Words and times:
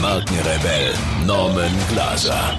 Markenrebell 0.00 0.94
Norman 1.26 1.70
Glaser. 1.90 2.58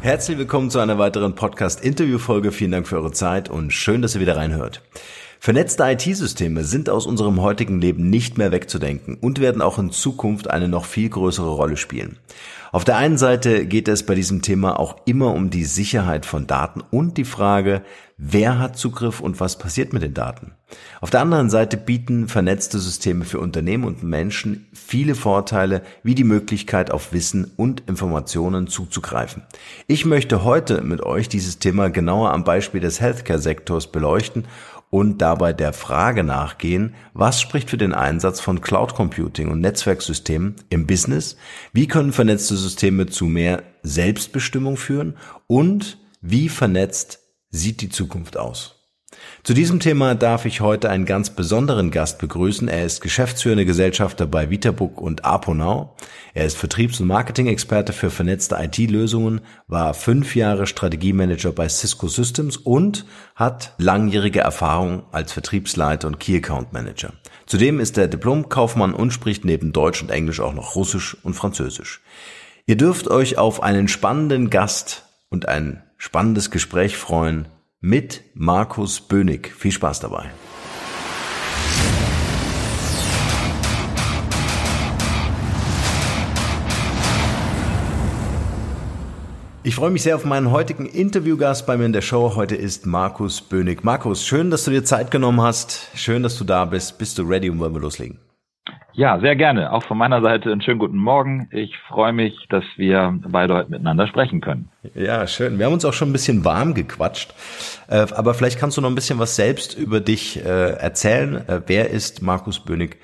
Herzlich 0.00 0.38
willkommen 0.38 0.70
zu 0.70 0.78
einer 0.78 0.98
weiteren 0.98 1.34
Podcast-Interview-Folge. 1.34 2.52
Vielen 2.52 2.70
Dank 2.70 2.86
für 2.86 2.96
eure 2.96 3.10
Zeit 3.10 3.48
und 3.48 3.72
schön, 3.72 4.02
dass 4.02 4.14
ihr 4.14 4.20
wieder 4.20 4.36
reinhört. 4.36 4.82
Vernetzte 5.40 5.82
IT-Systeme 5.82 6.62
sind 6.62 6.90
aus 6.90 7.06
unserem 7.06 7.42
heutigen 7.42 7.80
Leben 7.80 8.08
nicht 8.08 8.38
mehr 8.38 8.52
wegzudenken 8.52 9.16
und 9.16 9.40
werden 9.40 9.62
auch 9.62 9.80
in 9.80 9.90
Zukunft 9.90 10.48
eine 10.48 10.68
noch 10.68 10.84
viel 10.84 11.08
größere 11.08 11.50
Rolle 11.50 11.76
spielen. 11.76 12.16
Auf 12.70 12.84
der 12.84 12.98
einen 12.98 13.18
Seite 13.18 13.66
geht 13.66 13.88
es 13.88 14.06
bei 14.06 14.14
diesem 14.14 14.42
Thema 14.42 14.78
auch 14.78 14.96
immer 15.06 15.34
um 15.34 15.50
die 15.50 15.64
Sicherheit 15.64 16.24
von 16.24 16.46
Daten 16.46 16.82
und 16.92 17.16
die 17.16 17.24
Frage, 17.24 17.82
wer 18.16 18.60
hat 18.60 18.76
Zugriff 18.76 19.20
und 19.20 19.40
was 19.40 19.58
passiert 19.58 19.92
mit 19.92 20.02
den 20.02 20.14
Daten. 20.14 20.52
Auf 21.00 21.10
der 21.10 21.20
anderen 21.20 21.48
Seite 21.48 21.76
bieten 21.76 22.28
vernetzte 22.28 22.78
Systeme 22.78 23.24
für 23.24 23.38
Unternehmen 23.38 23.84
und 23.84 24.02
Menschen 24.02 24.66
viele 24.74 25.14
Vorteile, 25.14 25.82
wie 26.02 26.14
die 26.14 26.24
Möglichkeit 26.24 26.90
auf 26.90 27.12
Wissen 27.12 27.52
und 27.56 27.88
Informationen 27.88 28.66
zuzugreifen. 28.66 29.42
Ich 29.86 30.04
möchte 30.04 30.44
heute 30.44 30.82
mit 30.82 31.02
euch 31.02 31.28
dieses 31.28 31.58
Thema 31.58 31.88
genauer 31.88 32.32
am 32.32 32.44
Beispiel 32.44 32.80
des 32.80 33.00
Healthcare-Sektors 33.00 33.92
beleuchten 33.92 34.44
und 34.90 35.18
dabei 35.18 35.52
der 35.52 35.72
Frage 35.72 36.24
nachgehen, 36.24 36.94
was 37.12 37.40
spricht 37.40 37.70
für 37.70 37.78
den 37.78 37.94
Einsatz 37.94 38.40
von 38.40 38.60
Cloud 38.60 38.94
Computing 38.94 39.48
und 39.48 39.60
Netzwerksystemen 39.60 40.56
im 40.70 40.86
Business, 40.86 41.36
wie 41.72 41.86
können 41.86 42.12
vernetzte 42.12 42.56
Systeme 42.56 43.06
zu 43.06 43.26
mehr 43.26 43.62
Selbstbestimmung 43.82 44.76
führen 44.76 45.16
und 45.46 45.98
wie 46.20 46.48
vernetzt 46.48 47.20
sieht 47.50 47.80
die 47.80 47.90
Zukunft 47.90 48.36
aus. 48.36 48.77
Zu 49.48 49.54
diesem 49.54 49.80
Thema 49.80 50.14
darf 50.14 50.44
ich 50.44 50.60
heute 50.60 50.90
einen 50.90 51.06
ganz 51.06 51.30
besonderen 51.30 51.90
Gast 51.90 52.18
begrüßen. 52.18 52.68
Er 52.68 52.84
ist 52.84 53.00
geschäftsführende 53.00 53.64
Gesellschafter 53.64 54.26
bei 54.26 54.50
Vitabook 54.50 55.00
und 55.00 55.24
Aponau. 55.24 55.96
Er 56.34 56.44
ist 56.44 56.58
Vertriebs- 56.58 57.00
und 57.00 57.06
Marketing-Experte 57.06 57.94
für 57.94 58.10
vernetzte 58.10 58.56
IT-Lösungen, 58.56 59.40
war 59.66 59.94
fünf 59.94 60.36
Jahre 60.36 60.66
Strategiemanager 60.66 61.52
bei 61.52 61.66
Cisco 61.66 62.08
Systems 62.08 62.58
und 62.58 63.06
hat 63.36 63.74
langjährige 63.78 64.40
Erfahrung 64.40 65.04
als 65.12 65.32
Vertriebsleiter 65.32 66.08
und 66.08 66.20
Key 66.20 66.36
Account 66.36 66.74
Manager. 66.74 67.14
Zudem 67.46 67.80
ist 67.80 67.96
er 67.96 68.06
Diplomkaufmann 68.06 68.92
und 68.92 69.14
spricht 69.14 69.46
neben 69.46 69.72
Deutsch 69.72 70.02
und 70.02 70.10
Englisch 70.10 70.40
auch 70.40 70.52
noch 70.52 70.76
Russisch 70.76 71.16
und 71.22 71.32
Französisch. 71.32 72.02
Ihr 72.66 72.76
dürft 72.76 73.08
euch 73.08 73.38
auf 73.38 73.62
einen 73.62 73.88
spannenden 73.88 74.50
Gast 74.50 75.06
und 75.30 75.48
ein 75.48 75.84
spannendes 75.96 76.50
Gespräch 76.50 76.98
freuen 76.98 77.48
mit 77.80 78.22
Markus 78.34 79.00
Bönig. 79.00 79.52
Viel 79.54 79.72
Spaß 79.72 80.00
dabei. 80.00 80.30
Ich 89.62 89.74
freue 89.74 89.90
mich 89.90 90.02
sehr 90.02 90.16
auf 90.16 90.24
meinen 90.24 90.50
heutigen 90.50 90.86
Interviewgast 90.86 91.66
bei 91.66 91.76
mir 91.76 91.84
in 91.84 91.92
der 91.92 92.00
Show. 92.00 92.34
Heute 92.34 92.56
ist 92.56 92.86
Markus 92.86 93.42
Bönig. 93.42 93.84
Markus, 93.84 94.24
schön, 94.24 94.50
dass 94.50 94.64
du 94.64 94.70
dir 94.70 94.82
Zeit 94.82 95.10
genommen 95.10 95.42
hast. 95.42 95.90
Schön, 95.94 96.22
dass 96.22 96.38
du 96.38 96.44
da 96.44 96.64
bist. 96.64 96.98
Bist 96.98 97.18
du 97.18 97.22
ready 97.22 97.50
und 97.50 97.58
wollen 97.58 97.74
wir 97.74 97.80
loslegen? 97.80 98.18
Ja, 98.98 99.20
sehr 99.20 99.36
gerne. 99.36 99.72
Auch 99.72 99.84
von 99.84 99.96
meiner 99.96 100.20
Seite 100.22 100.50
einen 100.50 100.60
schönen 100.60 100.80
guten 100.80 100.96
Morgen. 100.96 101.48
Ich 101.52 101.78
freue 101.86 102.12
mich, 102.12 102.34
dass 102.48 102.64
wir 102.74 103.16
beide 103.28 103.54
heute 103.54 103.70
miteinander 103.70 104.08
sprechen 104.08 104.40
können. 104.40 104.70
Ja, 104.96 105.24
schön. 105.28 105.56
Wir 105.56 105.66
haben 105.66 105.74
uns 105.74 105.84
auch 105.84 105.92
schon 105.92 106.08
ein 106.08 106.12
bisschen 106.12 106.44
warm 106.44 106.74
gequatscht. 106.74 107.32
Äh, 107.86 108.06
aber 108.16 108.34
vielleicht 108.34 108.58
kannst 108.58 108.76
du 108.76 108.80
noch 108.80 108.88
ein 108.88 108.96
bisschen 108.96 109.20
was 109.20 109.36
selbst 109.36 109.78
über 109.78 110.00
dich 110.00 110.44
äh, 110.44 110.72
erzählen. 110.72 111.36
Äh, 111.48 111.60
wer 111.66 111.90
ist 111.90 112.22
Markus 112.22 112.58
Bönig 112.58 112.96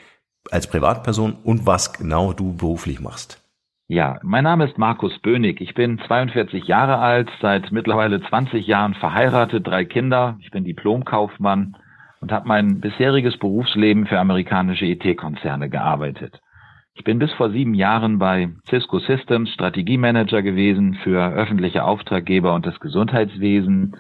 als 0.51 0.67
Privatperson 0.67 1.37
und 1.45 1.65
was 1.65 1.93
genau 1.93 2.33
du 2.33 2.57
beruflich 2.57 3.01
machst? 3.01 3.41
Ja, 3.87 4.19
mein 4.25 4.43
Name 4.43 4.65
ist 4.65 4.77
Markus 4.77 5.17
Bönig. 5.21 5.61
Ich 5.61 5.75
bin 5.75 6.01
42 6.09 6.65
Jahre 6.65 6.99
alt, 6.99 7.31
seit 7.41 7.71
mittlerweile 7.71 8.21
20 8.21 8.67
Jahren 8.67 8.95
verheiratet, 8.95 9.65
drei 9.65 9.85
Kinder. 9.85 10.39
Ich 10.41 10.51
bin 10.51 10.65
Diplomkaufmann 10.65 11.77
und 12.25 12.33
habe 12.33 12.49
mein 12.49 12.81
bisheriges 12.81 13.37
Berufsleben 13.37 14.07
für 14.07 14.19
amerikanische 14.19 14.87
IT-Konzerne 14.87 15.69
gearbeitet. 15.69 16.41
Ich 16.95 17.05
bin 17.05 17.19
bis 17.19 17.31
vor 17.33 17.51
sieben 17.51 17.75
Jahren 17.75 18.19
bei 18.19 18.49
Cisco 18.67 18.99
Systems 18.99 19.51
Strategiemanager 19.51 20.41
gewesen 20.41 20.95
für 21.05 21.23
öffentliche 21.35 21.85
Auftraggeber 21.85 22.55
und 22.55 22.65
das 22.65 22.81
Gesundheitswesen. 22.81 23.97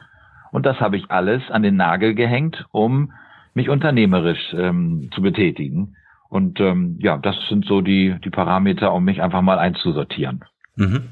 Und 0.52 0.64
das 0.64 0.80
habe 0.80 0.96
ich 0.96 1.10
alles 1.10 1.42
an 1.50 1.62
den 1.62 1.76
Nagel 1.76 2.14
gehängt, 2.14 2.64
um 2.70 3.12
mich 3.52 3.68
unternehmerisch 3.68 4.54
ähm, 4.54 5.10
zu 5.14 5.20
betätigen. 5.20 5.96
Und 6.30 6.60
ähm, 6.60 6.96
ja, 7.00 7.18
das 7.18 7.36
sind 7.50 7.66
so 7.66 7.82
die, 7.82 8.16
die 8.24 8.30
Parameter, 8.30 8.94
um 8.94 9.04
mich 9.04 9.20
einfach 9.20 9.42
mal 9.42 9.58
einzusortieren. 9.58 10.46
Mhm. 10.76 11.10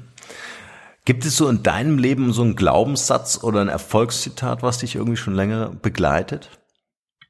Gibt 1.05 1.25
es 1.25 1.37
so 1.37 1.47
in 1.47 1.61
deinem 1.61 1.99
Leben 1.99 2.33
so 2.33 2.41
einen 2.41 2.55
Glaubenssatz 2.55 3.43
oder 3.43 3.61
ein 3.61 3.69
Erfolgszitat, 3.69 4.63
was 4.63 4.79
dich 4.79 4.95
irgendwie 4.95 5.17
schon 5.17 5.35
länger 5.35 5.69
begleitet? 5.79 6.49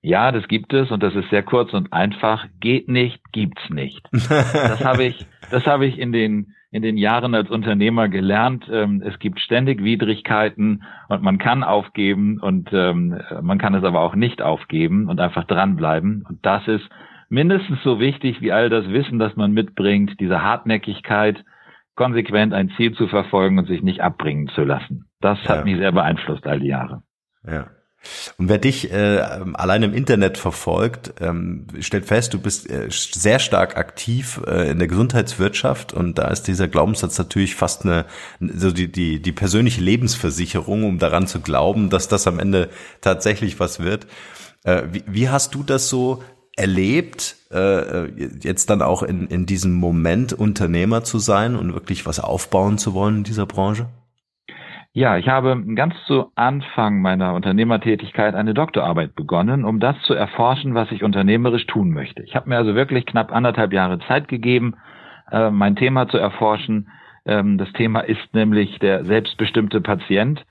Ja, 0.05 0.33
das 0.33 0.49
gibt 0.49 0.73
es 0.73 0.91
und 0.91 1.01
das 1.01 1.15
ist 1.15 1.29
sehr 1.29 1.43
kurz 1.43 1.73
und 1.73 1.93
einfach. 1.93 2.45
Geht 2.59 2.89
nicht, 2.89 3.21
gibt's 3.31 3.69
nicht. 3.69 4.05
Das 4.11 4.83
habe 4.83 5.05
ich, 5.05 5.25
das 5.49 5.65
habe 5.65 5.85
ich 5.85 5.97
in 5.97 6.11
den 6.11 6.53
in 6.71 6.81
den 6.81 6.97
Jahren 6.97 7.35
als 7.35 7.51
Unternehmer 7.51 8.09
gelernt. 8.09 8.67
Ähm, 8.69 9.01
es 9.05 9.17
gibt 9.19 9.39
ständig 9.39 9.83
Widrigkeiten 9.83 10.83
und 11.07 11.21
man 11.21 11.37
kann 11.37 11.63
aufgeben 11.63 12.39
und 12.41 12.69
ähm, 12.73 13.21
man 13.41 13.59
kann 13.59 13.75
es 13.75 13.83
aber 13.83 14.01
auch 14.01 14.15
nicht 14.15 14.41
aufgeben 14.41 15.07
und 15.07 15.21
einfach 15.21 15.45
dranbleiben. 15.45 16.25
Und 16.27 16.43
das 16.43 16.67
ist 16.67 16.89
mindestens 17.29 17.81
so 17.83 17.99
wichtig 17.99 18.41
wie 18.41 18.51
all 18.51 18.69
das 18.69 18.89
Wissen, 18.89 19.19
das 19.19 19.35
man 19.35 19.53
mitbringt, 19.53 20.19
diese 20.19 20.41
Hartnäckigkeit, 20.41 21.45
konsequent 21.95 22.53
ein 22.53 22.71
Ziel 22.75 22.93
zu 22.93 23.07
verfolgen 23.07 23.59
und 23.59 23.67
sich 23.67 23.83
nicht 23.83 24.01
abbringen 24.01 24.47
zu 24.49 24.63
lassen. 24.63 25.05
Das 25.21 25.39
hat 25.47 25.59
ja. 25.59 25.63
mich 25.63 25.77
sehr 25.77 25.91
beeinflusst 25.91 26.45
all 26.47 26.59
die 26.59 26.69
Jahre. 26.69 27.03
Ja. 27.45 27.67
Und 28.37 28.49
wer 28.49 28.57
dich 28.57 28.91
äh, 28.91 29.19
allein 29.53 29.83
im 29.83 29.93
Internet 29.93 30.37
verfolgt, 30.37 31.13
ähm, 31.21 31.67
stellt 31.79 32.05
fest, 32.05 32.33
du 32.33 32.39
bist 32.39 32.69
äh, 32.69 32.87
sehr 32.89 33.39
stark 33.39 33.77
aktiv 33.77 34.41
äh, 34.45 34.71
in 34.71 34.79
der 34.79 34.87
Gesundheitswirtschaft 34.87 35.93
und 35.93 36.17
da 36.17 36.27
ist 36.27 36.43
dieser 36.43 36.67
Glaubenssatz 36.67 37.17
natürlich 37.17 37.55
fast 37.55 37.85
eine 37.85 38.05
so 38.39 38.71
die 38.71 38.91
die 38.91 39.21
die 39.21 39.31
persönliche 39.31 39.81
Lebensversicherung, 39.81 40.83
um 40.83 40.99
daran 40.99 41.27
zu 41.27 41.39
glauben, 41.39 41.89
dass 41.89 42.07
das 42.07 42.27
am 42.27 42.39
Ende 42.39 42.69
tatsächlich 43.01 43.59
was 43.59 43.79
wird. 43.79 44.07
Äh, 44.63 44.83
wie, 44.91 45.03
wie 45.07 45.29
hast 45.29 45.55
du 45.55 45.63
das 45.63 45.89
so 45.89 46.23
erlebt, 46.55 47.37
äh, 47.51 48.05
jetzt 48.41 48.69
dann 48.69 48.81
auch 48.81 49.03
in 49.03 49.27
in 49.27 49.45
diesem 49.45 49.73
Moment 49.73 50.33
Unternehmer 50.33 51.03
zu 51.03 51.19
sein 51.19 51.55
und 51.55 51.73
wirklich 51.73 52.05
was 52.05 52.19
aufbauen 52.19 52.77
zu 52.77 52.93
wollen 52.93 53.17
in 53.17 53.23
dieser 53.23 53.45
Branche? 53.45 53.87
Ja, 54.95 55.17
ich 55.17 55.27
habe 55.27 55.59
ganz 55.73 55.95
zu 56.05 56.31
Anfang 56.35 57.01
meiner 57.01 57.33
Unternehmertätigkeit 57.33 58.35
eine 58.35 58.53
Doktorarbeit 58.53 59.15
begonnen, 59.15 59.65
um 59.65 59.79
das 59.79 59.99
zu 60.03 60.13
erforschen, 60.13 60.75
was 60.75 60.91
ich 60.91 61.03
unternehmerisch 61.03 61.65
tun 61.65 61.89
möchte. 61.89 62.21
Ich 62.21 62.35
habe 62.35 62.47
mir 62.47 62.57
also 62.57 62.75
wirklich 62.75 63.07
knapp 63.07 63.31
anderthalb 63.31 63.73
Jahre 63.73 63.97
Zeit 64.07 64.27
gegeben, 64.27 64.75
äh, 65.31 65.50
mein 65.50 65.75
Thema 65.75 66.07
zu 66.07 66.19
erforschen. 66.19 66.89
Ähm, 67.25 67.57
das 67.57 67.73
Thema 67.73 68.01
ist 68.01 68.35
nämlich 68.35 68.77
der 68.77 69.03
selbstbestimmte 69.03 69.81
Patient 69.81 70.45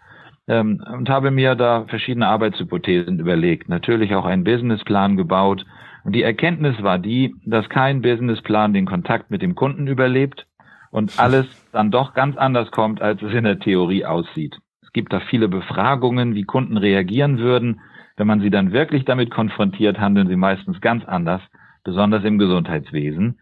ähm, 0.49 0.83
und 0.93 1.09
habe 1.09 1.31
mir 1.31 1.55
da 1.55 1.85
verschiedene 1.85 2.27
Arbeitshypothesen 2.27 3.21
überlegt, 3.21 3.69
natürlich 3.69 4.13
auch 4.17 4.25
einen 4.25 4.43
Businessplan 4.43 5.17
gebaut. 5.17 5.65
Und 6.03 6.17
die 6.17 6.25
Erkenntnis 6.25 6.83
war 6.83 6.99
die, 6.99 7.33
dass 7.47 7.69
kein 7.69 8.03
Businessplan 8.03 8.73
den 8.73 8.87
Kontakt 8.87 9.31
mit 9.31 9.41
dem 9.41 9.55
Kunden 9.55 9.87
überlebt, 9.87 10.49
und 10.93 11.19
alles 11.19 11.47
dann 11.73 11.91
doch 11.91 12.15
ganz 12.15 12.37
anders 12.37 12.71
kommt, 12.71 13.01
als 13.03 13.21
es 13.23 13.33
in 13.33 13.45
der 13.45 13.59
Theorie 13.59 14.05
aussieht. 14.05 14.59
Es 14.83 14.93
gibt 14.93 15.13
da 15.13 15.21
viele 15.21 15.49
Befragungen, 15.49 16.35
wie 16.35 16.45
Kunden 16.45 16.77
reagieren 16.77 17.39
würden. 17.39 17.81
Wenn 18.17 18.27
man 18.27 18.43
sie 18.43 18.51
dann 18.51 18.73
wirklich 18.73 19.07
damit 19.07 19.31
konfrontiert, 19.31 19.99
handeln 19.99 20.29
sie 20.29 20.37
meistens 20.37 20.83
ganz 20.83 21.05
anders, 21.07 21.41
besonders 21.83 22.25
im 22.25 22.39
Gesundheitswesen. 22.39 23.41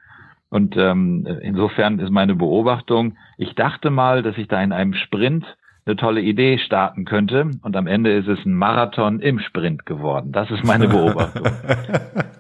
Und 0.49 0.77
ähm, 0.77 1.27
insofern 1.43 1.99
ist 1.99 2.11
meine 2.11 2.37
Beobachtung, 2.37 3.17
ich 3.37 3.57
dachte 3.57 3.91
mal, 3.91 4.23
dass 4.23 4.39
ich 4.39 4.47
da 4.47 4.63
in 4.63 4.73
einem 4.73 4.95
Sprint 4.95 5.45
eine 5.87 5.97
tolle 5.97 6.21
Idee 6.21 6.59
starten 6.59 7.05
könnte 7.05 7.51
und 7.63 7.77
am 7.77 7.87
Ende 7.87 8.17
ist 8.17 8.29
es 8.29 8.45
ein 8.45 8.55
Marathon 8.55 9.21
im 9.21 9.41
Sprint 9.41 9.87
geworden. 9.87 10.33
Das 10.33 10.51
ist 10.51 10.65
meine 10.65 10.89
Beobachtung. 10.89 11.45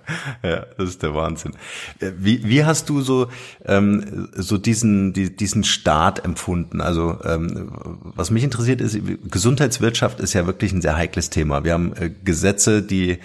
Ja, 0.42 0.66
das 0.76 0.88
ist 0.88 1.02
der 1.02 1.14
Wahnsinn. 1.14 1.52
Äh, 2.00 2.12
wie, 2.18 2.48
wie 2.48 2.64
hast 2.64 2.88
du 2.88 3.00
so, 3.00 3.28
ähm, 3.64 4.28
so 4.32 4.58
diesen, 4.58 5.12
die, 5.12 5.34
diesen 5.34 5.64
Start 5.64 6.24
empfunden? 6.24 6.80
Also 6.80 7.18
ähm, 7.24 7.70
was 8.16 8.30
mich 8.30 8.42
interessiert 8.42 8.80
ist, 8.80 8.98
Gesundheitswirtschaft 9.30 10.20
ist 10.20 10.32
ja 10.32 10.46
wirklich 10.46 10.72
ein 10.72 10.82
sehr 10.82 10.96
heikles 10.96 11.30
Thema. 11.30 11.64
Wir 11.64 11.74
haben 11.74 11.92
äh, 11.94 12.10
Gesetze, 12.24 12.82
die 12.82 13.18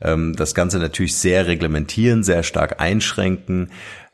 ähm, 0.00 0.34
das 0.36 0.54
Ganze 0.54 0.78
natürlich 0.78 1.16
sehr 1.16 1.46
reglementieren, 1.46 2.22
sehr 2.22 2.42
stark 2.42 2.80
einschränken. 2.80 3.70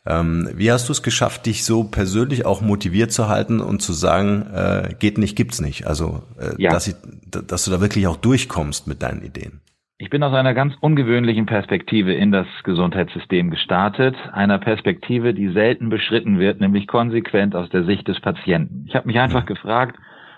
Ähm, 0.07 0.49
wie 0.55 0.71
hast 0.71 0.89
du 0.89 0.93
es 0.93 1.03
geschafft, 1.03 1.47
dich 1.47 1.65
so 1.65 1.85
persönlich 1.85 2.47
auch 2.47 2.61
motiviert 2.61 3.13
zu 3.13 3.29
halten 3.29 3.61
und 3.61 3.83
zu 3.83 3.93
sagen, 3.93 4.47
äh, 4.55 4.95
geht 4.99 5.19
nicht, 5.19 5.37
gibt's 5.37 5.61
nicht? 5.61 5.87
Also, 5.87 6.23
äh, 6.39 6.63
ja. 6.63 6.71
dass, 6.71 6.87
ich, 6.87 6.95
dass 7.31 7.65
du 7.65 7.71
da 7.71 7.81
wirklich 7.81 8.07
auch 8.07 8.17
durchkommst 8.17 8.87
mit 8.87 9.03
deinen 9.03 9.23
Ideen. 9.23 9.61
Ich 9.99 10.11
bin 10.11 10.23
aus 10.23 10.35
einer 10.35 10.53
ganz 10.53 10.75
ungewöhnlichen 10.81 11.47
Perspektive 11.47 12.13
in 12.13 12.31
das 12.31 12.47
Gesundheitssystem 12.65 13.51
gestartet, 13.51 14.15
einer 14.33 14.59
Perspektive, 14.59 15.33
die 15.33 15.49
selten 15.49 15.89
beschritten 15.89 16.39
wird, 16.39 16.61
nämlich 16.61 16.87
konsequent 16.87 17.57
aus 17.57 17.71
der 17.71 17.85
Sicht 17.85 18.07
des 18.07 18.21
Patienten. 18.21 18.85
Ich 18.87 18.95
habe 18.95 19.07
mich 19.07 19.19
einfach 19.19 19.45
mhm. 19.45 19.47
gefragt, 19.47 19.97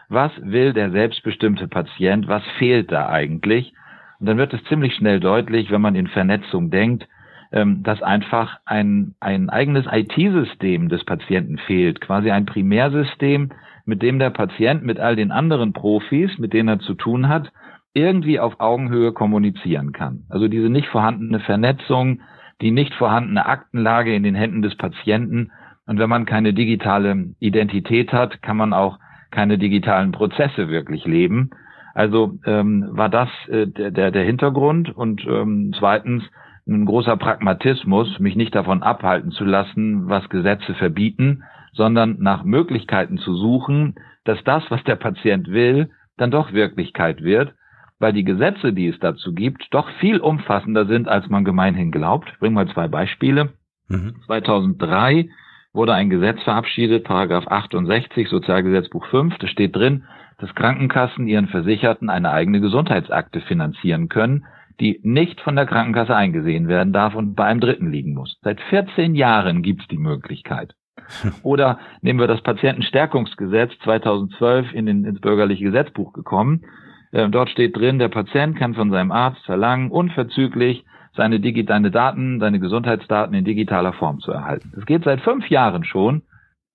was 0.09 0.31
will 0.41 0.73
der 0.73 0.93
selbstbestimmte 0.93 1.67
Patient, 1.67 2.29
was 2.29 2.45
fehlt 2.59 2.93
da 2.93 3.09
eigentlich? 3.09 3.75
Und 4.21 4.27
dann 4.27 4.39
wird 4.39 4.55
es 4.55 4.63
ziemlich 4.65 4.95
schnell 4.95 5.21
deutlich, 5.21 5.71
wenn 5.71 5.81
man 5.81 5.97
in 5.97 6.07
Vernetzung 6.07 6.71
denkt, 6.71 7.07
dass 7.51 8.03
einfach 8.03 8.59
ein, 8.67 9.15
ein 9.21 9.49
eigenes 9.49 9.87
IT-System 9.91 10.91
des 10.91 11.05
Patienten 11.05 11.57
fehlt, 11.59 12.01
quasi 12.01 12.31
ein 12.31 12.45
Primärsystem, 12.45 13.51
mit 13.87 14.03
dem 14.03 14.19
der 14.19 14.31
Patient 14.31 14.85
mit 14.85 15.01
all 15.01 15.17
den 15.17 15.31
anderen 15.31 15.73
Profis, 15.73 16.37
mit 16.39 16.53
denen 16.53 16.69
er 16.69 16.79
zu 16.79 16.93
tun 16.93 17.29
hat, 17.29 17.51
irgendwie 17.95 18.39
auf 18.39 18.61
Augenhöhe 18.61 19.13
kommunizieren 19.13 19.93
kann. 19.93 20.25
Also 20.29 20.47
diese 20.47 20.69
nicht 20.69 20.89
vorhandene 20.89 21.41
Vernetzung, 21.41 22.21
die 22.61 22.71
nicht 22.71 22.95
vorhandene 22.95 23.47
Aktenlage 23.47 24.15
in 24.15 24.23
den 24.23 24.35
Händen 24.35 24.63
des 24.63 24.77
Patienten. 24.77 25.51
Und 25.87 25.99
wenn 25.99 26.11
man 26.11 26.27
keine 26.27 26.53
digitale 26.53 27.35
Identität 27.39 28.13
hat, 28.13 28.43
kann 28.43 28.59
man 28.59 28.75
auch 28.75 28.99
keine 29.31 29.59
digitalen 29.59 30.13
Prozesse 30.13 30.69
wirklich 30.69 31.07
leben. 31.07 31.51
Also 31.95 32.39
ähm, 32.45 32.89
war 32.91 33.09
das 33.09 33.29
äh, 33.49 33.67
der, 33.67 34.11
der 34.11 34.25
Hintergrund. 34.25 34.95
Und 34.95 35.27
ähm, 35.27 35.73
zweitens 35.79 36.25
ein 36.69 36.85
großer 36.85 37.17
Pragmatismus, 37.17 38.19
mich 38.19 38.37
nicht 38.37 38.55
davon 38.55 38.83
abhalten 38.83 39.31
zu 39.31 39.45
lassen, 39.45 40.09
was 40.09 40.29
Gesetze 40.29 40.75
verbieten, 40.75 41.43
sondern 41.73 42.19
nach 42.19 42.45
Möglichkeiten 42.45 43.19
zu 43.19 43.35
suchen, 43.35 43.95
dass 44.25 44.43
das, 44.45 44.63
was 44.71 44.85
der 44.85 44.97
Patient 44.97 45.49
will, 45.49 45.91
dann 46.17 46.31
doch 46.31 46.53
Wirklichkeit 46.53 47.23
wird 47.23 47.55
weil 47.99 48.13
die 48.13 48.25
Gesetze, 48.25 48.73
die 48.73 48.89
es 48.89 48.99
dazu 49.01 49.35
gibt, 49.35 49.67
doch 49.73 49.89
viel 50.01 50.19
umfassender 50.19 50.87
sind, 50.87 51.09
als 51.09 51.29
man 51.29 51.45
gemeinhin 51.45 51.91
glaubt. 51.91 52.31
Ich 52.33 52.39
bringe 52.39 52.55
mal 52.55 52.69
zwei 52.69 52.89
Beispiele. 52.89 53.53
Mhm. 53.89 54.17
2003 54.27 55.29
wurde 55.73 55.95
ein 55.95 56.11
Gesetz 56.11 56.43
verabschiedet, 56.43 57.05
Paragraph 57.05 57.47
68 57.49 58.29
Sozialgesetzbuch 58.29 59.07
5, 59.07 59.37
da 59.39 59.47
steht 59.49 59.77
drin, 59.77 60.05
dass 60.39 60.55
Krankenkassen 60.55 61.27
ihren 61.27 61.49
Versicherten 61.49 62.09
eine 62.11 62.31
eigene 62.31 62.61
Gesundheitsakte 62.61 63.41
finanzieren 63.41 64.09
können, 64.09 64.47
die 64.81 65.01
nicht 65.03 65.41
von 65.41 65.57
der 65.57 65.67
Krankenkasse 65.67 66.15
eingesehen 66.15 66.69
werden 66.69 66.93
darf 66.93 67.15
und 67.15 67.35
bei 67.35 67.45
einem 67.45 67.61
Dritten 67.61 67.91
liegen 67.91 68.15
muss. 68.15 68.39
Seit 68.43 68.61
14 68.61 69.15
Jahren 69.15 69.63
gibt 69.63 69.83
es 69.83 69.89
die 69.89 69.99
Möglichkeit. 69.99 70.75
Oder 71.43 71.79
nehmen 72.01 72.21
wir 72.21 72.27
das 72.27 72.43
Patientenstärkungsgesetz 72.43 73.73
2012 73.85 74.73
in 74.73 74.87
den, 74.87 75.05
ins 75.05 75.21
bürgerliche 75.21 75.65
Gesetzbuch 75.65 76.13
gekommen. 76.13 76.65
Äh, 77.13 77.29
dort 77.29 77.51
steht 77.51 77.77
drin, 77.77 77.99
der 77.99 78.09
Patient 78.09 78.57
kann 78.57 78.75
von 78.75 78.91
seinem 78.91 79.13
Arzt 79.13 79.45
verlangen, 79.45 79.91
unverzüglich 79.91 80.85
seine, 81.17 81.41
Digi 81.41 81.65
seine 81.67 81.91
Daten, 81.91 82.39
seine 82.41 82.61
Gesundheitsdaten 82.61 83.35
in 83.35 83.45
digitaler 83.45 83.93
Form 83.93 84.21
zu 84.21 84.31
erhalten. 84.31 84.73
Das 84.75 84.87
geht 84.87 85.05
seit 85.05 85.21
fünf 85.21 85.49
Jahren 85.49 85.85
schon. 85.85 86.23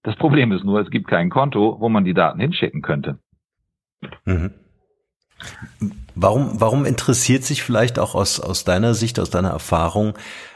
Das 0.04 0.16
Problem 0.18 0.52
ist 0.52 0.66
nur, 0.66 0.82
es 0.82 0.90
gibt 0.90 1.08
kein 1.08 1.30
Konto, 1.30 1.78
wo 1.80 1.88
man 1.88 2.04
die 2.04 2.14
Daten 2.14 2.40
hinschicken 2.40 2.82
könnte. 2.82 3.20
Mhm. 4.26 4.52
Warum, 6.16 6.62
warum 6.62 6.86
interessiert 6.86 7.44
sich 7.44 7.64
vielleicht 7.64 7.98
auch 7.98 8.14
aus, 8.14 8.40
aus 8.40 8.64
deiner 8.64 8.94
Sicht, 8.94 9.20
aus 9.20 9.30
deiner 9.30 9.50
Erfahrung 9.50 10.14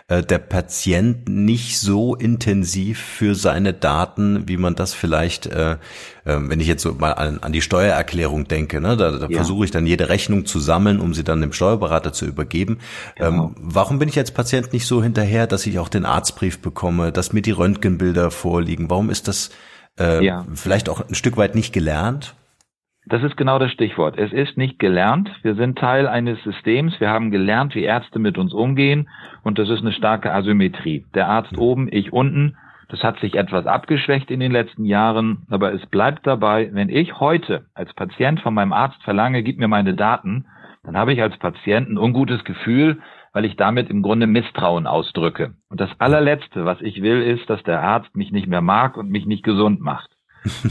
äh, 0.10 0.24
der 0.24 0.38
Patient 0.38 1.28
nicht 1.28 1.80
so 1.80 2.16
intensiv 2.16 2.98
für 2.98 3.36
seine 3.36 3.74
Daten, 3.74 4.48
wie 4.48 4.56
man 4.56 4.74
das 4.74 4.94
vielleicht, 4.94 5.48
äh, 5.48 5.72
äh, 5.72 5.78
wenn 6.26 6.62
ich 6.62 6.68
jetzt 6.68 6.84
so 6.84 6.94
mal 6.94 7.12
an, 7.12 7.40
an 7.42 7.52
die 7.52 7.62
Steuererklärung 7.62 8.48
denke, 8.48 8.80
ne, 8.80 8.96
da, 8.96 9.12
da 9.12 9.28
ja. 9.28 9.36
versuche 9.36 9.66
ich 9.66 9.72
dann 9.72 9.86
jede 9.86 10.08
Rechnung 10.08 10.46
zu 10.46 10.62
sammeln, 10.62 11.02
um 11.02 11.14
sie 11.14 11.26
dann 11.26 11.42
dem 11.42 11.52
Steuerberater 11.52 12.14
zu 12.14 12.26
übergeben. 12.26 12.78
Genau. 13.18 13.48
Ähm, 13.48 13.56
warum 13.60 14.00
bin 14.00 14.08
ich 14.08 14.18
als 14.18 14.32
Patient 14.32 14.72
nicht 14.72 14.86
so 14.86 15.04
hinterher, 15.04 15.46
dass 15.46 15.66
ich 15.66 15.78
auch 15.78 15.90
den 15.90 16.06
Arztbrief 16.06 16.60
bekomme, 16.60 17.12
dass 17.12 17.34
mir 17.34 17.42
die 17.42 17.52
Röntgenbilder 17.52 18.32
vorliegen? 18.32 18.90
Warum 18.90 19.10
ist 19.10 19.28
das 19.28 19.50
äh, 20.00 20.24
ja. 20.24 20.46
vielleicht 20.54 20.88
auch 20.88 21.02
ein 21.02 21.16
Stück 21.16 21.36
weit 21.36 21.54
nicht 21.54 21.74
gelernt? 21.74 22.37
Das 23.10 23.24
ist 23.24 23.38
genau 23.38 23.58
das 23.58 23.72
Stichwort. 23.72 24.18
Es 24.18 24.34
ist 24.34 24.58
nicht 24.58 24.80
gelernt. 24.80 25.32
Wir 25.42 25.56
sind 25.56 25.78
Teil 25.78 26.08
eines 26.08 26.44
Systems. 26.44 27.00
Wir 27.00 27.10
haben 27.10 27.32
gelernt, 27.32 27.74
wie 27.74 27.84
Ärzte 27.84 28.20
mit 28.20 28.38
uns 28.38 28.54
umgehen. 28.54 29.08
Und 29.44 29.60
das 29.60 29.70
ist 29.70 29.80
eine 29.80 29.94
starke 29.94 30.34
Asymmetrie. 30.34 31.06
Der 31.14 31.30
Arzt 31.30 31.58
oben, 31.58 31.88
ich 31.90 32.12
unten. 32.12 32.58
Das 32.90 33.04
hat 33.04 33.18
sich 33.20 33.36
etwas 33.36 33.66
abgeschwächt 33.66 34.30
in 34.30 34.42
den 34.42 34.52
letzten 34.52 34.84
Jahren. 34.84 35.46
Aber 35.50 35.74
es 35.74 35.86
bleibt 35.86 36.28
dabei, 36.28 36.70
wenn 36.74 36.90
ich 36.90 37.18
heute 37.18 37.66
als 37.74 37.94
Patient 37.94 38.42
von 38.42 38.54
meinem 38.54 38.74
Arzt 38.74 39.02
verlange, 39.04 39.42
gib 39.42 39.58
mir 39.58 39.70
meine 39.70 39.94
Daten, 39.94 40.46
dann 40.84 40.98
habe 40.98 41.14
ich 41.14 41.22
als 41.22 41.38
Patient 41.38 41.90
ein 41.90 41.98
ungutes 41.98 42.44
Gefühl, 42.44 43.00
weil 43.32 43.46
ich 43.46 43.56
damit 43.56 43.90
im 43.90 44.02
Grunde 44.02 44.28
Misstrauen 44.28 44.86
ausdrücke. 44.86 45.54
Und 45.70 45.80
das 45.80 45.92
allerletzte, 46.00 46.66
was 46.66 46.82
ich 46.82 47.02
will, 47.02 47.22
ist, 47.22 47.50
dass 47.50 47.64
der 47.64 47.82
Arzt 47.82 48.18
mich 48.18 48.34
nicht 48.34 48.48
mehr 48.48 48.62
mag 48.62 48.98
und 48.98 49.10
mich 49.10 49.26
nicht 49.26 49.44
gesund 49.44 49.80
macht. 49.80 50.17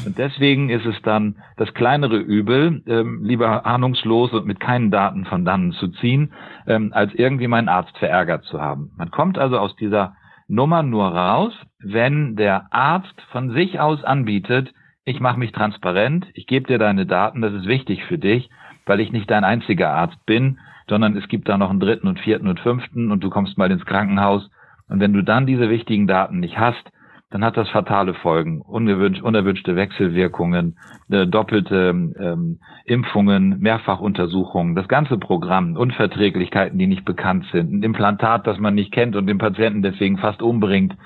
Und 0.05 0.19
deswegen 0.19 0.71
ist 0.71 0.87
es 0.87 1.01
dann 1.03 1.37
das 1.57 1.73
kleinere 1.75 2.17
Übel, 2.17 2.83
ähm, 2.87 3.23
lieber 3.25 3.67
ahnungslos 3.67 4.33
und 4.33 4.47
mit 4.47 4.61
keinen 4.61 4.91
Daten 4.91 5.25
von 5.25 5.45
dannen 5.45 5.73
zu 5.73 5.89
ziehen, 5.89 6.33
ähm, 6.67 6.93
als 6.93 7.15
irgendwie 7.15 7.49
meinen 7.49 7.69
Arzt 7.69 7.97
verärgert 7.99 8.45
zu 8.45 8.61
haben. 8.61 8.91
Man 8.97 9.11
kommt 9.11 9.39
also 9.39 9.59
aus 9.59 9.75
dieser 9.77 10.15
Nummer 10.49 10.83
nur 10.83 11.09
raus, 11.09 11.53
wenn 11.81 12.37
der 12.37 12.73
Arzt 12.73 13.21
von 13.33 13.51
sich 13.51 13.81
aus 13.81 14.05
anbietet, 14.05 14.73
ich 15.05 15.21
mache 15.21 15.39
mich 15.39 15.53
transparent, 15.53 16.27
ich 16.35 16.47
gebe 16.47 16.67
dir 16.67 16.79
deine 16.79 17.07
Daten, 17.07 17.41
das 17.41 17.53
ist 17.53 17.67
wichtig 17.67 18.05
für 18.05 18.19
dich, 18.19 18.51
weil 18.87 19.01
ich 19.01 19.13
nicht 19.13 19.31
dein 19.31 19.45
einziger 19.45 19.91
Arzt 19.91 20.25
bin, 20.27 20.59
sondern 20.89 21.17
es 21.17 21.29
gibt 21.29 21.49
da 21.49 21.59
noch 21.59 21.71
einen 21.71 21.81
dritten 21.81 22.09
und 22.09 22.21
vierten 22.21 22.49
und 22.49 22.61
fünften 22.61 23.11
und 23.11 23.23
du 23.23 23.31
kommst 23.31 23.59
mal 23.59 23.71
ins 23.71 23.85
Krankenhaus. 23.85 24.49
Und 24.89 25.01
wenn 25.01 25.13
du 25.13 25.23
dann 25.23 25.47
diese 25.47 25.69
wichtigen 25.69 26.07
Daten 26.07 26.39
nicht 26.39 26.59
hast, 26.59 26.83
dann 27.31 27.45
hat 27.45 27.57
das 27.57 27.69
fatale 27.71 28.15
Folgen, 28.15 28.61
unerwünscht, 28.61 29.23
unerwünschte 29.23 29.75
Wechselwirkungen, 29.75 30.79
äh, 31.11 31.27
doppelte 31.27 31.91
ähm, 31.91 32.61
Impfungen, 32.85 33.59
Mehrfachuntersuchungen, 33.59 34.77
das 34.77 34.87
ganze 34.87 35.19
Programm, 35.19 35.77
Unverträglichkeiten, 35.77 36.79
die 36.79 36.87
nicht 36.87 37.05
bekannt 37.05 37.47
sind, 37.51 37.73
ein 37.73 37.83
Implantat, 37.83 38.47
das 38.47 38.59
man 38.59 38.75
nicht 38.75 38.93
kennt 38.93 39.17
und 39.17 39.27
den 39.27 39.39
Patienten 39.39 39.83
deswegen 39.83 40.19
fast 40.19 40.41
umbringt. 40.41 40.97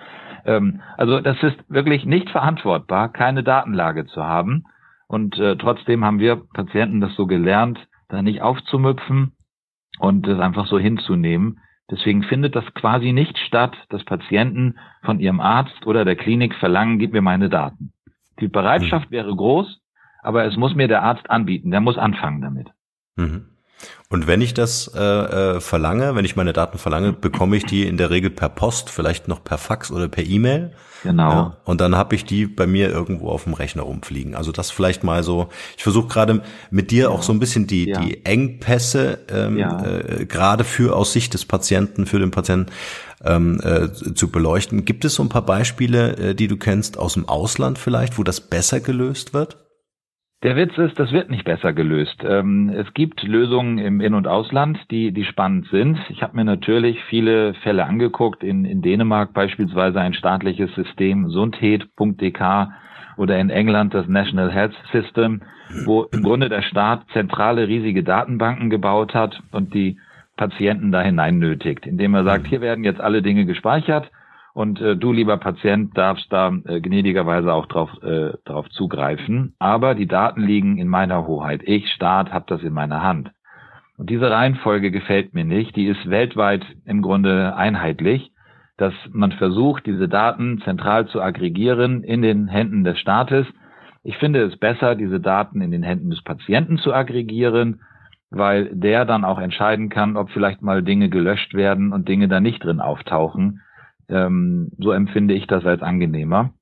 Ähm, 0.44 0.80
also 0.98 1.20
das 1.20 1.42
ist 1.42 1.56
wirklich 1.68 2.04
nicht 2.04 2.28
verantwortbar, 2.28 3.10
keine 3.12 3.42
Datenlage 3.42 4.06
zu 4.06 4.22
haben. 4.22 4.64
Und 5.08 5.38
äh, 5.38 5.56
trotzdem 5.56 6.04
haben 6.04 6.20
wir 6.20 6.42
Patienten 6.52 7.00
das 7.00 7.14
so 7.16 7.26
gelernt, 7.26 7.78
da 8.08 8.22
nicht 8.22 8.42
aufzumüpfen 8.42 9.32
und 9.98 10.26
das 10.26 10.38
einfach 10.38 10.66
so 10.66 10.78
hinzunehmen. 10.78 11.60
Deswegen 11.90 12.22
findet 12.22 12.54
das 12.54 12.64
quasi 12.74 13.12
nicht 13.12 13.36
statt, 13.38 13.76
dass 13.88 14.04
Patienten 14.04 14.78
von 15.02 15.18
ihrem 15.18 15.40
Arzt 15.40 15.86
oder 15.86 16.04
der 16.04 16.16
Klinik 16.16 16.54
verlangen, 16.54 16.98
gib 16.98 17.12
mir 17.12 17.22
meine 17.22 17.48
Daten. 17.48 17.92
Die 18.40 18.48
Bereitschaft 18.48 19.10
mhm. 19.10 19.14
wäre 19.14 19.34
groß, 19.34 19.80
aber 20.22 20.44
es 20.44 20.56
muss 20.56 20.74
mir 20.74 20.88
der 20.88 21.02
Arzt 21.02 21.28
anbieten, 21.28 21.70
der 21.70 21.80
muss 21.80 21.98
anfangen 21.98 22.40
damit. 22.40 22.68
Mhm. 23.16 23.49
Und 24.08 24.26
wenn 24.26 24.40
ich 24.40 24.54
das 24.54 24.90
äh, 24.94 25.00
äh, 25.00 25.60
verlange, 25.60 26.16
wenn 26.16 26.24
ich 26.24 26.34
meine 26.34 26.52
Daten 26.52 26.78
verlange, 26.78 27.12
bekomme 27.12 27.56
ich 27.56 27.64
die 27.64 27.86
in 27.86 27.96
der 27.96 28.10
Regel 28.10 28.30
per 28.30 28.48
Post, 28.48 28.90
vielleicht 28.90 29.28
noch 29.28 29.44
per 29.44 29.56
Fax 29.56 29.92
oder 29.92 30.08
per 30.08 30.26
E-Mail. 30.26 30.72
Genau. 31.02 31.30
Ja, 31.30 31.56
und 31.64 31.80
dann 31.80 31.96
habe 31.96 32.14
ich 32.14 32.24
die 32.24 32.46
bei 32.46 32.66
mir 32.66 32.90
irgendwo 32.90 33.30
auf 33.30 33.44
dem 33.44 33.54
Rechner 33.54 33.82
rumfliegen. 33.82 34.34
Also 34.34 34.52
das 34.52 34.70
vielleicht 34.70 35.04
mal 35.04 35.22
so. 35.22 35.48
Ich 35.76 35.82
versuche 35.82 36.08
gerade 36.08 36.42
mit 36.70 36.90
dir 36.90 37.04
ja. 37.04 37.08
auch 37.08 37.22
so 37.22 37.32
ein 37.32 37.38
bisschen 37.38 37.66
die 37.66 37.88
ja. 37.88 38.00
die 38.00 38.26
Engpässe 38.26 39.20
ähm, 39.30 39.58
äh, 39.58 40.26
gerade 40.26 40.64
für 40.64 40.96
aus 40.96 41.12
Sicht 41.12 41.32
des 41.32 41.44
Patienten 41.44 42.06
für 42.06 42.18
den 42.18 42.30
Patienten 42.32 42.72
ähm, 43.24 43.60
äh, 43.62 43.92
zu 43.92 44.30
beleuchten. 44.30 44.84
Gibt 44.84 45.04
es 45.04 45.14
so 45.14 45.22
ein 45.22 45.28
paar 45.28 45.46
Beispiele, 45.46 46.16
äh, 46.16 46.34
die 46.34 46.48
du 46.48 46.56
kennst 46.56 46.98
aus 46.98 47.14
dem 47.14 47.28
Ausland 47.28 47.78
vielleicht, 47.78 48.18
wo 48.18 48.24
das 48.24 48.40
besser 48.40 48.80
gelöst 48.80 49.32
wird? 49.32 49.56
Der 50.42 50.56
Witz 50.56 50.78
ist, 50.78 50.98
das 50.98 51.12
wird 51.12 51.28
nicht 51.28 51.44
besser 51.44 51.74
gelöst. 51.74 52.24
Ähm, 52.24 52.70
es 52.70 52.94
gibt 52.94 53.22
Lösungen 53.22 53.76
im 53.76 54.00
In- 54.00 54.14
und 54.14 54.26
Ausland, 54.26 54.78
die, 54.90 55.12
die 55.12 55.24
spannend 55.24 55.68
sind. 55.70 55.98
Ich 56.08 56.22
habe 56.22 56.34
mir 56.34 56.44
natürlich 56.44 57.04
viele 57.10 57.52
Fälle 57.52 57.84
angeguckt. 57.84 58.42
In, 58.42 58.64
in 58.64 58.80
Dänemark 58.80 59.34
beispielsweise 59.34 60.00
ein 60.00 60.14
staatliches 60.14 60.74
System, 60.74 61.28
Sundhed.dk 61.28 62.68
oder 63.18 63.38
in 63.38 63.50
England 63.50 63.92
das 63.92 64.08
National 64.08 64.50
Health 64.50 64.74
System, 64.92 65.42
wo 65.84 66.04
im 66.04 66.22
Grunde 66.22 66.48
der 66.48 66.62
Staat 66.62 67.02
zentrale 67.12 67.68
riesige 67.68 68.02
Datenbanken 68.02 68.70
gebaut 68.70 69.12
hat 69.12 69.42
und 69.52 69.74
die 69.74 69.98
Patienten 70.38 70.90
da 70.90 71.02
hinein 71.02 71.38
nötigt, 71.38 71.86
indem 71.86 72.14
er 72.14 72.24
sagt, 72.24 72.46
hier 72.46 72.62
werden 72.62 72.82
jetzt 72.82 73.02
alle 73.02 73.20
Dinge 73.20 73.44
gespeichert 73.44 74.10
und 74.52 74.80
äh, 74.80 74.96
du, 74.96 75.12
lieber 75.12 75.36
Patient, 75.36 75.96
darfst 75.96 76.32
da 76.32 76.52
äh, 76.64 76.80
gnädigerweise 76.80 77.52
auch 77.52 77.66
drauf, 77.66 77.90
äh, 78.02 78.32
drauf 78.44 78.68
zugreifen. 78.70 79.54
Aber 79.58 79.94
die 79.94 80.06
Daten 80.06 80.42
liegen 80.42 80.78
in 80.78 80.88
meiner 80.88 81.26
Hoheit. 81.26 81.62
Ich, 81.64 81.90
Staat, 81.92 82.32
habe 82.32 82.46
das 82.48 82.62
in 82.62 82.72
meiner 82.72 83.02
Hand. 83.02 83.30
Und 83.96 84.10
diese 84.10 84.30
Reihenfolge 84.30 84.90
gefällt 84.90 85.34
mir 85.34 85.44
nicht. 85.44 85.76
Die 85.76 85.86
ist 85.86 86.08
weltweit 86.08 86.64
im 86.84 87.02
Grunde 87.02 87.54
einheitlich, 87.54 88.32
dass 88.76 88.94
man 89.12 89.32
versucht, 89.32 89.86
diese 89.86 90.08
Daten 90.08 90.60
zentral 90.64 91.06
zu 91.06 91.20
aggregieren 91.20 92.02
in 92.02 92.22
den 92.22 92.48
Händen 92.48 92.82
des 92.82 92.98
Staates. 92.98 93.46
Ich 94.02 94.16
finde 94.16 94.42
es 94.42 94.56
besser, 94.56 94.94
diese 94.94 95.20
Daten 95.20 95.60
in 95.60 95.70
den 95.70 95.82
Händen 95.82 96.10
des 96.10 96.22
Patienten 96.22 96.78
zu 96.78 96.94
aggregieren, 96.94 97.82
weil 98.30 98.70
der 98.72 99.04
dann 99.04 99.24
auch 99.24 99.38
entscheiden 99.38 99.90
kann, 99.90 100.16
ob 100.16 100.30
vielleicht 100.30 100.62
mal 100.62 100.82
Dinge 100.82 101.10
gelöscht 101.10 101.52
werden 101.52 101.92
und 101.92 102.08
Dinge 102.08 102.26
da 102.26 102.40
nicht 102.40 102.64
drin 102.64 102.80
auftauchen 102.80 103.60
ähm, 104.10 104.70
so 104.78 104.92
empfinde 104.92 105.34
ich 105.34 105.46
das 105.46 105.64
als 105.64 105.82
angenehmer. 105.82 106.52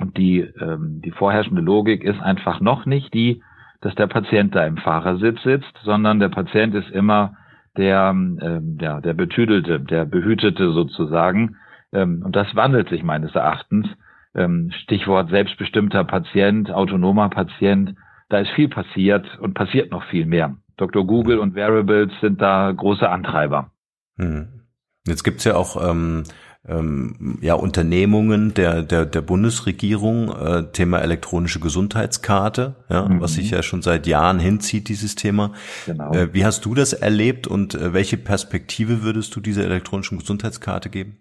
Und 0.00 0.16
die, 0.16 0.40
ähm, 0.40 1.00
die 1.04 1.10
vorherrschende 1.10 1.62
Logik 1.62 2.02
ist 2.04 2.20
einfach 2.20 2.60
noch 2.60 2.86
nicht 2.86 3.12
die, 3.12 3.42
dass 3.80 3.94
der 3.94 4.06
Patient 4.06 4.54
da 4.54 4.66
im 4.66 4.76
Fahrersitz 4.76 5.42
sitzt, 5.42 5.78
sondern 5.82 6.20
der 6.20 6.28
Patient 6.28 6.74
ist 6.74 6.90
immer 6.90 7.36
der, 7.76 8.10
ähm, 8.10 8.78
der, 8.78 9.00
der 9.00 9.14
Betüdelte, 9.14 9.80
der 9.80 10.04
Behütete 10.04 10.72
sozusagen. 10.72 11.56
Ähm, 11.92 12.22
und 12.24 12.36
das 12.36 12.54
wandelt 12.54 12.88
sich 12.88 13.02
meines 13.02 13.34
Erachtens. 13.34 13.86
Ähm, 14.34 14.70
Stichwort 14.84 15.30
selbstbestimmter 15.30 16.04
Patient, 16.04 16.70
autonomer 16.70 17.28
Patient. 17.28 17.94
Da 18.28 18.38
ist 18.38 18.50
viel 18.50 18.68
passiert 18.68 19.38
und 19.40 19.54
passiert 19.54 19.90
noch 19.90 20.04
viel 20.04 20.26
mehr. 20.26 20.56
Dr. 20.78 21.06
Google 21.06 21.38
und 21.38 21.54
Wearables 21.54 22.12
sind 22.20 22.40
da 22.40 22.72
große 22.72 23.08
Antreiber. 23.08 23.70
Hm. 24.16 24.62
Jetzt 25.06 25.24
gibt's 25.24 25.44
ja 25.44 25.56
auch 25.56 25.90
ähm, 25.90 26.24
ähm, 26.68 27.38
ja, 27.40 27.54
Unternehmungen 27.54 28.54
der, 28.54 28.82
der, 28.82 29.04
der 29.04 29.20
Bundesregierung, 29.20 30.30
äh, 30.30 30.62
Thema 30.72 30.98
elektronische 30.98 31.58
Gesundheitskarte, 31.58 32.76
ja, 32.88 33.08
mhm. 33.08 33.20
was 33.20 33.34
sich 33.34 33.50
ja 33.50 33.62
schon 33.62 33.82
seit 33.82 34.06
Jahren 34.06 34.38
hinzieht, 34.38 34.88
dieses 34.88 35.16
Thema. 35.16 35.52
Genau. 35.86 36.12
Äh, 36.12 36.32
wie 36.34 36.44
hast 36.44 36.64
du 36.64 36.74
das 36.74 36.92
erlebt 36.92 37.46
und 37.46 37.74
äh, 37.74 37.92
welche 37.92 38.16
Perspektive 38.16 39.02
würdest 39.02 39.34
du 39.34 39.40
dieser 39.40 39.64
elektronischen 39.64 40.18
Gesundheitskarte 40.18 40.88
geben? 40.88 41.18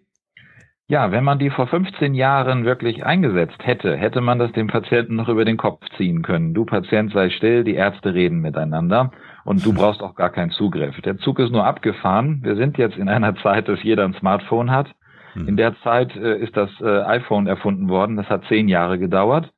Ja, 0.91 1.09
wenn 1.13 1.23
man 1.23 1.39
die 1.39 1.49
vor 1.49 1.67
15 1.67 2.13
Jahren 2.15 2.65
wirklich 2.65 3.05
eingesetzt 3.05 3.59
hätte, 3.59 3.95
hätte 3.95 4.19
man 4.19 4.39
das 4.39 4.51
dem 4.51 4.67
Patienten 4.67 5.15
noch 5.15 5.29
über 5.29 5.45
den 5.45 5.55
Kopf 5.55 5.79
ziehen 5.95 6.21
können. 6.21 6.53
Du 6.53 6.65
Patient 6.65 7.13
sei 7.13 7.29
still, 7.29 7.63
die 7.63 7.75
Ärzte 7.75 8.13
reden 8.13 8.41
miteinander 8.41 9.11
und 9.45 9.65
du 9.65 9.73
brauchst 9.73 10.01
auch 10.01 10.15
gar 10.15 10.31
keinen 10.31 10.51
Zugriff. 10.51 10.99
Der 11.01 11.17
Zug 11.17 11.39
ist 11.39 11.51
nur 11.51 11.65
abgefahren. 11.65 12.41
Wir 12.43 12.57
sind 12.57 12.77
jetzt 12.77 12.97
in 12.97 13.07
einer 13.07 13.35
Zeit, 13.37 13.69
dass 13.69 13.81
jeder 13.81 14.03
ein 14.03 14.15
Smartphone 14.15 14.69
hat. 14.69 14.87
Mhm. 15.35 15.47
In 15.47 15.57
der 15.57 15.75
Zeit 15.81 16.15
äh, 16.15 16.37
ist 16.37 16.55
das 16.57 16.69
äh, 16.81 17.01
iPhone 17.03 17.47
erfunden 17.47 17.89
worden. 17.89 18.17
Das 18.17 18.29
hat 18.29 18.43
zehn 18.45 18.67
Jahre 18.67 18.99
gedauert. 18.99 19.51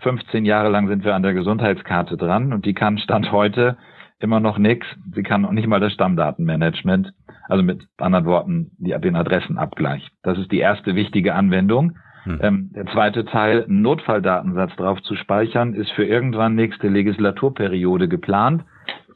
15 0.00 0.44
Jahre 0.44 0.70
lang 0.70 0.88
sind 0.88 1.04
wir 1.04 1.14
an 1.14 1.22
der 1.22 1.34
Gesundheitskarte 1.34 2.16
dran 2.16 2.52
und 2.52 2.64
die 2.64 2.74
kann 2.74 2.98
Stand 2.98 3.32
heute 3.32 3.76
immer 4.18 4.40
noch 4.40 4.58
nichts. 4.58 4.86
Sie 5.14 5.22
kann 5.22 5.44
auch 5.44 5.52
nicht 5.52 5.66
mal 5.66 5.80
das 5.80 5.92
Stammdatenmanagement. 5.92 7.12
Also 7.48 7.64
mit 7.64 7.82
anderen 7.96 8.26
Worten, 8.26 8.70
die, 8.78 8.94
den 9.00 9.16
Adressenabgleich. 9.16 10.08
Das 10.22 10.38
ist 10.38 10.52
die 10.52 10.60
erste 10.60 10.94
wichtige 10.94 11.34
Anwendung. 11.34 11.96
Mhm. 12.24 12.38
Ähm, 12.42 12.70
der 12.74 12.86
zweite 12.86 13.24
Teil, 13.24 13.64
einen 13.64 13.82
Notfalldatensatz 13.82 14.76
drauf 14.76 15.02
zu 15.02 15.16
speichern, 15.16 15.74
ist 15.74 15.90
für 15.92 16.04
irgendwann 16.04 16.54
nächste 16.54 16.88
Legislaturperiode 16.88 18.08
geplant. 18.08 18.64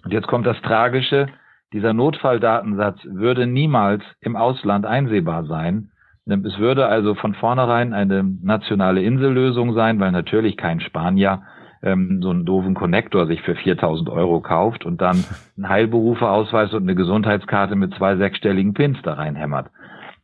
Und 0.04 0.12
jetzt 0.12 0.26
kommt 0.26 0.46
das 0.46 0.60
Tragische. 0.62 1.26
Dieser 1.72 1.92
Notfalldatensatz 1.92 2.98
würde 3.04 3.46
niemals 3.46 4.02
im 4.20 4.36
Ausland 4.36 4.86
einsehbar 4.86 5.44
sein, 5.44 5.90
es 6.26 6.58
würde 6.58 6.86
also 6.86 7.14
von 7.14 7.34
vornherein 7.34 7.92
eine 7.92 8.22
nationale 8.22 9.02
Insellösung 9.02 9.74
sein, 9.74 10.00
weil 10.00 10.10
natürlich 10.10 10.56
kein 10.56 10.80
Spanier 10.80 11.42
ähm, 11.82 12.20
so 12.22 12.30
einen 12.30 12.46
doofen 12.46 12.74
Konnektor 12.74 13.26
sich 13.26 13.42
für 13.42 13.54
4000 13.54 14.08
Euro 14.08 14.40
kauft 14.40 14.86
und 14.86 15.00
dann 15.02 15.22
einen 15.56 15.68
Heilberufeausweis 15.68 16.72
und 16.72 16.84
eine 16.84 16.94
Gesundheitskarte 16.94 17.76
mit 17.76 17.94
zwei 17.94 18.16
sechsstelligen 18.16 18.72
Pins 18.72 18.98
da 19.02 19.14
reinhämmert. 19.14 19.70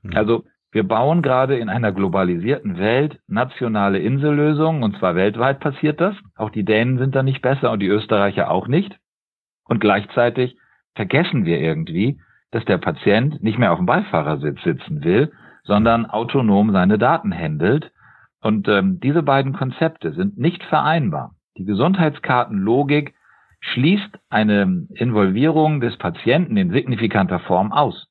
Mhm. 0.02 0.16
Also 0.16 0.44
wir 0.72 0.86
bauen 0.86 1.20
gerade 1.20 1.58
in 1.58 1.68
einer 1.68 1.92
globalisierten 1.92 2.78
Welt 2.78 3.18
nationale 3.26 3.98
Insellösungen 3.98 4.82
und 4.82 4.96
zwar 4.98 5.16
weltweit 5.16 5.60
passiert 5.60 6.00
das. 6.00 6.14
Auch 6.36 6.50
die 6.50 6.64
Dänen 6.64 6.98
sind 6.98 7.14
da 7.14 7.22
nicht 7.22 7.42
besser 7.42 7.72
und 7.72 7.80
die 7.80 7.88
Österreicher 7.88 8.50
auch 8.50 8.68
nicht. 8.68 8.96
Und 9.64 9.80
gleichzeitig 9.80 10.56
vergessen 10.94 11.44
wir 11.44 11.60
irgendwie, 11.60 12.20
dass 12.52 12.64
der 12.64 12.78
Patient 12.78 13.42
nicht 13.42 13.58
mehr 13.58 13.72
auf 13.72 13.78
dem 13.78 13.86
Beifahrersitz 13.86 14.62
sitzen 14.62 15.04
will, 15.04 15.32
sondern 15.70 16.04
autonom 16.04 16.72
seine 16.72 16.98
Daten 16.98 17.32
handelt. 17.32 17.92
Und 18.42 18.66
ähm, 18.66 18.98
diese 18.98 19.22
beiden 19.22 19.52
Konzepte 19.52 20.12
sind 20.12 20.36
nicht 20.36 20.64
vereinbar. 20.64 21.36
Die 21.56 21.64
Gesundheitskartenlogik 21.64 23.14
schließt 23.60 24.18
eine 24.30 24.88
Involvierung 24.94 25.80
des 25.80 25.96
Patienten 25.96 26.56
in 26.56 26.72
signifikanter 26.72 27.38
Form 27.38 27.70
aus. 27.70 28.08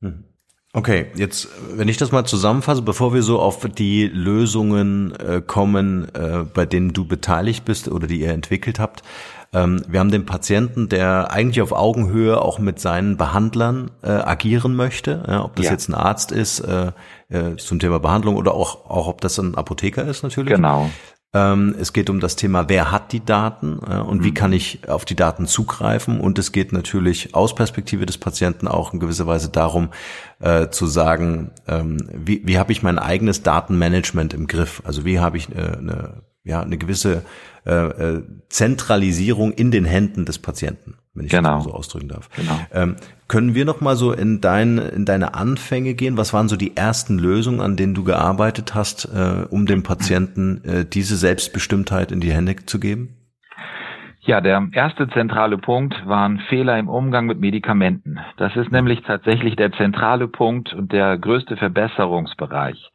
Hm. 0.00 0.24
Okay, 0.72 1.06
jetzt, 1.14 1.48
wenn 1.78 1.88
ich 1.88 1.98
das 1.98 2.10
mal 2.10 2.24
zusammenfasse, 2.24 2.82
bevor 2.82 3.14
wir 3.14 3.22
so 3.22 3.38
auf 3.38 3.64
die 3.68 4.08
Lösungen 4.08 5.12
äh, 5.20 5.40
kommen, 5.40 6.08
äh, 6.14 6.44
bei 6.52 6.66
denen 6.66 6.92
du 6.94 7.06
beteiligt 7.06 7.64
bist 7.64 7.88
oder 7.88 8.08
die 8.08 8.20
ihr 8.20 8.32
entwickelt 8.32 8.80
habt, 8.80 9.02
ähm, 9.52 9.82
wir 9.86 10.00
haben 10.00 10.10
den 10.10 10.24
Patienten, 10.24 10.88
der 10.88 11.30
eigentlich 11.30 11.60
auf 11.60 11.72
Augenhöhe 11.72 12.40
auch 12.40 12.58
mit 12.58 12.80
seinen 12.80 13.16
Behandlern 13.16 13.90
äh, 14.02 14.10
agieren 14.10 14.74
möchte, 14.74 15.24
ja, 15.28 15.44
ob 15.44 15.56
das 15.56 15.66
ja. 15.66 15.72
jetzt 15.72 15.88
ein 15.88 15.94
Arzt 15.94 16.32
ist 16.32 16.60
äh, 16.60 16.92
äh, 17.28 17.56
zum 17.56 17.78
Thema 17.78 18.00
Behandlung 18.00 18.36
oder 18.36 18.54
auch, 18.54 18.88
auch 18.88 19.08
ob 19.08 19.20
das 19.20 19.38
ein 19.38 19.54
Apotheker 19.54 20.04
ist 20.04 20.22
natürlich. 20.22 20.54
Genau. 20.54 20.90
Ähm, 21.34 21.74
es 21.78 21.94
geht 21.94 22.10
um 22.10 22.20
das 22.20 22.36
Thema, 22.36 22.68
wer 22.68 22.90
hat 22.90 23.12
die 23.12 23.24
Daten 23.24 23.80
äh, 23.88 23.96
und 23.96 24.20
mhm. 24.20 24.24
wie 24.24 24.34
kann 24.34 24.52
ich 24.52 24.88
auf 24.88 25.04
die 25.04 25.16
Daten 25.16 25.46
zugreifen. 25.46 26.20
Und 26.20 26.38
es 26.38 26.52
geht 26.52 26.72
natürlich 26.72 27.34
aus 27.34 27.54
Perspektive 27.54 28.04
des 28.04 28.18
Patienten 28.18 28.68
auch 28.68 28.92
in 28.92 29.00
gewisser 29.00 29.26
Weise 29.26 29.48
darum, 29.48 29.90
äh, 30.40 30.68
zu 30.68 30.86
sagen, 30.86 31.50
ähm, 31.66 32.08
wie, 32.12 32.42
wie 32.46 32.58
habe 32.58 32.72
ich 32.72 32.82
mein 32.82 32.98
eigenes 32.98 33.42
Datenmanagement 33.42 34.34
im 34.34 34.46
Griff? 34.46 34.82
Also 34.84 35.04
wie 35.06 35.20
habe 35.20 35.38
ich 35.38 35.48
äh, 35.50 35.76
eine 35.78 36.22
ja, 36.44 36.62
eine 36.62 36.78
gewisse 36.78 37.24
äh, 37.64 37.72
äh, 37.72 38.22
Zentralisierung 38.48 39.52
in 39.52 39.70
den 39.70 39.84
Händen 39.84 40.24
des 40.24 40.40
Patienten, 40.40 40.96
wenn 41.14 41.26
ich 41.26 41.30
genau. 41.30 41.56
das 41.56 41.64
so 41.64 41.72
ausdrücken 41.72 42.08
darf. 42.08 42.28
Genau. 42.34 42.58
Ähm, 42.72 42.96
können 43.28 43.54
wir 43.54 43.64
noch 43.64 43.80
mal 43.80 43.96
so 43.96 44.12
in, 44.12 44.40
dein, 44.40 44.78
in 44.78 45.04
deine 45.04 45.34
Anfänge 45.34 45.94
gehen? 45.94 46.16
Was 46.16 46.32
waren 46.32 46.48
so 46.48 46.56
die 46.56 46.76
ersten 46.76 47.18
Lösungen, 47.18 47.60
an 47.60 47.76
denen 47.76 47.94
du 47.94 48.04
gearbeitet 48.04 48.74
hast, 48.74 49.06
äh, 49.06 49.46
um 49.48 49.66
dem 49.66 49.82
Patienten 49.82 50.64
äh, 50.64 50.84
diese 50.84 51.16
Selbstbestimmtheit 51.16 52.12
in 52.12 52.20
die 52.20 52.32
Hände 52.32 52.56
zu 52.66 52.80
geben? 52.80 53.16
Ja, 54.24 54.40
der 54.40 54.68
erste 54.72 55.08
zentrale 55.08 55.58
Punkt 55.58 55.94
waren 56.06 56.38
Fehler 56.48 56.78
im 56.78 56.88
Umgang 56.88 57.26
mit 57.26 57.40
Medikamenten. 57.40 58.20
Das 58.36 58.54
ist 58.54 58.70
nämlich 58.70 59.02
tatsächlich 59.02 59.56
der 59.56 59.72
zentrale 59.72 60.28
Punkt 60.28 60.72
und 60.72 60.92
der 60.92 61.18
größte 61.18 61.56
Verbesserungsbereich. 61.56 62.91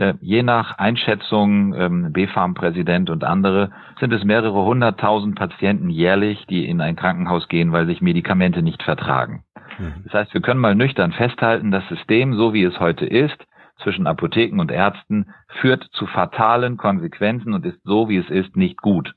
Äh, 0.00 0.14
je 0.22 0.42
nach 0.42 0.78
Einschätzung, 0.78 1.74
ähm, 1.74 2.12
BfArM-Präsident 2.14 3.10
und 3.10 3.22
andere, 3.22 3.70
sind 4.00 4.14
es 4.14 4.24
mehrere 4.24 4.64
hunderttausend 4.64 5.34
Patienten 5.34 5.90
jährlich, 5.90 6.46
die 6.46 6.66
in 6.66 6.80
ein 6.80 6.96
Krankenhaus 6.96 7.48
gehen, 7.48 7.70
weil 7.70 7.84
sich 7.84 8.00
Medikamente 8.00 8.62
nicht 8.62 8.82
vertragen. 8.82 9.44
Mhm. 9.78 10.04
Das 10.04 10.14
heißt, 10.14 10.34
wir 10.34 10.40
können 10.40 10.60
mal 10.60 10.74
nüchtern 10.74 11.12
festhalten, 11.12 11.70
das 11.70 11.86
System, 11.88 12.32
so 12.32 12.54
wie 12.54 12.64
es 12.64 12.80
heute 12.80 13.04
ist, 13.04 13.36
zwischen 13.82 14.06
Apotheken 14.06 14.58
und 14.58 14.70
Ärzten, 14.70 15.26
führt 15.60 15.84
zu 15.92 16.06
fatalen 16.06 16.78
Konsequenzen 16.78 17.52
und 17.52 17.66
ist 17.66 17.80
so, 17.84 18.08
wie 18.08 18.16
es 18.16 18.30
ist, 18.30 18.56
nicht 18.56 18.80
gut. 18.80 19.12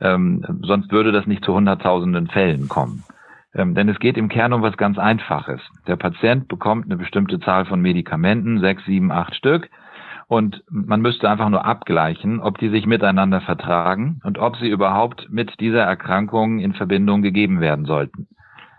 Ähm, 0.00 0.62
sonst 0.62 0.90
würde 0.92 1.12
das 1.12 1.26
nicht 1.26 1.44
zu 1.44 1.52
hunderttausenden 1.52 2.28
Fällen 2.28 2.68
kommen. 2.68 3.04
Ähm, 3.52 3.74
denn 3.74 3.90
es 3.90 3.98
geht 3.98 4.16
im 4.16 4.30
Kern 4.30 4.54
um 4.54 4.62
was 4.62 4.78
ganz 4.78 4.96
Einfaches. 4.96 5.60
Der 5.86 5.96
Patient 5.96 6.48
bekommt 6.48 6.86
eine 6.86 6.96
bestimmte 6.96 7.38
Zahl 7.38 7.66
von 7.66 7.82
Medikamenten, 7.82 8.60
sechs, 8.60 8.82
sieben, 8.86 9.12
acht 9.12 9.34
Stück, 9.34 9.68
und 10.30 10.62
man 10.70 11.00
müsste 11.00 11.28
einfach 11.28 11.48
nur 11.48 11.64
abgleichen, 11.64 12.38
ob 12.38 12.56
die 12.58 12.68
sich 12.68 12.86
miteinander 12.86 13.40
vertragen 13.40 14.20
und 14.22 14.38
ob 14.38 14.56
sie 14.58 14.68
überhaupt 14.68 15.28
mit 15.28 15.58
dieser 15.58 15.82
Erkrankung 15.82 16.60
in 16.60 16.72
Verbindung 16.72 17.20
gegeben 17.20 17.60
werden 17.60 17.84
sollten. 17.84 18.28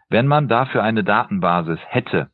Wenn 0.07 0.27
man 0.27 0.47
dafür 0.47 0.81
eine 0.81 1.03
Datenbasis 1.03 1.79
hätte, 1.89 2.29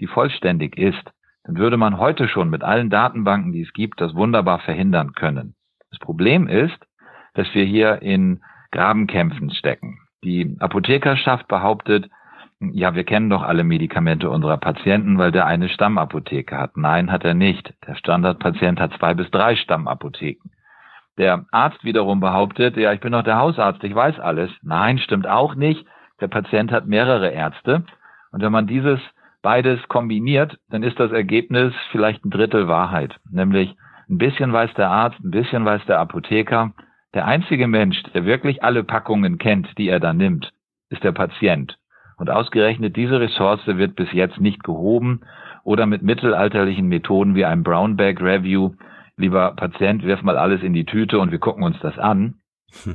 die 0.00 0.06
vollständig 0.06 0.78
ist, 0.78 1.12
dann 1.44 1.58
würde 1.58 1.76
man 1.76 1.98
heute 1.98 2.28
schon 2.28 2.48
mit 2.48 2.62
allen 2.62 2.88
Datenbanken, 2.88 3.52
die 3.52 3.60
es 3.60 3.74
gibt, 3.74 4.00
das 4.00 4.14
wunderbar 4.14 4.58
verhindern 4.60 5.12
können. 5.12 5.54
Das 5.90 5.98
Problem 5.98 6.48
ist, 6.48 6.78
dass 7.34 7.52
wir 7.52 7.66
hier 7.66 8.00
in 8.00 8.40
Grabenkämpfen 8.70 9.50
stecken. 9.50 9.98
Die 10.24 10.56
Apothekerschaft 10.60 11.46
behauptet, 11.46 12.08
ja, 12.72 12.94
wir 12.94 13.04
kennen 13.04 13.30
doch 13.30 13.42
alle 13.42 13.64
Medikamente 13.64 14.30
unserer 14.30 14.56
Patienten, 14.56 15.18
weil 15.18 15.32
der 15.32 15.46
eine 15.46 15.68
Stammapotheke 15.68 16.56
hat. 16.56 16.76
Nein, 16.76 17.10
hat 17.10 17.24
er 17.24 17.34
nicht. 17.34 17.74
Der 17.86 17.96
Standardpatient 17.96 18.80
hat 18.80 18.92
zwei 18.94 19.14
bis 19.14 19.30
drei 19.30 19.56
Stammapotheken. 19.56 20.50
Der 21.18 21.44
Arzt 21.50 21.84
wiederum 21.84 22.20
behauptet, 22.20 22.76
ja, 22.76 22.92
ich 22.92 23.00
bin 23.00 23.12
doch 23.12 23.24
der 23.24 23.38
Hausarzt, 23.38 23.82
ich 23.84 23.94
weiß 23.94 24.18
alles. 24.20 24.50
Nein, 24.62 24.98
stimmt 24.98 25.26
auch 25.26 25.54
nicht. 25.54 25.84
Der 26.20 26.28
Patient 26.28 26.72
hat 26.72 26.86
mehrere 26.86 27.30
Ärzte. 27.30 27.84
Und 28.30 28.40
wenn 28.40 28.52
man 28.52 28.66
dieses 28.66 29.00
beides 29.42 29.80
kombiniert, 29.88 30.58
dann 30.70 30.82
ist 30.82 30.98
das 30.98 31.12
Ergebnis 31.12 31.74
vielleicht 31.90 32.24
ein 32.24 32.30
Drittel 32.30 32.68
Wahrheit. 32.68 33.18
Nämlich 33.30 33.74
ein 34.08 34.18
bisschen 34.18 34.52
weiß 34.52 34.72
der 34.74 34.90
Arzt, 34.90 35.18
ein 35.20 35.30
bisschen 35.30 35.64
weiß 35.64 35.84
der 35.86 35.98
Apotheker. 35.98 36.72
Der 37.12 37.26
einzige 37.26 37.66
Mensch, 37.66 38.02
der 38.14 38.24
wirklich 38.24 38.62
alle 38.62 38.84
Packungen 38.84 39.38
kennt, 39.38 39.76
die 39.76 39.88
er 39.88 40.00
da 40.00 40.12
nimmt, 40.12 40.52
ist 40.88 41.04
der 41.04 41.12
Patient. 41.12 41.76
Und 42.22 42.30
ausgerechnet 42.30 42.94
diese 42.94 43.18
Ressource 43.18 43.66
wird 43.66 43.96
bis 43.96 44.12
jetzt 44.12 44.40
nicht 44.40 44.62
gehoben 44.62 45.22
oder 45.64 45.86
mit 45.86 46.02
mittelalterlichen 46.02 46.86
Methoden 46.86 47.34
wie 47.34 47.44
einem 47.44 47.64
Brown 47.64 47.96
Bag 47.96 48.20
Review, 48.20 48.74
lieber 49.16 49.56
Patient, 49.56 50.04
wirf 50.04 50.22
mal 50.22 50.36
alles 50.36 50.62
in 50.62 50.72
die 50.72 50.84
Tüte 50.84 51.18
und 51.18 51.32
wir 51.32 51.40
gucken 51.40 51.64
uns 51.64 51.80
das 51.80 51.98
an. 51.98 52.34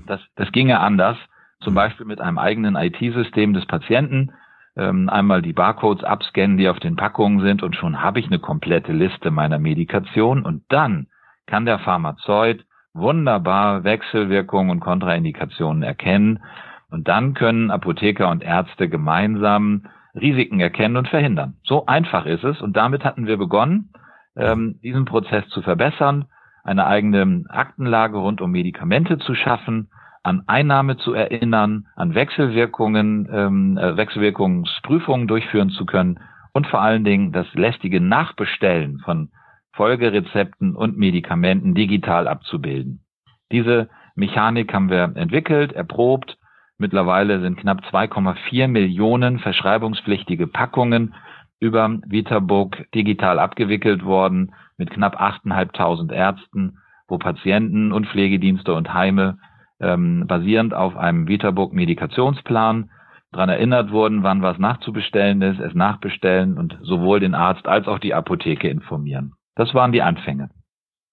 Das, 0.06 0.22
das 0.38 0.50
ginge 0.54 0.80
anders, 0.80 1.18
zum 1.60 1.76
Beispiel 1.76 2.06
mit 2.06 2.22
einem 2.22 2.38
eigenen 2.38 2.78
IT-System 2.78 3.54
des 3.54 3.66
Patienten, 3.66 4.32
ähm, 4.78 5.10
einmal 5.10 5.42
die 5.42 5.52
Barcodes 5.52 6.06
abscannen, 6.06 6.56
die 6.56 6.70
auf 6.70 6.80
den 6.80 6.96
Packungen 6.96 7.42
sind 7.42 7.64
und 7.64 7.76
schon 7.76 8.02
habe 8.02 8.22
ich 8.22 8.28
eine 8.28 8.40
komplette 8.40 8.94
Liste 8.94 9.30
meiner 9.30 9.60
Medikation. 9.60 10.44
Und 10.44 10.64
dann 10.70 11.08
kann 11.48 11.66
der 11.66 11.80
Pharmazeut 11.80 12.64
wunderbar 12.94 13.84
Wechselwirkungen 13.84 14.72
und 14.72 14.80
Kontraindikationen 14.80 15.84
erkennen 15.84 16.40
und 16.90 17.08
dann 17.08 17.34
können 17.34 17.72
Apotheker 17.72 18.30
und 18.30 18.44
Ärzte 18.44 18.90
gemeinsam 18.90 19.88
Risiken 20.16 20.60
erkennen 20.60 20.98
und 20.98 21.08
verhindern. 21.08 21.56
So 21.64 21.86
einfach 21.86 22.26
ist 22.26 22.44
es 22.44 22.62
und 22.62 22.76
damit 22.76 23.04
hatten 23.04 23.28
wir 23.28 23.38
begonnen, 23.38 23.92
ähm, 24.36 24.80
diesen 24.84 25.06
Prozess 25.06 25.48
zu 25.50 25.62
verbessern, 25.62 26.26
eine 26.64 26.86
eigene 26.86 27.46
Aktenlage 27.50 28.18
rund 28.18 28.42
um 28.42 28.52
Medikamente 28.52 29.18
zu 29.20 29.36
schaffen 29.36 29.90
an 30.28 30.44
Einnahme 30.46 30.98
zu 30.98 31.14
erinnern, 31.14 31.88
an 31.96 32.14
Wechselwirkungen, 32.14 33.30
ähm, 33.32 33.78
äh, 33.78 33.96
Wechselwirkungsprüfungen 33.96 35.26
durchführen 35.26 35.70
zu 35.70 35.86
können 35.86 36.20
und 36.52 36.68
vor 36.68 36.82
allen 36.82 37.06
Dingen 37.06 37.32
das 37.32 37.48
lästige 37.54 38.02
Nachbestellen 38.02 39.00
von 39.00 39.30
Folgerezepten 39.72 40.76
und 40.76 40.98
Medikamenten 40.98 41.76
digital 41.76 42.28
abzubilden. 42.28 43.06
Diese 43.54 43.88
Mechanik 44.16 44.74
haben 44.74 44.90
wir 44.90 45.14
entwickelt, 45.16 45.72
erprobt. 45.72 46.38
Mittlerweile 46.78 47.42
sind 47.42 47.58
knapp 47.58 47.82
2,4 47.92 48.68
Millionen 48.68 49.40
verschreibungspflichtige 49.40 50.48
Packungen 50.48 51.16
über 51.60 52.00
VitaBook 52.06 52.78
digital 52.94 53.40
abgewickelt 53.40 54.06
worden 54.06 54.54
mit 54.78 54.92
knapp 54.92 55.20
8.500 55.20 56.14
Ärzten, 56.14 56.78
wo 57.08 57.18
Patienten 57.18 57.92
und 57.92 58.08
Pflegedienste 58.08 58.74
und 58.74 58.94
Heime 58.94 59.40
ähm, 59.80 60.26
basierend 60.28 60.74
auf 60.74 60.96
einem 60.96 61.28
VitaBook-Medikationsplan 61.28 62.92
daran 63.32 63.50
erinnert 63.50 63.92
wurden, 63.92 64.24
wann 64.24 64.42
was 64.42 64.58
nachzubestellen 64.58 65.42
ist, 65.42 65.60
es 65.60 65.74
nachbestellen 65.74 66.58
und 66.58 66.78
sowohl 66.82 67.20
den 67.20 67.36
Arzt 67.36 67.68
als 67.68 67.88
auch 67.88 68.00
die 68.00 68.14
Apotheke 68.14 68.70
informieren. 68.70 69.34
Das 69.56 69.74
waren 69.74 69.92
die 69.92 70.02
Anfänge. 70.02 70.50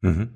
Mhm. 0.03 0.31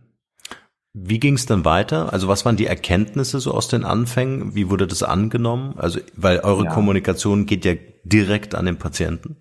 Wie 0.94 1.20
ging 1.20 1.34
es 1.34 1.46
dann 1.46 1.64
weiter? 1.64 2.12
Also 2.12 2.28
was 2.28 2.44
waren 2.44 2.56
die 2.56 2.66
Erkenntnisse 2.66 3.40
so 3.40 3.52
aus 3.52 3.68
den 3.68 3.84
Anfängen? 3.84 4.54
Wie 4.54 4.70
wurde 4.70 4.86
das 4.86 5.02
angenommen? 5.02 5.74
Also 5.76 6.00
weil 6.16 6.40
eure 6.40 6.64
ja. 6.64 6.70
Kommunikation 6.70 7.46
geht 7.46 7.64
ja 7.64 7.74
direkt 8.04 8.54
an 8.54 8.66
den 8.66 8.78
Patienten. 8.78 9.36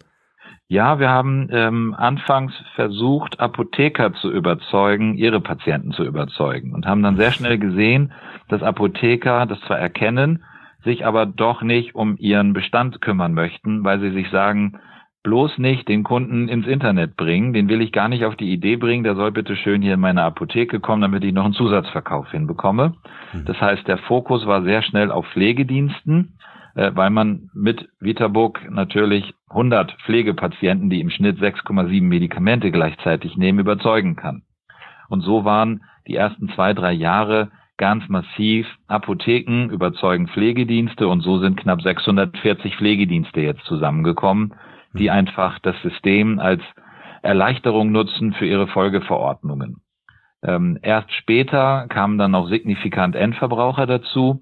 Ja, 0.69 0.99
wir 0.99 1.09
haben 1.09 1.47
ähm, 1.51 1.95
anfangs 1.97 2.53
versucht, 2.75 3.39
Apotheker 3.39 4.13
zu 4.13 4.29
überzeugen, 4.29 5.15
ihre 5.15 5.39
Patienten 5.39 5.91
zu 5.93 6.03
überzeugen 6.03 6.73
und 6.73 6.85
haben 6.85 7.01
dann 7.03 7.15
sehr 7.15 7.31
schnell 7.31 7.57
gesehen, 7.57 8.11
dass 8.49 8.61
Apotheker 8.61 9.45
das 9.45 9.61
zwar 9.61 9.79
erkennen, 9.79 10.43
sich 10.83 11.05
aber 11.05 11.25
doch 11.25 11.61
nicht 11.61 11.95
um 11.95 12.17
ihren 12.17 12.51
Bestand 12.51 12.99
kümmern 12.99 13.33
möchten, 13.33 13.85
weil 13.85 14.01
sie 14.01 14.11
sich 14.11 14.29
sagen, 14.29 14.79
bloß 15.23 15.57
nicht 15.57 15.87
den 15.87 16.03
Kunden 16.03 16.47
ins 16.47 16.67
Internet 16.67 17.17
bringen, 17.17 17.53
den 17.53 17.69
will 17.69 17.81
ich 17.81 17.91
gar 17.91 18.07
nicht 18.07 18.23
auf 18.25 18.35
die 18.35 18.51
Idee 18.51 18.77
bringen, 18.77 19.03
der 19.03 19.15
soll 19.15 19.31
bitte 19.31 19.55
schön 19.55 19.81
hier 19.81 19.95
in 19.95 19.99
meine 19.99 20.23
Apotheke 20.23 20.79
kommen, 20.79 21.01
damit 21.01 21.23
ich 21.23 21.33
noch 21.33 21.45
einen 21.45 21.53
Zusatzverkauf 21.53 22.31
hinbekomme. 22.31 22.93
Mhm. 23.33 23.45
Das 23.45 23.59
heißt, 23.59 23.87
der 23.87 23.97
Fokus 23.97 24.45
war 24.45 24.63
sehr 24.63 24.81
schnell 24.83 25.11
auf 25.11 25.27
Pflegediensten 25.27 26.37
äh, 26.77 26.91
weil 26.93 27.09
man 27.09 27.49
mit 27.53 27.89
Vitabook 27.99 28.69
natürlich 28.69 29.33
100 29.49 29.93
Pflegepatienten, 30.05 30.89
die 30.91 31.01
im 31.01 31.09
Schnitt 31.09 31.39
6,7 31.39 32.03
Medikamente 32.03 32.71
gleichzeitig 32.71 33.35
nehmen, 33.35 33.59
überzeugen 33.59 34.15
kann. 34.15 34.43
Und 35.09 35.21
so 35.21 35.43
waren 35.43 35.81
die 36.07 36.15
ersten 36.15 36.49
zwei, 36.49 36.73
drei 36.73 36.93
Jahre 36.93 37.49
ganz 37.77 38.07
massiv 38.09 38.67
Apotheken 38.87 39.69
überzeugen 39.71 40.27
Pflegedienste 40.27 41.07
und 41.07 41.21
so 41.21 41.39
sind 41.39 41.57
knapp 41.57 41.81
640 41.81 42.75
Pflegedienste 42.75 43.41
jetzt 43.41 43.63
zusammengekommen, 43.65 44.53
die 44.93 45.05
mhm. 45.05 45.11
einfach 45.15 45.59
das 45.59 45.75
System 45.81 46.39
als 46.39 46.61
Erleichterung 47.21 47.91
nutzen 47.91 48.33
für 48.33 48.45
ihre 48.45 48.67
Folgeverordnungen. 48.67 49.81
Ähm, 50.43 50.77
erst 50.81 51.11
später 51.13 51.87
kamen 51.89 52.17
dann 52.17 52.35
auch 52.35 52.47
signifikant 52.47 53.15
Endverbraucher 53.15 53.85
dazu. 53.85 54.41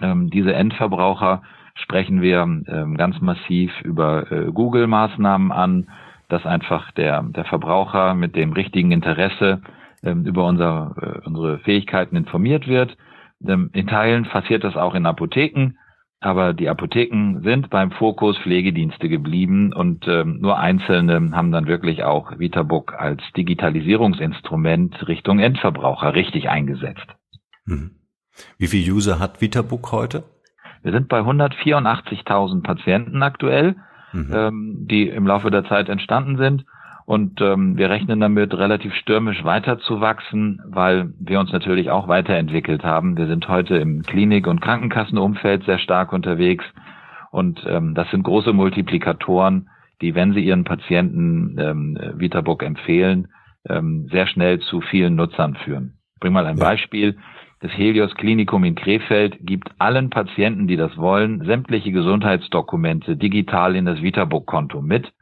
Ähm, 0.00 0.30
diese 0.30 0.54
Endverbraucher 0.54 1.42
sprechen 1.74 2.22
wir 2.22 2.42
ähm, 2.42 2.96
ganz 2.96 3.20
massiv 3.20 3.72
über 3.82 4.30
äh, 4.30 4.50
Google-Maßnahmen 4.52 5.52
an, 5.52 5.88
dass 6.28 6.46
einfach 6.46 6.90
der, 6.92 7.22
der 7.22 7.44
Verbraucher 7.44 8.14
mit 8.14 8.34
dem 8.34 8.52
richtigen 8.52 8.92
Interesse 8.92 9.62
ähm, 10.02 10.24
über 10.24 10.46
unser, 10.46 10.94
äh, 11.00 11.26
unsere 11.26 11.58
Fähigkeiten 11.60 12.16
informiert 12.16 12.66
wird. 12.66 12.96
Ähm, 13.46 13.70
in 13.72 13.86
Teilen 13.86 14.24
passiert 14.24 14.64
das 14.64 14.76
auch 14.76 14.94
in 14.94 15.06
Apotheken, 15.06 15.74
aber 16.20 16.54
die 16.54 16.68
Apotheken 16.68 17.42
sind 17.42 17.70
beim 17.70 17.90
Fokus 17.90 18.38
Pflegedienste 18.38 19.08
geblieben 19.08 19.72
und 19.72 20.08
ähm, 20.08 20.38
nur 20.40 20.58
einzelne 20.58 21.30
haben 21.32 21.52
dann 21.52 21.66
wirklich 21.66 22.04
auch 22.04 22.38
VitaBook 22.38 22.94
als 22.94 23.22
Digitalisierungsinstrument 23.36 25.06
Richtung 25.08 25.38
Endverbraucher 25.38 26.14
richtig 26.14 26.48
eingesetzt. 26.48 27.06
Mhm. 27.66 27.90
Wie 28.58 28.66
viele 28.66 28.92
User 28.92 29.18
hat 29.18 29.40
VitaBook 29.40 29.92
heute? 29.92 30.24
Wir 30.82 30.92
sind 30.92 31.08
bei 31.08 31.20
184.000 31.20 32.62
Patienten 32.62 33.22
aktuell, 33.22 33.76
mhm. 34.12 34.32
ähm, 34.32 34.86
die 34.88 35.08
im 35.08 35.26
Laufe 35.26 35.50
der 35.50 35.64
Zeit 35.64 35.88
entstanden 35.88 36.38
sind. 36.38 36.64
Und 37.06 37.40
ähm, 37.40 37.76
wir 37.78 37.88
rechnen 37.88 38.18
damit, 38.18 38.52
relativ 38.52 38.92
stürmisch 38.94 39.44
weiterzuwachsen, 39.44 40.60
weil 40.66 41.14
wir 41.20 41.38
uns 41.38 41.52
natürlich 41.52 41.88
auch 41.88 42.08
weiterentwickelt 42.08 42.82
haben. 42.82 43.16
Wir 43.16 43.28
sind 43.28 43.46
heute 43.46 43.76
im 43.76 44.02
Klinik- 44.02 44.48
und 44.48 44.60
Krankenkassenumfeld 44.60 45.64
sehr 45.64 45.78
stark 45.78 46.12
unterwegs. 46.12 46.64
Und 47.30 47.64
ähm, 47.68 47.94
das 47.94 48.10
sind 48.10 48.24
große 48.24 48.52
Multiplikatoren, 48.52 49.68
die, 50.02 50.16
wenn 50.16 50.32
sie 50.32 50.40
ihren 50.40 50.64
Patienten 50.64 51.56
ähm, 51.60 51.98
VitaBook 52.16 52.64
empfehlen, 52.64 53.28
ähm, 53.68 54.08
sehr 54.10 54.26
schnell 54.26 54.58
zu 54.58 54.80
vielen 54.80 55.14
Nutzern 55.14 55.54
führen. 55.54 55.98
Ich 56.14 56.20
bring 56.20 56.32
mal 56.32 56.46
ein 56.46 56.56
ja. 56.56 56.64
Beispiel. 56.64 57.16
Das 57.60 57.70
Helios 57.70 58.14
Klinikum 58.16 58.64
in 58.64 58.74
Krefeld 58.74 59.38
gibt 59.40 59.70
allen 59.78 60.10
Patienten, 60.10 60.66
die 60.66 60.76
das 60.76 60.96
wollen, 60.96 61.44
sämtliche 61.44 61.92
Gesundheitsdokumente 61.92 63.16
digital 63.16 63.76
in 63.76 63.84
das 63.84 64.02
VitaBook-Konto 64.02 64.82
mit. 64.82 65.12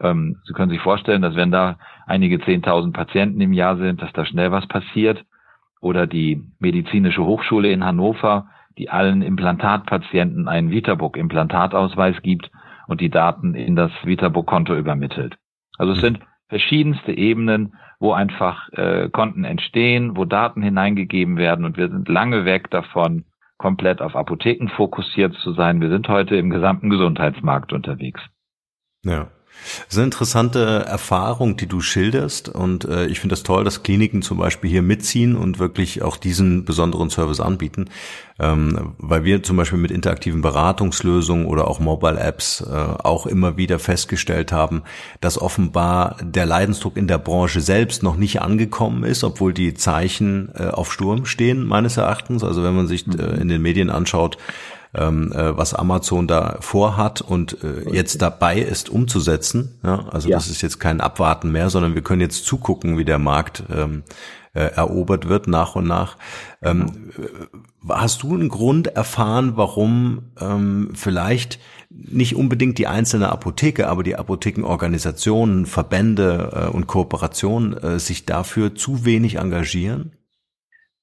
Ähm, 0.00 0.40
Sie 0.44 0.52
können 0.52 0.70
sich 0.70 0.80
vorstellen, 0.80 1.22
dass 1.22 1.36
wenn 1.36 1.50
da 1.50 1.78
einige 2.06 2.40
Zehntausend 2.40 2.94
Patienten 2.94 3.40
im 3.40 3.52
Jahr 3.52 3.76
sind, 3.76 4.02
dass 4.02 4.12
da 4.12 4.24
schnell 4.24 4.52
was 4.52 4.66
passiert. 4.66 5.24
Oder 5.80 6.06
die 6.06 6.42
medizinische 6.58 7.24
Hochschule 7.24 7.70
in 7.70 7.84
Hannover, 7.84 8.48
die 8.78 8.90
allen 8.90 9.22
Implantatpatienten 9.22 10.48
einen 10.48 10.70
VitaBook-Implantatausweis 10.70 12.22
gibt 12.22 12.50
und 12.86 13.00
die 13.00 13.10
Daten 13.10 13.54
in 13.54 13.76
das 13.76 13.90
VitaBook-Konto 14.04 14.74
übermittelt. 14.74 15.36
Also 15.78 15.92
es 15.92 16.00
sind 16.00 16.20
verschiedenste 16.48 17.12
Ebenen, 17.12 17.74
wo 17.98 18.12
einfach 18.12 18.68
äh, 18.72 19.08
Konten 19.10 19.44
entstehen, 19.44 20.16
wo 20.16 20.24
Daten 20.24 20.62
hineingegeben 20.62 21.36
werden 21.36 21.64
und 21.64 21.76
wir 21.76 21.88
sind 21.88 22.08
lange 22.08 22.44
weg 22.44 22.70
davon, 22.70 23.24
komplett 23.58 24.02
auf 24.02 24.14
Apotheken 24.14 24.68
fokussiert 24.68 25.34
zu 25.34 25.52
sein. 25.52 25.80
Wir 25.80 25.88
sind 25.88 26.08
heute 26.08 26.36
im 26.36 26.50
gesamten 26.50 26.90
Gesundheitsmarkt 26.90 27.72
unterwegs. 27.72 28.20
Ja. 29.02 29.28
Das 29.86 29.94
ist 29.94 29.98
eine 29.98 30.04
interessante 30.06 30.84
Erfahrung, 30.86 31.56
die 31.56 31.66
du 31.66 31.80
schilderst 31.80 32.48
und 32.48 32.84
äh, 32.84 33.06
ich 33.06 33.20
finde 33.20 33.32
das 33.32 33.42
toll, 33.42 33.64
dass 33.64 33.82
Kliniken 33.82 34.22
zum 34.22 34.38
Beispiel 34.38 34.70
hier 34.70 34.82
mitziehen 34.82 35.36
und 35.36 35.58
wirklich 35.58 36.02
auch 36.02 36.16
diesen 36.16 36.64
besonderen 36.64 37.10
Service 37.10 37.40
anbieten, 37.40 37.86
ähm, 38.38 38.94
weil 38.98 39.24
wir 39.24 39.42
zum 39.42 39.56
Beispiel 39.56 39.78
mit 39.78 39.90
interaktiven 39.90 40.42
Beratungslösungen 40.42 41.46
oder 41.46 41.68
auch 41.68 41.80
Mobile 41.80 42.18
Apps 42.18 42.60
äh, 42.60 42.74
auch 42.74 43.26
immer 43.26 43.56
wieder 43.56 43.78
festgestellt 43.78 44.52
haben, 44.52 44.82
dass 45.20 45.40
offenbar 45.40 46.16
der 46.22 46.46
Leidensdruck 46.46 46.96
in 46.96 47.08
der 47.08 47.18
Branche 47.18 47.60
selbst 47.60 48.02
noch 48.02 48.16
nicht 48.16 48.42
angekommen 48.42 49.04
ist, 49.04 49.24
obwohl 49.24 49.52
die 49.52 49.74
Zeichen 49.74 50.50
äh, 50.54 50.68
auf 50.68 50.92
Sturm 50.92 51.26
stehen 51.26 51.66
meines 51.66 51.96
Erachtens. 51.96 52.44
Also 52.44 52.62
wenn 52.62 52.76
man 52.76 52.86
sich 52.86 53.06
äh, 53.08 53.40
in 53.40 53.48
den 53.48 53.62
Medien 53.62 53.90
anschaut, 53.90 54.38
ähm, 54.96 55.32
äh, 55.32 55.56
was 55.56 55.74
Amazon 55.74 56.26
da 56.26 56.56
vorhat 56.60 57.20
und 57.20 57.62
äh, 57.62 57.92
jetzt 57.92 58.22
dabei 58.22 58.58
ist 58.58 58.88
umzusetzen. 58.88 59.78
Ja? 59.84 60.06
Also 60.10 60.28
ja. 60.28 60.36
das 60.36 60.48
ist 60.48 60.62
jetzt 60.62 60.80
kein 60.80 61.00
Abwarten 61.00 61.52
mehr, 61.52 61.70
sondern 61.70 61.94
wir 61.94 62.02
können 62.02 62.20
jetzt 62.20 62.44
zugucken, 62.46 62.98
wie 62.98 63.04
der 63.04 63.18
Markt 63.18 63.64
ähm, 63.74 64.02
äh, 64.54 64.72
erobert 64.74 65.28
wird 65.28 65.48
nach 65.48 65.76
und 65.76 65.86
nach. 65.86 66.16
Ähm, 66.62 67.10
genau. 67.14 67.94
hast 67.94 68.22
du 68.22 68.34
einen 68.34 68.48
Grund 68.48 68.88
erfahren, 68.88 69.52
warum 69.56 70.30
ähm, 70.40 70.90
vielleicht 70.94 71.60
nicht 71.90 72.34
unbedingt 72.34 72.78
die 72.78 72.86
einzelne 72.86 73.30
Apotheke, 73.30 73.88
aber 73.88 74.02
die 74.02 74.16
Apothekenorganisationen, 74.16 75.66
Verbände 75.66 76.68
äh, 76.70 76.74
und 76.74 76.86
Kooperationen 76.86 77.76
äh, 77.76 77.98
sich 78.00 78.26
dafür 78.26 78.74
zu 78.74 79.04
wenig 79.04 79.36
engagieren? 79.36 80.15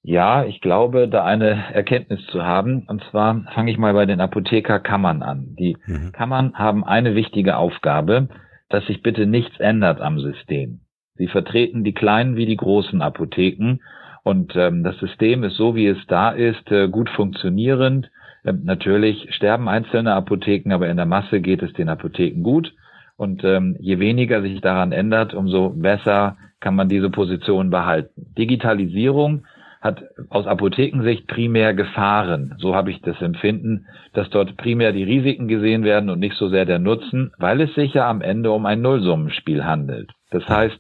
Ja, 0.06 0.44
ich 0.44 0.60
glaube, 0.60 1.08
da 1.08 1.24
eine 1.24 1.74
Erkenntnis 1.74 2.26
zu 2.28 2.44
haben. 2.44 2.84
Und 2.88 3.02
zwar 3.10 3.46
fange 3.56 3.72
ich 3.72 3.78
mal 3.78 3.94
bei 3.94 4.06
den 4.06 4.20
Apothekerkammern 4.20 5.24
an. 5.24 5.56
Die 5.58 5.78
mhm. 5.86 6.12
Kammern 6.12 6.54
haben 6.56 6.84
eine 6.84 7.16
wichtige 7.16 7.56
Aufgabe, 7.56 8.28
dass 8.68 8.86
sich 8.86 9.02
bitte 9.02 9.26
nichts 9.26 9.60
ändert 9.60 10.02
am 10.02 10.20
System. 10.20 10.82
Sie 11.16 11.28
vertreten 11.28 11.86
die 11.86 11.94
kleinen 11.94 12.36
wie 12.36 12.46
die 12.46 12.58
großen 12.58 13.02
Apotheken. 13.02 13.80
Und 14.24 14.56
ähm, 14.58 14.84
das 14.84 14.98
System 15.00 15.44
ist 15.44 15.56
so, 15.56 15.74
wie 15.76 15.88
es 15.88 16.06
da 16.08 16.32
ist, 16.32 16.70
äh, 16.70 16.90
gut 16.90 17.10
funktionierend. 17.10 18.10
Ähm, 18.44 18.62
natürlich 18.66 19.34
sterben 19.34 19.70
einzelne 19.70 20.14
Apotheken, 20.16 20.74
aber 20.74 20.90
in 20.90 20.98
der 20.98 21.06
Masse 21.06 21.40
geht 21.40 21.64
es 21.64 21.72
den 21.74 21.88
Apotheken 21.88 22.44
gut. 22.44 22.74
Und 23.16 23.46
ähm, 23.46 23.78
je 23.80 24.00
weniger 24.00 24.42
sich 24.42 24.60
daran 24.60 24.92
ändert, 24.92 25.34
umso 25.34 25.70
besser 25.70 26.36
kann 26.60 26.76
man 26.76 26.90
diese 26.90 27.10
Position 27.10 27.70
behalten. 27.70 28.34
Digitalisierung 28.38 29.46
hat 29.84 30.02
aus 30.30 30.48
Apothekensicht 30.48 31.28
primär 31.28 31.74
Gefahren. 31.74 32.56
So 32.58 32.74
habe 32.74 32.90
ich 32.90 33.02
das 33.02 33.22
Empfinden, 33.22 33.86
dass 34.14 34.30
dort 34.30 34.56
primär 34.56 34.94
die 34.94 35.04
Risiken 35.04 35.50
gesehen 35.50 35.84
werden 35.84 36.10
und 36.10 36.20
nicht 36.20 36.38
so 36.38 36.48
sehr 36.48 36.66
der 36.66 36.80
Nutzen, 36.80 37.34
weil 37.38 37.60
es 37.60 37.76
sich 37.76 37.94
ja 37.94 38.10
am 38.10 38.22
Ende 38.22 38.52
um 38.52 38.66
ein 38.66 38.82
Nullsummenspiel 38.82 39.66
handelt. 39.66 40.10
Das 40.32 40.48
heißt, 40.48 40.80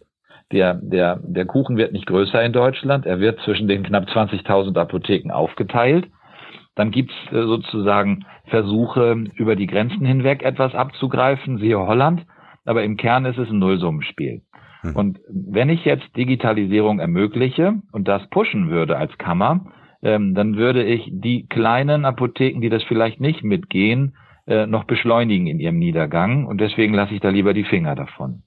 der, 0.53 0.75
der, 0.75 1.19
der 1.21 1.45
Kuchen 1.45 1.75
wird 1.75 1.91
nicht 1.91 2.05
größer 2.05 2.41
in 2.43 2.53
Deutschland, 2.53 3.05
er 3.05 3.19
wird 3.19 3.41
zwischen 3.41 3.67
den 3.67 3.83
knapp 3.83 4.05
20.000 4.07 4.77
Apotheken 4.79 5.31
aufgeteilt. 5.31 6.07
Dann 6.75 6.91
gibt's 6.91 7.13
äh, 7.31 7.43
sozusagen 7.43 8.25
Versuche, 8.45 9.25
über 9.35 9.55
die 9.57 9.67
Grenzen 9.67 10.05
hinweg 10.05 10.43
etwas 10.43 10.75
abzugreifen, 10.75 11.57
siehe 11.57 11.77
Holland, 11.77 12.25
aber 12.65 12.83
im 12.83 12.95
Kern 12.95 13.25
ist 13.25 13.37
es 13.37 13.49
ein 13.49 13.59
Nullsummenspiel. 13.59 14.43
Mhm. 14.84 14.96
Und 14.96 15.19
wenn 15.30 15.69
ich 15.69 15.86
jetzt 15.86 16.15
Digitalisierung 16.15 17.00
ermögliche 17.00 17.82
und 17.91 18.08
das 18.08 18.28
pushen 18.30 18.69
würde 18.69 18.98
als 18.98 19.17
Kammer, 19.17 19.65
ähm, 20.02 20.36
dann 20.36 20.58
würde 20.58 20.84
ich 20.84 21.10
die 21.12 21.48
kleinen 21.48 22.06
Apotheken, 22.06 22.62
die 22.62 22.69
das 22.69 22.84
vielleicht 22.84 23.22
nicht 23.22 23.43
mitgehen, 23.43 24.15
äh, 24.46 24.67
noch 24.67 24.84
beschleunigen 24.84 25.48
in 25.48 25.60
ihrem 25.60 25.80
Niedergang. 25.80 26.46
Und 26.46 26.60
deswegen 26.60 26.93
lasse 26.93 27.13
ich 27.13 27.22
da 27.22 27.30
lieber 27.30 27.54
die 27.54 27.63
Finger 27.63 27.96
davon. 27.96 28.43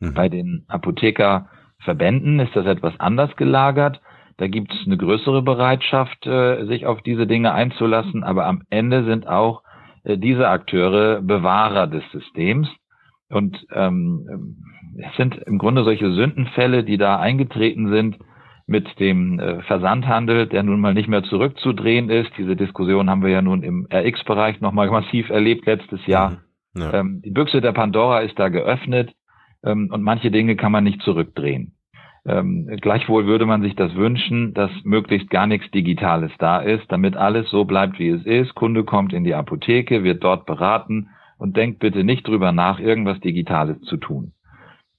Mhm. 0.00 0.14
Bei 0.14 0.28
den 0.28 0.64
Apothekerverbänden 0.68 2.40
ist 2.40 2.54
das 2.56 2.66
etwas 2.66 2.98
anders 2.98 3.34
gelagert. 3.36 4.00
Da 4.38 4.48
gibt 4.48 4.74
es 4.74 4.86
eine 4.86 4.96
größere 4.96 5.42
Bereitschaft, 5.42 6.26
äh, 6.26 6.66
sich 6.66 6.86
auf 6.86 7.00
diese 7.02 7.26
Dinge 7.26 7.52
einzulassen. 7.52 8.24
Aber 8.24 8.46
am 8.46 8.62
Ende 8.68 9.04
sind 9.04 9.28
auch 9.28 9.62
äh, 10.02 10.18
diese 10.18 10.48
Akteure 10.48 11.22
Bewahrer 11.22 11.86
des 11.86 12.02
Systems. 12.10 12.68
Und 13.28 13.66
ähm, 13.72 14.56
es 14.98 15.16
sind 15.16 15.36
im 15.46 15.58
Grunde 15.58 15.84
solche 15.84 16.12
Sündenfälle, 16.12 16.84
die 16.84 16.96
da 16.96 17.18
eingetreten 17.18 17.90
sind 17.90 18.18
mit 18.66 18.98
dem 18.98 19.38
äh, 19.38 19.62
Versandhandel, 19.62 20.46
der 20.46 20.62
nun 20.62 20.80
mal 20.80 20.94
nicht 20.94 21.08
mehr 21.08 21.22
zurückzudrehen 21.22 22.10
ist. 22.10 22.30
Diese 22.36 22.56
Diskussion 22.56 23.08
haben 23.08 23.22
wir 23.22 23.30
ja 23.30 23.42
nun 23.42 23.62
im 23.62 23.86
RX-Bereich 23.92 24.60
nochmal 24.60 24.90
massiv 24.90 25.30
erlebt 25.30 25.66
letztes 25.66 26.04
Jahr. 26.06 26.42
Mhm. 26.74 26.80
Ja. 26.80 26.94
Ähm, 26.94 27.22
die 27.24 27.30
Büchse 27.30 27.60
der 27.60 27.72
Pandora 27.72 28.20
ist 28.20 28.38
da 28.38 28.48
geöffnet 28.48 29.12
ähm, 29.64 29.88
und 29.92 30.02
manche 30.02 30.30
Dinge 30.30 30.56
kann 30.56 30.72
man 30.72 30.84
nicht 30.84 31.00
zurückdrehen. 31.02 31.72
Ähm, 32.26 32.66
gleichwohl 32.80 33.26
würde 33.26 33.46
man 33.46 33.62
sich 33.62 33.76
das 33.76 33.94
wünschen, 33.94 34.52
dass 34.52 34.70
möglichst 34.82 35.30
gar 35.30 35.46
nichts 35.46 35.70
Digitales 35.70 36.32
da 36.38 36.58
ist, 36.58 36.90
damit 36.90 37.16
alles 37.16 37.48
so 37.50 37.64
bleibt, 37.64 38.00
wie 38.00 38.08
es 38.08 38.26
ist. 38.26 38.56
Kunde 38.56 38.82
kommt 38.82 39.12
in 39.12 39.22
die 39.22 39.34
Apotheke, 39.34 40.02
wird 40.02 40.24
dort 40.24 40.44
beraten 40.44 41.10
und 41.38 41.56
denkt 41.56 41.78
bitte 41.78 42.02
nicht 42.02 42.26
drüber 42.26 42.50
nach, 42.50 42.80
irgendwas 42.80 43.20
Digitales 43.20 43.80
zu 43.82 43.96
tun. 43.96 44.32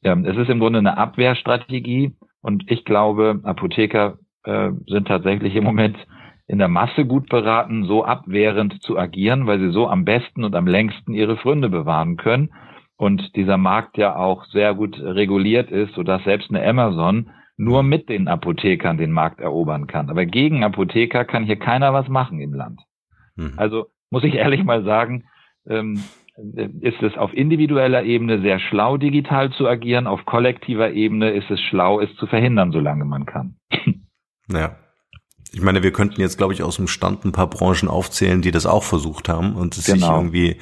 Ähm, 0.08 0.26
es 0.26 0.38
ist 0.38 0.50
im 0.50 0.60
Grunde 0.60 0.80
eine 0.80 0.98
Abwehrstrategie 0.98 2.16
und 2.42 2.72
ich 2.72 2.86
glaube, 2.86 3.42
Apotheker 3.44 4.18
äh, 4.44 4.72
sind 4.88 5.08
tatsächlich 5.08 5.56
im 5.56 5.66
Moment 5.66 5.98
in 6.48 6.60
der 6.60 6.70
Masse 6.70 7.06
gut 7.06 7.28
beraten, 7.28 7.84
so 7.84 8.06
abwehrend 8.06 8.82
zu 8.82 8.98
agieren, 8.98 9.48
weil 9.48 9.60
sie 9.60 9.72
so 9.72 9.90
am 9.90 10.06
besten 10.06 10.46
und 10.46 10.56
am 10.56 10.66
längsten 10.66 11.14
ihre 11.14 11.36
Fründe 11.36 11.70
bewahren 11.70 12.16
können 12.16 12.52
und 12.96 13.36
dieser 13.36 13.58
Markt 13.58 13.98
ja 13.98 14.16
auch 14.16 14.46
sehr 14.46 14.74
gut 14.74 14.98
reguliert 14.98 15.72
ist, 15.72 15.94
sodass 15.94 16.24
selbst 16.24 16.50
eine 16.50 16.66
Amazon 16.66 17.32
nur 17.58 17.84
mit 17.84 18.08
den 18.08 18.30
Apothekern 18.30 18.98
den 18.98 19.12
Markt 19.12 19.42
erobern 19.42 19.88
kann. 19.88 20.10
Aber 20.10 20.26
gegen 20.26 20.64
Apotheker 20.64 21.26
kann 21.26 21.44
hier 21.44 21.58
keiner 21.58 21.92
was 21.92 22.08
machen 22.08 22.40
im 22.40 22.54
Land. 22.54 22.80
Mhm. 23.36 23.54
Also 23.58 23.88
muss 24.10 24.24
ich 24.24 24.36
ehrlich 24.36 24.64
mal 24.64 24.84
sagen, 24.86 25.26
ähm, 25.68 26.02
ist 26.82 27.02
es 27.02 27.18
auf 27.18 27.34
individueller 27.34 28.04
Ebene 28.04 28.42
sehr 28.42 28.60
schlau, 28.60 28.98
digital 28.98 29.52
zu 29.52 29.68
agieren. 29.68 30.08
Auf 30.08 30.26
kollektiver 30.26 30.92
Ebene 30.92 31.32
ist 31.32 31.50
es 31.50 31.60
schlau, 31.62 32.00
es 32.00 32.14
zu 32.16 32.28
verhindern, 32.28 32.72
solange 32.72 33.06
man 33.06 33.26
kann. 33.26 33.56
Ja. 34.50 34.78
Ich 35.54 35.62
meine, 35.62 35.84
wir 35.84 35.92
könnten 35.92 36.22
jetzt, 36.22 36.38
glaube 36.38 36.54
ich, 36.54 36.64
aus 36.64 36.76
dem 36.76 36.88
Stand 36.88 37.26
ein 37.26 37.32
paar 37.32 37.50
Branchen 37.50 37.88
aufzählen, 37.88 38.42
die 38.42 38.52
das 38.52 38.66
auch 38.66 38.84
versucht 38.84 39.30
haben 39.30 39.56
und 39.56 39.78
es 39.78 39.86
genau. 39.86 39.98
sich 39.98 40.08
irgendwie 40.08 40.58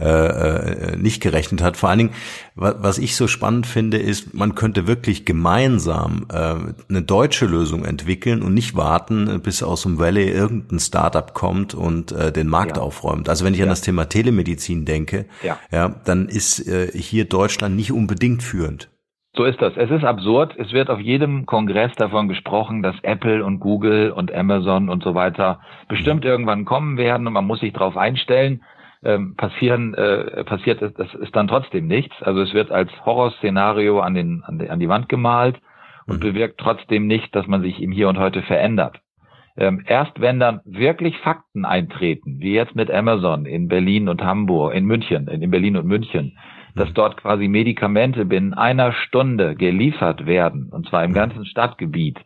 äh, 0.00 0.92
äh, 0.92 0.96
nicht 0.96 1.20
gerechnet 1.20 1.60
hat. 1.60 1.76
Vor 1.76 1.88
allen 1.88 1.98
Dingen, 1.98 2.14
was 2.54 2.98
ich 2.98 3.16
so 3.16 3.26
spannend 3.26 3.66
finde, 3.66 3.98
ist, 3.98 4.32
man 4.32 4.54
könnte 4.54 4.86
wirklich 4.86 5.24
gemeinsam 5.24 6.26
äh, 6.32 6.54
eine 6.88 7.02
deutsche 7.02 7.46
Lösung 7.46 7.84
entwickeln 7.84 8.42
und 8.42 8.54
nicht 8.54 8.76
warten, 8.76 9.40
bis 9.42 9.60
aus 9.64 9.82
dem 9.82 9.98
Valley 9.98 10.30
irgendein 10.30 10.78
Startup 10.78 11.34
kommt 11.34 11.74
und 11.74 12.12
äh, 12.12 12.30
den 12.30 12.46
Markt 12.46 12.76
ja. 12.76 12.82
aufräumt. 12.84 13.28
Also 13.28 13.44
wenn 13.44 13.54
ich 13.54 13.58
ja. 13.58 13.64
an 13.64 13.70
das 13.70 13.80
Thema 13.80 14.08
Telemedizin 14.08 14.84
denke, 14.84 15.26
ja, 15.42 15.58
ja 15.72 15.88
dann 16.04 16.28
ist 16.28 16.64
äh, 16.68 16.92
hier 16.94 17.24
Deutschland 17.24 17.74
nicht 17.74 17.90
unbedingt 17.90 18.44
führend. 18.44 18.88
So 19.38 19.44
ist 19.44 19.62
das. 19.62 19.76
Es 19.76 19.88
ist 19.92 20.02
absurd. 20.02 20.56
Es 20.58 20.72
wird 20.72 20.90
auf 20.90 20.98
jedem 20.98 21.46
Kongress 21.46 21.92
davon 21.94 22.26
gesprochen, 22.26 22.82
dass 22.82 22.96
Apple 23.02 23.44
und 23.44 23.60
Google 23.60 24.10
und 24.10 24.34
Amazon 24.34 24.88
und 24.88 25.04
so 25.04 25.14
weiter 25.14 25.60
bestimmt 25.86 26.24
mhm. 26.24 26.30
irgendwann 26.30 26.64
kommen 26.64 26.96
werden 26.96 27.24
und 27.24 27.34
man 27.34 27.46
muss 27.46 27.60
sich 27.60 27.72
darauf 27.72 27.96
einstellen 27.96 28.64
ähm, 29.04 29.36
passieren, 29.36 29.94
äh, 29.94 30.42
passiert 30.42 30.82
ist, 30.82 30.98
das 30.98 31.14
ist 31.14 31.36
dann 31.36 31.46
trotzdem 31.46 31.86
nichts. 31.86 32.20
Also 32.20 32.40
es 32.40 32.52
wird 32.52 32.72
als 32.72 32.90
Horrorszenario 33.06 34.00
an, 34.00 34.14
den, 34.14 34.42
an, 34.42 34.58
die, 34.58 34.68
an 34.68 34.80
die 34.80 34.88
Wand 34.88 35.08
gemalt 35.08 35.60
und 36.08 36.16
mhm. 36.16 36.20
bewirkt 36.20 36.58
trotzdem 36.58 37.06
nicht, 37.06 37.32
dass 37.36 37.46
man 37.46 37.62
sich 37.62 37.80
im 37.80 37.92
Hier 37.92 38.08
und 38.08 38.18
Heute 38.18 38.42
verändert. 38.42 38.98
Ähm, 39.56 39.84
erst 39.86 40.20
wenn 40.20 40.40
dann 40.40 40.62
wirklich 40.64 41.16
Fakten 41.18 41.64
eintreten, 41.64 42.40
wie 42.40 42.54
jetzt 42.54 42.74
mit 42.74 42.90
Amazon 42.90 43.46
in 43.46 43.68
Berlin 43.68 44.08
und 44.08 44.20
Hamburg, 44.20 44.74
in 44.74 44.84
München, 44.84 45.28
in 45.28 45.48
Berlin 45.48 45.76
und 45.76 45.86
München, 45.86 46.36
dass 46.78 46.88
mhm. 46.90 46.94
dort 46.94 47.16
quasi 47.18 47.48
Medikamente 47.48 48.24
binnen 48.24 48.54
einer 48.54 48.92
Stunde 48.92 49.54
geliefert 49.56 50.26
werden, 50.26 50.70
und 50.70 50.88
zwar 50.88 51.04
im 51.04 51.10
mhm. 51.10 51.16
ganzen 51.16 51.44
Stadtgebiet, 51.44 52.18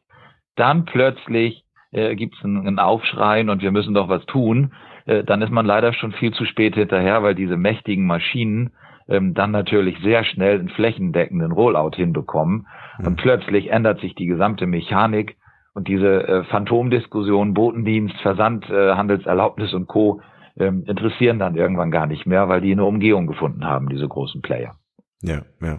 dann 0.56 0.84
plötzlich 0.84 1.64
äh, 1.92 2.14
gibt 2.14 2.36
es 2.36 2.44
einen, 2.44 2.66
einen 2.66 2.78
Aufschreien 2.78 3.50
und 3.50 3.62
wir 3.62 3.70
müssen 3.70 3.94
doch 3.94 4.08
was 4.08 4.24
tun. 4.26 4.72
Äh, 5.06 5.24
dann 5.24 5.42
ist 5.42 5.50
man 5.50 5.66
leider 5.66 5.92
schon 5.92 6.12
viel 6.12 6.32
zu 6.32 6.44
spät 6.44 6.74
hinterher, 6.74 7.22
weil 7.22 7.34
diese 7.34 7.56
mächtigen 7.56 8.06
Maschinen 8.06 8.72
ähm, 9.08 9.34
dann 9.34 9.50
natürlich 9.50 9.98
sehr 10.00 10.24
schnell 10.24 10.58
einen 10.58 10.68
flächendeckenden 10.68 11.52
Rollout 11.52 11.96
hinbekommen. 11.96 12.66
Mhm. 12.98 13.06
Und 13.06 13.16
plötzlich 13.16 13.70
ändert 13.70 14.00
sich 14.00 14.14
die 14.14 14.26
gesamte 14.26 14.66
Mechanik 14.66 15.36
und 15.74 15.88
diese 15.88 16.28
äh, 16.28 16.44
Phantomdiskussion, 16.44 17.54
Botendienst, 17.54 18.20
Versand, 18.20 18.68
äh, 18.68 18.92
Handelserlaubnis 18.94 19.72
und 19.72 19.86
Co. 19.86 20.20
Ähm, 20.58 20.84
interessieren 20.86 21.38
dann 21.38 21.56
irgendwann 21.56 21.90
gar 21.90 22.06
nicht 22.06 22.26
mehr, 22.26 22.48
weil 22.48 22.60
die 22.60 22.72
eine 22.72 22.84
Umgehung 22.84 23.26
gefunden 23.26 23.64
haben, 23.64 23.88
diese 23.88 24.06
großen 24.06 24.42
Player. 24.42 24.76
Ja, 25.22 25.42
ja. 25.60 25.78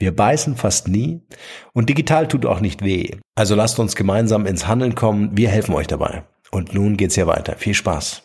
Wir 0.00 0.16
beißen 0.16 0.56
fast 0.56 0.88
nie 0.88 1.20
und 1.74 1.90
digital 1.90 2.26
tut 2.26 2.46
auch 2.46 2.60
nicht 2.60 2.82
weh. 2.82 3.18
Also 3.34 3.54
lasst 3.54 3.78
uns 3.78 3.94
gemeinsam 3.94 4.46
ins 4.46 4.66
Handeln 4.66 4.94
kommen. 4.94 5.36
Wir 5.36 5.50
helfen 5.50 5.74
euch 5.74 5.86
dabei. 5.86 6.24
Und 6.50 6.72
nun 6.74 6.96
geht's 6.96 7.14
hier 7.16 7.26
weiter. 7.26 7.54
Viel 7.56 7.74
Spaß. 7.74 8.22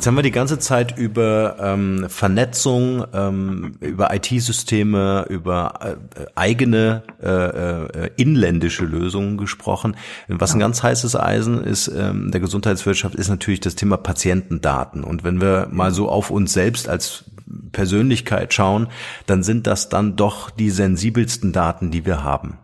Jetzt 0.00 0.06
haben 0.06 0.16
wir 0.16 0.22
die 0.22 0.30
ganze 0.30 0.58
Zeit 0.58 0.96
über 0.96 1.56
ähm, 1.60 2.06
Vernetzung, 2.08 3.04
ähm, 3.12 3.74
über 3.80 4.14
IT-Systeme, 4.14 5.26
über 5.28 5.98
äh, 6.16 6.24
eigene 6.34 7.02
äh, 7.22 7.26
äh, 7.26 8.10
inländische 8.16 8.86
Lösungen 8.86 9.36
gesprochen. 9.36 9.98
Was 10.26 10.54
ein 10.54 10.58
ganz 10.58 10.82
heißes 10.82 11.16
Eisen 11.16 11.62
ist 11.62 11.88
ähm, 11.88 12.30
der 12.30 12.40
Gesundheitswirtschaft, 12.40 13.14
ist 13.14 13.28
natürlich 13.28 13.60
das 13.60 13.74
Thema 13.74 13.98
Patientendaten. 13.98 15.04
Und 15.04 15.22
wenn 15.22 15.42
wir 15.42 15.68
mal 15.70 15.90
so 15.90 16.08
auf 16.08 16.30
uns 16.30 16.54
selbst 16.54 16.88
als 16.88 17.24
Persönlichkeit 17.72 18.54
schauen, 18.54 18.88
dann 19.26 19.42
sind 19.42 19.66
das 19.66 19.88
dann 19.88 20.16
doch 20.16 20.50
die 20.50 20.70
sensibelsten 20.70 21.52
Daten, 21.52 21.90
die 21.90 22.06
wir 22.06 22.22
haben. 22.24 22.58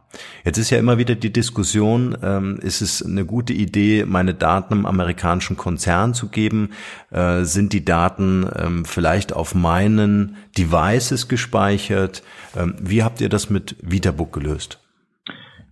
Jetzt 0.45 0.59
ist 0.59 0.71
ja 0.71 0.79
immer 0.79 0.99
wieder 0.99 1.15
die 1.15 1.33
Diskussion, 1.33 2.17
ähm, 2.23 2.59
ist 2.63 2.81
es 2.81 3.05
eine 3.05 3.25
gute 3.25 3.53
Idee, 3.53 4.05
meine 4.07 4.35
Daten 4.35 4.75
einem 4.75 4.87
amerikanischen 4.87 5.57
Konzern 5.57 6.15
zu 6.15 6.29
geben? 6.29 6.71
Äh, 7.11 7.43
sind 7.43 7.73
die 7.73 7.85
Daten 7.85 8.49
ähm, 8.57 8.85
vielleicht 8.85 9.35
auf 9.35 9.55
meinen 9.55 10.37
Devices 10.57 11.29
gespeichert? 11.29 12.23
Ähm, 12.57 12.77
wie 12.81 13.03
habt 13.03 13.21
ihr 13.21 13.29
das 13.29 13.51
mit 13.51 13.77
VitaBook 13.83 14.33
gelöst? 14.33 14.81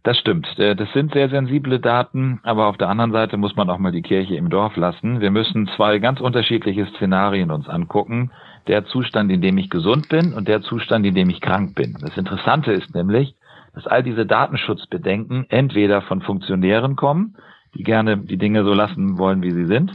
Das 0.03 0.19
stimmt. 0.19 0.47
Äh, 0.59 0.77
das 0.77 0.93
sind 0.93 1.13
sehr 1.15 1.31
sensible 1.31 1.81
Daten, 1.81 2.41
aber 2.43 2.67
auf 2.67 2.77
der 2.77 2.89
anderen 2.89 3.13
Seite 3.13 3.39
muss 3.39 3.57
man 3.57 3.71
auch 3.71 3.79
mal 3.79 3.93
die 3.93 4.03
Kirche 4.03 4.37
im 4.37 4.51
Dorf 4.51 4.77
lassen. 4.77 5.21
Wir 5.21 5.31
müssen 5.31 5.69
zwei 5.77 5.99
ganz 5.99 6.21
unterschiedliche 6.21 6.87
Szenarien 6.95 7.51
uns 7.51 7.69
angucken. 7.69 8.31
Der 8.67 8.87
Zustand, 8.87 9.31
in 9.31 9.41
dem 9.41 9.59
ich 9.59 9.71
gesund 9.71 10.09
bin 10.09 10.33
und 10.33 10.49
der 10.49 10.63
Zustand, 10.63 11.05
in 11.05 11.15
dem 11.15 11.31
ich 11.31 11.41
krank 11.41 11.75
bin. 11.75 11.97
Das 12.01 12.17
Interessante 12.17 12.73
ist 12.73 12.95
nämlich, 12.95 13.35
dass 13.75 13.87
all 13.87 14.03
diese 14.03 14.25
Datenschutzbedenken 14.25 15.47
entweder 15.49 16.03
von 16.03 16.23
Funktionären 16.23 16.97
kommen, 16.97 17.37
die 17.75 17.83
gerne 17.83 18.17
die 18.19 18.39
Dinge 18.39 18.65
so 18.65 18.73
lassen 18.73 19.19
wollen, 19.19 19.43
wie 19.43 19.51
sie 19.51 19.67
sind, 19.67 19.93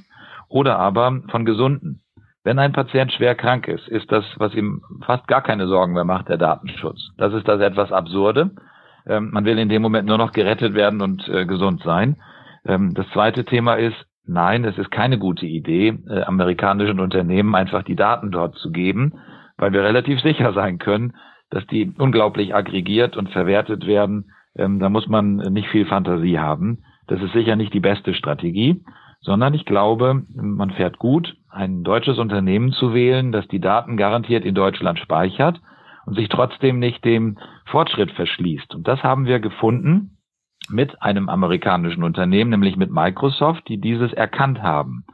oder 0.50 0.78
aber 0.78 1.22
von 1.30 1.46
Gesunden. 1.46 2.02
Wenn 2.44 2.60
ein 2.60 2.74
Patient 2.74 3.12
schwer 3.12 3.36
krank 3.36 3.68
ist, 3.68 3.88
ist 3.88 4.12
das, 4.12 4.26
was 4.38 4.54
ihm 4.54 4.82
fast 5.06 5.28
gar 5.28 5.42
keine 5.42 5.68
Sorgen 5.68 5.94
mehr 5.94 6.06
macht, 6.06 6.30
der 6.30 6.38
Datenschutz. 6.38 7.12
Das 7.18 7.34
ist 7.34 7.48
das 7.48 7.62
etwas 7.62 7.92
Absurde. 7.92 8.52
Ähm, 9.06 9.30
man 9.32 9.46
will 9.46 9.58
in 9.60 9.70
dem 9.70 9.82
Moment 9.82 10.08
nur 10.08 10.18
noch 10.18 10.32
gerettet 10.32 10.74
werden 10.74 11.02
und 11.02 11.28
äh, 11.28 11.46
gesund 11.46 11.82
sein. 11.84 12.18
Ähm, 12.66 12.94
das 12.94 13.08
zweite 13.14 13.46
Thema 13.46 13.76
ist, 13.76 13.96
nein, 14.30 14.64
es 14.64 14.78
ist 14.78 14.92
keine 14.92 15.18
gute 15.18 15.46
Idee, 15.46 15.98
äh, 16.08 16.22
amerikanischen 16.22 17.00
Unternehmen 17.00 17.56
einfach 17.56 17.84
die 17.84 17.96
Daten 17.96 18.32
dort 18.32 18.56
zu 18.56 18.72
geben, 18.72 19.14
weil 19.58 19.74
wir 19.74 19.84
relativ 19.84 20.22
sicher 20.22 20.54
sein 20.54 20.78
können, 20.78 21.14
dass 21.50 21.66
die 21.68 21.92
unglaublich 21.98 22.54
aggregiert 22.54 23.18
und 23.18 23.30
verwertet 23.32 23.88
werden. 23.88 24.32
Ähm, 24.56 24.80
da 24.80 24.90
muss 24.90 25.08
man 25.08 25.38
nicht 25.38 25.68
viel 25.70 25.86
Fantasie 25.86 26.40
haben. 26.40 26.84
Das 27.08 27.22
ist 27.22 27.34
sicher 27.34 27.56
nicht 27.56 27.74
die 27.74 27.80
beste 27.80 28.14
Strategie, 28.14 28.84
sondern 29.22 29.54
ich 29.54 29.66
glaube, 29.66 30.24
man 30.34 30.72
fährt 30.72 31.00
gut, 31.00 31.36
ein 31.50 31.84
deutsches 31.84 32.20
Unternehmen 32.20 32.72
zu 32.72 32.94
wählen, 32.94 33.32
das 33.32 33.48
die 33.48 33.60
Daten 33.60 33.98
garantiert 33.98 34.46
in 34.46 34.54
Deutschland 34.54 35.00
speichert 35.00 35.60
und 36.06 36.16
sich 36.16 36.30
trotzdem 36.30 36.78
nicht 36.78 37.04
dem 37.04 37.38
Fortschritt 37.66 38.12
verschließt. 38.12 38.76
Und 38.76 38.88
das 38.88 39.04
haben 39.04 39.26
wir 39.26 39.40
gefunden 39.40 40.19
mit 40.70 41.02
einem 41.02 41.30
amerikanischen 41.30 42.04
Unternehmen, 42.04 42.52
nämlich 42.52 42.78
mit 42.78 42.92
Microsoft, 42.92 43.68
die 43.68 43.80
dieses 43.80 44.14
erkannt 44.14 44.62
haben. 44.62 45.06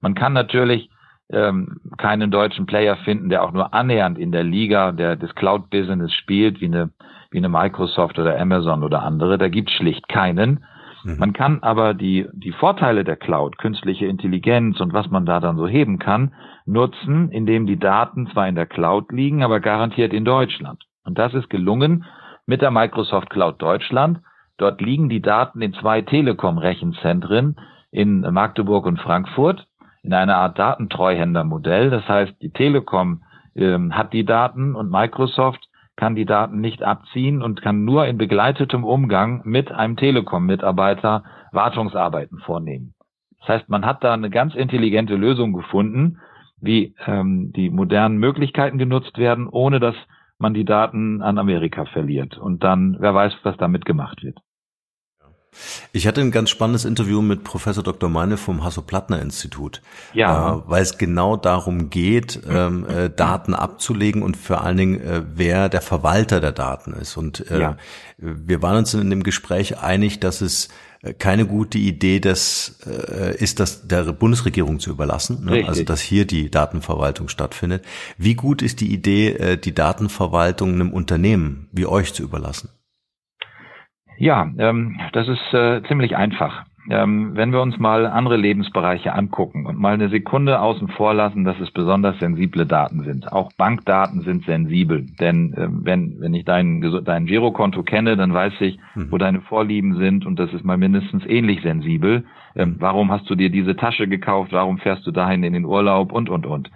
Man 0.00 0.14
kann 0.14 0.32
natürlich 0.32 0.90
ähm, 1.30 1.80
keinen 1.96 2.30
deutschen 2.30 2.66
Player 2.66 2.96
finden, 2.96 3.28
der 3.28 3.42
auch 3.42 3.52
nur 3.52 3.72
annähernd 3.72 4.18
in 4.18 4.32
der 4.32 4.44
Liga 4.44 4.92
der, 4.92 5.16
des 5.16 5.34
Cloud-Business 5.34 6.12
spielt, 6.12 6.60
wie 6.60 6.66
eine, 6.66 6.90
wie 7.30 7.38
eine 7.38 7.48
Microsoft 7.48 8.18
oder 8.18 8.38
Amazon 8.38 8.84
oder 8.84 9.02
andere. 9.02 9.38
Da 9.38 9.48
gibt 9.48 9.70
es 9.70 9.76
schlicht 9.76 10.08
keinen. 10.08 10.64
Mhm. 11.04 11.16
Man 11.18 11.32
kann 11.32 11.62
aber 11.62 11.94
die, 11.94 12.28
die 12.32 12.52
Vorteile 12.52 13.04
der 13.04 13.16
Cloud, 13.16 13.58
künstliche 13.58 14.06
Intelligenz 14.06 14.80
und 14.80 14.92
was 14.92 15.10
man 15.10 15.26
da 15.26 15.40
dann 15.40 15.56
so 15.56 15.66
heben 15.66 15.98
kann, 15.98 16.34
nutzen, 16.66 17.30
indem 17.30 17.66
die 17.66 17.78
Daten 17.78 18.28
zwar 18.28 18.48
in 18.48 18.54
der 18.54 18.66
Cloud 18.66 19.10
liegen, 19.10 19.42
aber 19.42 19.60
garantiert 19.60 20.12
in 20.12 20.24
Deutschland. 20.24 20.84
Und 21.04 21.18
das 21.18 21.34
ist 21.34 21.50
gelungen 21.50 22.04
mit 22.46 22.62
der 22.62 22.70
Microsoft 22.70 23.30
Cloud 23.30 23.60
Deutschland. 23.60 24.20
Dort 24.62 24.80
liegen 24.80 25.08
die 25.08 25.20
Daten 25.20 25.60
in 25.60 25.74
zwei 25.74 26.02
Telekom-Rechenzentren 26.02 27.56
in 27.90 28.20
Magdeburg 28.20 28.86
und 28.86 29.00
Frankfurt 29.00 29.66
in 30.04 30.14
einer 30.14 30.36
Art 30.36 30.56
Datentreuhändermodell. 30.56 31.90
Das 31.90 32.08
heißt, 32.08 32.40
die 32.40 32.52
Telekom 32.52 33.24
ähm, 33.56 33.96
hat 33.96 34.12
die 34.12 34.24
Daten 34.24 34.76
und 34.76 34.88
Microsoft 34.88 35.68
kann 35.96 36.14
die 36.14 36.26
Daten 36.26 36.60
nicht 36.60 36.84
abziehen 36.84 37.42
und 37.42 37.60
kann 37.60 37.84
nur 37.84 38.06
in 38.06 38.18
begleitetem 38.18 38.84
Umgang 38.84 39.42
mit 39.44 39.72
einem 39.72 39.96
Telekom-Mitarbeiter 39.96 41.24
Wartungsarbeiten 41.50 42.38
vornehmen. 42.38 42.94
Das 43.40 43.48
heißt, 43.48 43.68
man 43.68 43.84
hat 43.84 44.04
da 44.04 44.14
eine 44.14 44.30
ganz 44.30 44.54
intelligente 44.54 45.16
Lösung 45.16 45.54
gefunden, 45.54 46.20
wie 46.60 46.94
ähm, 47.08 47.52
die 47.56 47.68
modernen 47.68 48.18
Möglichkeiten 48.18 48.78
genutzt 48.78 49.18
werden, 49.18 49.48
ohne 49.48 49.80
dass 49.80 49.96
man 50.38 50.54
die 50.54 50.64
Daten 50.64 51.20
an 51.20 51.38
Amerika 51.38 51.84
verliert. 51.86 52.38
Und 52.38 52.62
dann, 52.62 52.96
wer 53.00 53.12
weiß, 53.12 53.32
was 53.42 53.56
damit 53.56 53.84
gemacht 53.84 54.22
wird. 54.22 54.38
Ich 55.92 56.06
hatte 56.06 56.20
ein 56.20 56.30
ganz 56.30 56.50
spannendes 56.50 56.84
Interview 56.84 57.20
mit 57.20 57.44
Professor 57.44 57.82
Dr. 57.82 58.08
Meine 58.08 58.36
vom 58.36 58.64
Hasso-Plattner-Institut, 58.64 59.82
ja. 60.14 60.54
Äh, 60.54 60.62
weil 60.66 60.82
es 60.82 60.98
genau 60.98 61.36
darum 61.36 61.90
geht, 61.90 62.40
ähm, 62.48 62.86
äh, 62.86 63.10
Daten 63.10 63.54
abzulegen 63.54 64.22
und 64.22 64.36
vor 64.36 64.62
allen 64.62 64.76
Dingen, 64.76 65.00
äh, 65.00 65.22
wer 65.34 65.68
der 65.68 65.82
Verwalter 65.82 66.40
der 66.40 66.52
Daten 66.52 66.92
ist. 66.94 67.16
Und 67.16 67.50
äh, 67.50 67.60
ja. 67.60 67.76
wir 68.18 68.62
waren 68.62 68.78
uns 68.78 68.94
in 68.94 69.10
dem 69.10 69.22
Gespräch 69.22 69.78
einig, 69.78 70.20
dass 70.20 70.40
es 70.40 70.68
äh, 71.02 71.12
keine 71.12 71.46
gute 71.46 71.78
Idee 71.78 72.20
das 72.20 72.78
äh, 72.86 73.36
ist, 73.36 73.60
das 73.60 73.86
der 73.86 74.04
Bundesregierung 74.12 74.80
zu 74.80 74.90
überlassen, 74.90 75.44
ne? 75.44 75.68
also 75.68 75.82
dass 75.82 76.00
hier 76.00 76.26
die 76.26 76.50
Datenverwaltung 76.50 77.28
stattfindet. 77.28 77.84
Wie 78.16 78.34
gut 78.34 78.62
ist 78.62 78.80
die 78.80 78.92
Idee, 78.92 79.32
äh, 79.32 79.58
die 79.58 79.74
Datenverwaltung 79.74 80.72
einem 80.72 80.92
Unternehmen 80.92 81.68
wie 81.72 81.86
euch 81.86 82.14
zu 82.14 82.22
überlassen? 82.22 82.70
Ja, 84.18 84.50
ähm, 84.58 85.00
das 85.12 85.28
ist 85.28 85.54
äh, 85.54 85.82
ziemlich 85.88 86.16
einfach. 86.16 86.64
Ähm, 86.90 87.36
wenn 87.36 87.52
wir 87.52 87.62
uns 87.62 87.78
mal 87.78 88.06
andere 88.06 88.36
Lebensbereiche 88.36 89.14
angucken 89.14 89.66
und 89.66 89.78
mal 89.78 89.94
eine 89.94 90.08
Sekunde 90.08 90.60
außen 90.60 90.88
vor 90.88 91.14
lassen, 91.14 91.44
dass 91.44 91.60
es 91.60 91.70
besonders 91.70 92.18
sensible 92.18 92.66
Daten 92.66 93.04
sind. 93.04 93.30
Auch 93.32 93.52
Bankdaten 93.52 94.22
sind 94.22 94.44
sensibel, 94.44 95.06
denn 95.20 95.52
äh, 95.54 95.68
wenn, 95.70 96.20
wenn 96.20 96.34
ich 96.34 96.44
dein, 96.44 96.80
dein 97.04 97.26
Girokonto 97.26 97.84
kenne, 97.84 98.16
dann 98.16 98.34
weiß 98.34 98.54
ich, 98.60 98.78
mhm. 98.96 99.12
wo 99.12 99.18
deine 99.18 99.42
Vorlieben 99.42 99.96
sind 99.96 100.26
und 100.26 100.40
das 100.40 100.52
ist 100.52 100.64
mal 100.64 100.76
mindestens 100.76 101.24
ähnlich 101.26 101.62
sensibel. 101.62 102.24
Ähm, 102.56 102.76
warum 102.80 103.12
hast 103.12 103.30
du 103.30 103.36
dir 103.36 103.48
diese 103.48 103.76
Tasche 103.76 104.08
gekauft? 104.08 104.52
Warum 104.52 104.78
fährst 104.78 105.06
du 105.06 105.12
dahin 105.12 105.44
in 105.44 105.52
den 105.52 105.64
Urlaub? 105.64 106.12
Und, 106.12 106.28
und, 106.28 106.46
und. 106.46 106.68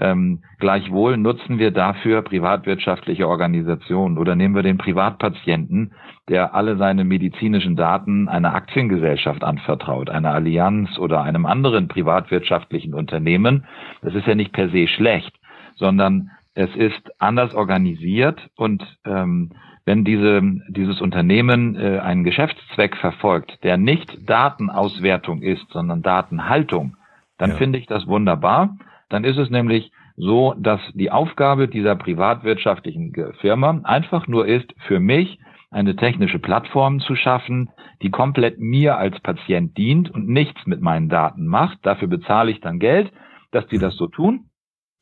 Ähm, 0.00 0.42
gleichwohl 0.58 1.16
nutzen 1.16 1.58
wir 1.58 1.72
dafür 1.72 2.22
privatwirtschaftliche 2.22 3.26
Organisationen 3.26 4.16
oder 4.16 4.36
nehmen 4.36 4.54
wir 4.54 4.62
den 4.62 4.78
Privatpatienten, 4.78 5.92
der 6.28 6.54
alle 6.54 6.76
seine 6.76 7.04
medizinischen 7.04 7.74
Daten 7.74 8.28
einer 8.28 8.54
Aktiengesellschaft 8.54 9.42
anvertraut, 9.42 10.08
einer 10.08 10.32
Allianz 10.32 10.98
oder 10.98 11.22
einem 11.22 11.46
anderen 11.46 11.88
privatwirtschaftlichen 11.88 12.94
Unternehmen. 12.94 13.64
Das 14.02 14.14
ist 14.14 14.26
ja 14.26 14.34
nicht 14.34 14.52
per 14.52 14.68
se 14.68 14.86
schlecht, 14.86 15.34
sondern 15.74 16.30
es 16.54 16.74
ist 16.76 17.10
anders 17.18 17.54
organisiert 17.54 18.50
und 18.56 18.84
ähm, 19.04 19.50
wenn 19.84 20.04
diese, 20.04 20.42
dieses 20.68 21.00
Unternehmen 21.00 21.74
äh, 21.74 21.98
einen 22.00 22.22
Geschäftszweck 22.22 22.94
verfolgt, 22.98 23.64
der 23.64 23.78
nicht 23.78 24.28
Datenauswertung 24.28 25.40
ist, 25.40 25.66
sondern 25.70 26.02
Datenhaltung, 26.02 26.96
dann 27.38 27.50
ja. 27.50 27.56
finde 27.56 27.78
ich 27.78 27.86
das 27.86 28.06
wunderbar. 28.06 28.76
Dann 29.08 29.24
ist 29.24 29.38
es 29.38 29.50
nämlich 29.50 29.90
so, 30.16 30.54
dass 30.58 30.80
die 30.94 31.10
Aufgabe 31.10 31.68
dieser 31.68 31.96
privatwirtschaftlichen 31.96 33.14
Firma 33.40 33.80
einfach 33.84 34.26
nur 34.26 34.46
ist, 34.46 34.72
für 34.86 35.00
mich 35.00 35.38
eine 35.70 35.96
technische 35.96 36.38
Plattform 36.38 37.00
zu 37.00 37.14
schaffen, 37.14 37.70
die 38.02 38.10
komplett 38.10 38.58
mir 38.58 38.96
als 38.96 39.20
Patient 39.20 39.76
dient 39.76 40.10
und 40.10 40.28
nichts 40.28 40.66
mit 40.66 40.80
meinen 40.80 41.08
Daten 41.08 41.46
macht. 41.46 41.78
Dafür 41.82 42.08
bezahle 42.08 42.50
ich 42.50 42.60
dann 42.60 42.78
Geld 42.78 43.12
dass 43.50 43.66
die 43.68 43.78
das 43.78 43.96
so 43.96 44.06
tun. 44.06 44.46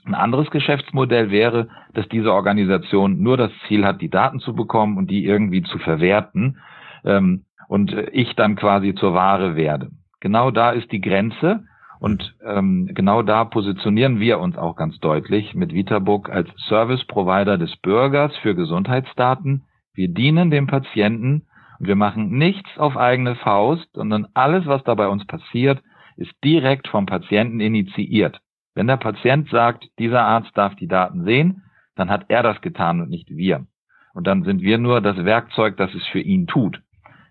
Ein 0.04 0.14
anderes 0.14 0.50
Geschäftsmodell 0.50 1.30
wäre, 1.30 1.68
dass 1.94 2.08
diese 2.08 2.32
Organisation 2.32 3.20
nur 3.20 3.36
das 3.36 3.50
Ziel 3.66 3.84
hat, 3.84 4.00
die 4.00 4.10
Daten 4.10 4.38
zu 4.38 4.54
bekommen 4.54 4.96
und 4.98 5.10
die 5.10 5.24
irgendwie 5.24 5.62
zu 5.62 5.78
verwerten 5.78 6.58
ähm, 7.04 7.44
und 7.68 7.92
ich 8.12 8.36
dann 8.36 8.54
quasi 8.54 8.94
zur 8.94 9.14
Ware 9.14 9.56
werde. 9.56 9.90
Genau 10.20 10.50
da 10.52 10.70
ist 10.70 10.92
die 10.92 11.00
Grenze 11.00 11.64
und 11.98 12.34
ähm, 12.44 12.90
genau 12.92 13.22
da 13.22 13.44
positionieren 13.44 14.20
wir 14.20 14.38
uns 14.38 14.56
auch 14.56 14.76
ganz 14.76 14.98
deutlich 14.98 15.54
mit 15.54 15.72
VitaBook 15.72 16.30
als 16.30 16.48
Service 16.68 17.04
Provider 17.06 17.58
des 17.58 17.76
Bürgers 17.76 18.36
für 18.38 18.54
Gesundheitsdaten. 18.54 19.64
Wir 19.94 20.08
dienen 20.08 20.50
dem 20.50 20.66
Patienten 20.66 21.46
und 21.78 21.88
wir 21.88 21.96
machen 21.96 22.36
nichts 22.36 22.78
auf 22.78 22.96
eigene 22.96 23.34
Faust, 23.36 23.88
sondern 23.94 24.28
alles, 24.34 24.66
was 24.66 24.84
da 24.84 24.94
bei 24.94 25.08
uns 25.08 25.26
passiert, 25.26 25.82
ist 26.16 26.32
direkt 26.44 26.88
vom 26.88 27.06
Patienten 27.06 27.60
initiiert. 27.60 28.40
Wenn 28.74 28.86
der 28.86 28.96
Patient 28.98 29.48
sagt, 29.48 29.86
dieser 29.98 30.22
Arzt 30.22 30.50
darf 30.54 30.74
die 30.76 30.88
Daten 30.88 31.24
sehen, 31.24 31.62
dann 31.94 32.10
hat 32.10 32.26
er 32.28 32.42
das 32.42 32.60
getan 32.60 33.00
und 33.00 33.08
nicht 33.08 33.30
wir. 33.30 33.66
Und 34.12 34.26
dann 34.26 34.44
sind 34.44 34.62
wir 34.62 34.78
nur 34.78 35.00
das 35.00 35.24
Werkzeug, 35.24 35.76
das 35.76 35.94
es 35.94 36.06
für 36.06 36.20
ihn 36.20 36.46
tut. 36.46 36.80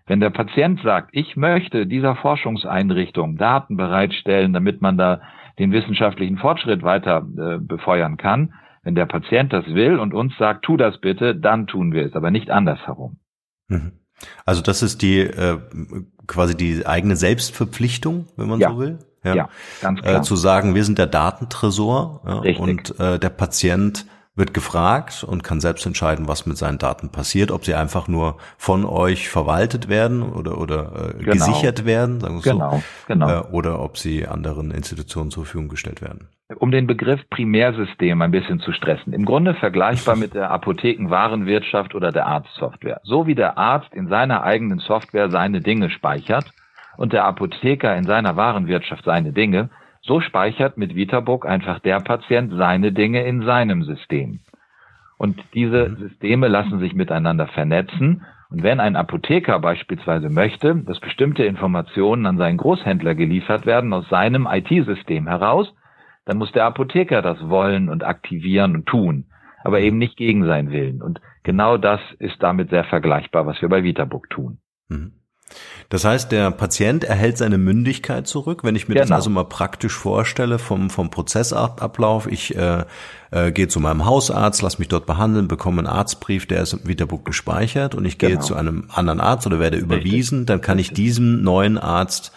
Wenn 0.06 0.20
der 0.20 0.30
Patient 0.30 0.80
sagt, 0.82 1.10
ich 1.12 1.36
möchte 1.36 1.86
dieser 1.86 2.14
Forschungseinrichtung 2.16 3.36
Daten 3.36 3.76
bereitstellen, 3.76 4.52
damit 4.52 4.80
man 4.80 4.96
da 4.96 5.20
den 5.58 5.72
wissenschaftlichen 5.72 6.38
Fortschritt 6.38 6.82
weiter 6.82 7.26
äh, 7.38 7.58
befeuern 7.58 8.16
kann, 8.16 8.54
wenn 8.82 8.94
der 8.94 9.06
Patient 9.06 9.52
das 9.52 9.66
will 9.66 9.98
und 9.98 10.14
uns 10.14 10.32
sagt, 10.38 10.64
tu 10.64 10.76
das 10.76 11.00
bitte, 11.00 11.34
dann 11.34 11.66
tun 11.66 11.92
wir 11.92 12.06
es, 12.06 12.14
aber 12.14 12.30
nicht 12.30 12.50
andersherum. 12.50 13.18
Mhm. 13.68 13.92
Also 14.44 14.62
das 14.62 14.82
ist 14.82 15.02
die 15.02 15.20
äh, 15.20 15.58
quasi 16.26 16.56
die 16.56 16.86
eigene 16.86 17.16
Selbstverpflichtung, 17.16 18.26
wenn 18.36 18.48
man 18.48 18.60
ja. 18.60 18.70
so 18.70 18.78
will. 18.78 18.98
Ja, 19.24 19.34
ja 19.34 19.48
ganz 19.82 20.00
klar. 20.00 20.20
Äh, 20.20 20.22
zu 20.22 20.36
sagen, 20.36 20.74
wir 20.74 20.84
sind 20.84 20.98
der 20.98 21.08
Datentresor 21.08 22.22
ja, 22.44 22.58
und 22.58 22.98
äh, 23.00 23.18
der 23.18 23.30
Patient 23.30 24.06
wird 24.36 24.52
gefragt 24.52 25.24
und 25.26 25.42
kann 25.42 25.60
selbst 25.60 25.86
entscheiden, 25.86 26.28
was 26.28 26.44
mit 26.46 26.58
seinen 26.58 26.76
Daten 26.78 27.10
passiert, 27.10 27.50
ob 27.50 27.64
sie 27.64 27.74
einfach 27.74 28.06
nur 28.06 28.36
von 28.58 28.84
euch 28.84 29.30
verwaltet 29.30 29.88
werden 29.88 30.22
oder 30.22 30.58
oder 30.58 31.14
äh, 31.16 31.18
genau. 31.18 31.32
gesichert 31.32 31.86
werden, 31.86 32.20
sagen 32.20 32.36
wir 32.36 32.52
genau, 32.52 32.76
so, 32.76 32.82
genau. 33.08 33.30
Äh, 33.30 33.42
oder 33.50 33.80
ob 33.80 33.96
sie 33.96 34.26
anderen 34.26 34.70
Institutionen 34.70 35.30
zur 35.30 35.44
Verfügung 35.44 35.68
gestellt 35.68 36.02
werden. 36.02 36.28
Um 36.58 36.70
den 36.70 36.86
Begriff 36.86 37.20
Primärsystem 37.30 38.20
ein 38.22 38.30
bisschen 38.30 38.60
zu 38.60 38.72
stressen. 38.72 39.12
Im 39.12 39.24
Grunde 39.24 39.54
vergleichbar 39.54 40.14
mit 40.14 40.34
der 40.34 40.50
Apothekenwarenwirtschaft 40.50 41.94
oder 41.94 42.12
der 42.12 42.26
Arztsoftware. 42.26 43.00
So 43.02 43.26
wie 43.26 43.34
der 43.34 43.58
Arzt 43.58 43.92
in 43.92 44.08
seiner 44.08 44.44
eigenen 44.44 44.78
Software 44.78 45.30
seine 45.30 45.60
Dinge 45.60 45.90
speichert 45.90 46.52
und 46.98 47.12
der 47.12 47.24
Apotheker 47.24 47.96
in 47.96 48.04
seiner 48.04 48.36
Warenwirtschaft 48.36 49.04
seine 49.04 49.32
Dinge, 49.32 49.70
so 50.06 50.20
speichert 50.20 50.78
mit 50.78 50.94
VitaBook 50.94 51.46
einfach 51.46 51.80
der 51.80 52.00
Patient 52.00 52.52
seine 52.56 52.92
Dinge 52.92 53.24
in 53.24 53.42
seinem 53.42 53.82
System. 53.82 54.40
Und 55.18 55.42
diese 55.54 55.88
mhm. 55.88 55.96
Systeme 55.96 56.48
lassen 56.48 56.78
sich 56.78 56.94
miteinander 56.94 57.46
vernetzen. 57.48 58.24
Und 58.50 58.62
wenn 58.62 58.80
ein 58.80 58.96
Apotheker 58.96 59.58
beispielsweise 59.58 60.30
möchte, 60.30 60.76
dass 60.76 61.00
bestimmte 61.00 61.44
Informationen 61.44 62.26
an 62.26 62.38
seinen 62.38 62.58
Großhändler 62.58 63.14
geliefert 63.14 63.66
werden 63.66 63.92
aus 63.92 64.08
seinem 64.08 64.46
IT-System 64.50 65.26
heraus, 65.26 65.74
dann 66.26 66.38
muss 66.38 66.52
der 66.52 66.64
Apotheker 66.64 67.22
das 67.22 67.48
wollen 67.48 67.88
und 67.88 68.04
aktivieren 68.04 68.76
und 68.76 68.86
tun, 68.86 69.26
aber 69.64 69.80
eben 69.80 69.98
nicht 69.98 70.16
gegen 70.16 70.44
seinen 70.44 70.70
Willen. 70.70 71.02
Und 71.02 71.20
genau 71.42 71.76
das 71.76 72.00
ist 72.18 72.42
damit 72.42 72.70
sehr 72.70 72.84
vergleichbar, 72.84 73.46
was 73.46 73.60
wir 73.62 73.68
bei 73.68 73.82
VitaBook 73.82 74.28
tun. 74.30 74.58
Mhm. 74.88 75.12
Das 75.88 76.04
heißt, 76.04 76.32
der 76.32 76.50
Patient 76.50 77.04
erhält 77.04 77.38
seine 77.38 77.58
Mündigkeit 77.58 78.26
zurück. 78.26 78.64
Wenn 78.64 78.74
ich 78.74 78.88
mir 78.88 78.94
genau. 78.94 79.04
das 79.04 79.12
also 79.12 79.30
mal 79.30 79.44
praktisch 79.44 79.94
vorstelle 79.94 80.58
vom, 80.58 80.90
vom 80.90 81.10
Prozessablauf, 81.10 82.26
ich 82.26 82.56
äh, 82.56 82.84
äh, 83.30 83.52
gehe 83.52 83.68
zu 83.68 83.78
meinem 83.78 84.04
Hausarzt, 84.04 84.62
lass 84.62 84.78
mich 84.78 84.88
dort 84.88 85.06
behandeln, 85.06 85.46
bekomme 85.46 85.78
einen 85.78 85.86
Arztbrief, 85.86 86.46
der 86.46 86.62
ist 86.62 86.72
im 86.72 86.88
Vitabook 86.88 87.24
gespeichert 87.24 87.94
und 87.94 88.04
ich 88.04 88.18
gehe 88.18 88.30
genau. 88.30 88.42
zu 88.42 88.56
einem 88.56 88.88
anderen 88.92 89.20
Arzt 89.20 89.46
oder 89.46 89.60
werde 89.60 89.76
überwiesen, 89.76 90.38
Richtig. 90.38 90.46
dann 90.46 90.60
kann 90.60 90.78
ich 90.78 90.92
diesem 90.92 91.42
neuen 91.42 91.78
Arzt 91.78 92.32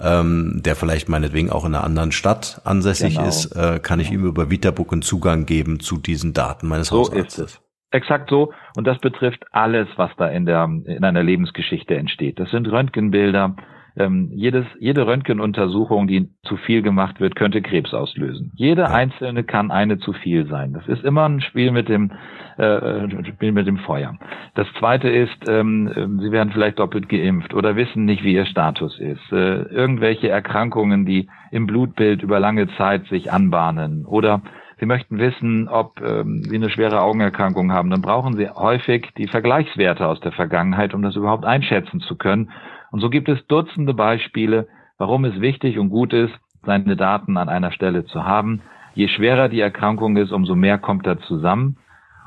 ähm, 0.00 0.60
der 0.64 0.76
vielleicht 0.76 1.08
meinetwegen 1.08 1.50
auch 1.50 1.64
in 1.64 1.74
einer 1.74 1.84
anderen 1.84 2.12
Stadt 2.12 2.60
ansässig 2.64 3.16
genau. 3.16 3.28
ist, 3.28 3.46
äh, 3.56 3.80
kann 3.82 3.98
ich 4.00 4.12
ihm 4.12 4.24
über 4.24 4.48
Vitabook 4.48 4.92
einen 4.92 5.02
Zugang 5.02 5.44
geben 5.44 5.80
zu 5.80 5.98
diesen 5.98 6.34
Daten 6.34 6.68
meines 6.68 6.88
so 6.88 6.98
Hausarztes. 6.98 7.34
So 7.34 7.42
ist 7.42 7.50
es. 7.50 7.67
Exakt 7.90 8.28
so. 8.30 8.52
Und 8.76 8.86
das 8.86 8.98
betrifft 8.98 9.44
alles, 9.50 9.88
was 9.96 10.10
da 10.16 10.28
in 10.28 10.46
der, 10.46 10.64
in 10.64 11.04
einer 11.04 11.22
Lebensgeschichte 11.22 11.96
entsteht. 11.96 12.38
Das 12.38 12.50
sind 12.50 12.70
Röntgenbilder. 12.70 13.56
Ähm, 13.96 14.30
jedes, 14.32 14.64
jede 14.78 15.06
Röntgenuntersuchung, 15.06 16.06
die 16.06 16.28
zu 16.44 16.56
viel 16.56 16.82
gemacht 16.82 17.18
wird, 17.18 17.34
könnte 17.34 17.62
Krebs 17.62 17.92
auslösen. 17.92 18.52
Jede 18.54 18.82
ja. 18.82 18.90
einzelne 18.90 19.42
kann 19.42 19.72
eine 19.72 19.98
zu 19.98 20.12
viel 20.12 20.46
sein. 20.46 20.72
Das 20.72 20.86
ist 20.86 21.02
immer 21.02 21.28
ein 21.28 21.40
Spiel 21.40 21.72
mit 21.72 21.88
dem, 21.88 22.12
äh, 22.58 22.64
ein 22.64 23.24
Spiel 23.24 23.50
mit 23.50 23.66
dem 23.66 23.78
Feuer. 23.78 24.16
Das 24.54 24.68
zweite 24.78 25.08
ist, 25.08 25.48
ähm, 25.48 25.92
ähm, 25.96 26.20
Sie 26.20 26.30
werden 26.30 26.52
vielleicht 26.52 26.78
doppelt 26.78 27.08
geimpft 27.08 27.54
oder 27.54 27.74
wissen 27.74 28.04
nicht, 28.04 28.22
wie 28.22 28.34
Ihr 28.34 28.46
Status 28.46 29.00
ist. 29.00 29.32
Äh, 29.32 29.62
irgendwelche 29.62 30.28
Erkrankungen, 30.28 31.04
die 31.04 31.28
im 31.50 31.66
Blutbild 31.66 32.22
über 32.22 32.38
lange 32.38 32.68
Zeit 32.76 33.06
sich 33.06 33.32
anbahnen 33.32 34.04
oder 34.06 34.42
Sie 34.80 34.86
möchten 34.86 35.18
wissen, 35.18 35.68
ob 35.68 36.00
ähm, 36.00 36.42
Sie 36.44 36.54
eine 36.54 36.70
schwere 36.70 37.00
Augenerkrankung 37.00 37.72
haben, 37.72 37.90
dann 37.90 38.02
brauchen 38.02 38.36
Sie 38.36 38.48
häufig 38.48 39.08
die 39.16 39.26
Vergleichswerte 39.26 40.06
aus 40.06 40.20
der 40.20 40.32
Vergangenheit, 40.32 40.94
um 40.94 41.02
das 41.02 41.16
überhaupt 41.16 41.44
einschätzen 41.44 42.00
zu 42.00 42.16
können. 42.16 42.50
Und 42.90 43.00
so 43.00 43.10
gibt 43.10 43.28
es 43.28 43.44
Dutzende 43.48 43.94
Beispiele, 43.94 44.68
warum 44.96 45.24
es 45.24 45.40
wichtig 45.40 45.78
und 45.78 45.90
gut 45.90 46.12
ist, 46.12 46.32
seine 46.64 46.96
Daten 46.96 47.36
an 47.36 47.48
einer 47.48 47.72
Stelle 47.72 48.04
zu 48.04 48.24
haben. 48.24 48.62
Je 48.94 49.08
schwerer 49.08 49.48
die 49.48 49.60
Erkrankung 49.60 50.16
ist, 50.16 50.32
umso 50.32 50.54
mehr 50.54 50.78
kommt 50.78 51.06
da 51.06 51.18
zusammen. 51.18 51.78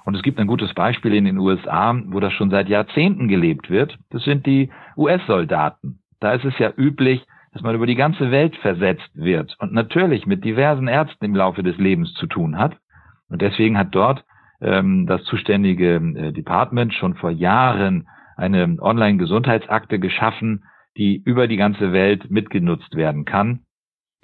Und 0.04 0.16
es 0.16 0.24
gibt 0.24 0.40
ein 0.40 0.48
gutes 0.48 0.74
Beispiel 0.74 1.14
in 1.14 1.26
den 1.26 1.38
USA, 1.38 1.96
wo 2.08 2.20
das 2.20 2.34
schon 2.34 2.50
seit 2.50 2.70
Jahrzehnten 2.70 3.28
gelebt 3.28 3.70
wird. 3.70 3.98
Das 4.10 4.24
sind 4.24 4.46
die 4.46 4.70
US-Soldaten. 4.98 6.00
Da 6.20 6.34
ist 6.34 6.46
es 6.46 6.58
ja 6.60 6.72
üblich, 6.76 7.26
dass 7.52 7.62
man 7.62 7.76
über 7.76 7.86
die 7.86 7.96
ganze 7.96 8.32
Welt 8.32 8.56
versetzt 8.58 9.10
wird 9.14 9.56
und 9.60 9.74
natürlich 9.74 10.26
mit 10.26 10.44
diversen 10.44 10.88
Ärzten 10.88 11.26
im 11.26 11.36
Laufe 11.36 11.64
des 11.64 11.78
Lebens 11.78 12.14
zu 12.14 12.28
tun 12.28 12.58
hat. 12.58 12.78
Und 13.30 13.42
deswegen 13.42 13.78
hat 13.78 13.90
dort 13.92 14.24
ähm, 14.62 15.06
das 15.06 15.24
zuständige 15.24 15.96
äh, 15.96 16.32
Department 16.32 16.94
schon 16.94 17.16
vor 17.16 17.32
Jahren 17.32 18.08
eine 18.38 18.78
Online-Gesundheitsakte 18.80 20.00
geschaffen, 20.00 20.64
die 20.98 21.22
über 21.24 21.48
die 21.48 21.58
ganze 21.58 21.94
Welt 21.94 22.30
mitgenutzt 22.32 22.96
werden 22.96 23.26
kann, 23.26 23.62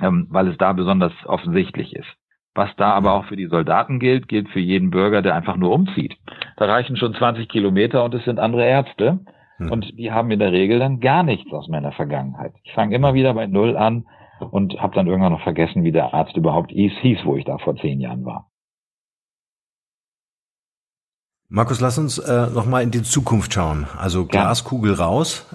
ähm, 0.02 0.28
weil 0.30 0.48
es 0.48 0.58
da 0.58 0.74
besonders 0.74 1.14
offensichtlich 1.26 1.96
ist. 1.96 2.08
Was 2.56 2.76
da 2.76 2.92
aber 2.94 3.14
auch 3.14 3.26
für 3.26 3.36
die 3.36 3.48
Soldaten 3.48 4.00
gilt, 4.00 4.28
gilt 4.28 4.50
für 4.50 4.60
jeden 4.60 4.90
Bürger, 4.90 5.22
der 5.22 5.36
einfach 5.36 5.58
nur 5.58 5.72
umzieht. 5.72 6.16
Da 6.58 6.66
reichen 6.66 6.98
schon 6.98 7.14
20 7.14 7.48
Kilometer 7.48 8.04
und 8.04 8.16
es 8.16 8.26
sind 8.26 8.40
andere 8.40 8.66
Ärzte. 8.66 9.20
Hm. 9.58 9.72
Und 9.72 9.98
die 9.98 10.12
haben 10.12 10.32
in 10.32 10.40
der 10.40 10.52
Regel 10.52 10.80
dann 10.80 11.00
gar 11.00 11.24
nichts 11.24 11.52
aus 11.52 11.68
meiner 11.68 11.92
Vergangenheit. 11.92 12.54
Ich 12.64 12.74
fange 12.74 12.96
immer 12.96 13.14
wieder 13.14 13.34
bei 13.34 13.48
Null 13.48 13.76
an 13.76 14.06
und 14.52 14.80
habe 14.80 14.96
dann 14.96 15.08
irgendwann 15.08 15.34
noch 15.34 15.44
vergessen, 15.44 15.84
wie 15.84 15.92
der 15.92 16.14
Arzt 16.14 16.36
überhaupt 16.38 16.72
hieß, 16.72 17.20
wo 17.26 17.36
ich 17.36 17.46
da 17.46 17.58
vor 17.58 17.76
zehn 17.76 18.00
Jahren 18.00 18.26
war. 18.26 18.50
Markus, 21.50 21.80
lass 21.80 21.98
uns 21.98 22.18
äh, 22.18 22.48
noch 22.48 22.66
mal 22.66 22.84
in 22.84 22.92
die 22.92 23.04
Zukunft 23.04 23.54
schauen. 23.54 23.88
Also 23.98 24.26
Glaskugel 24.26 24.96
ja. 24.98 25.06
raus. 25.06 25.46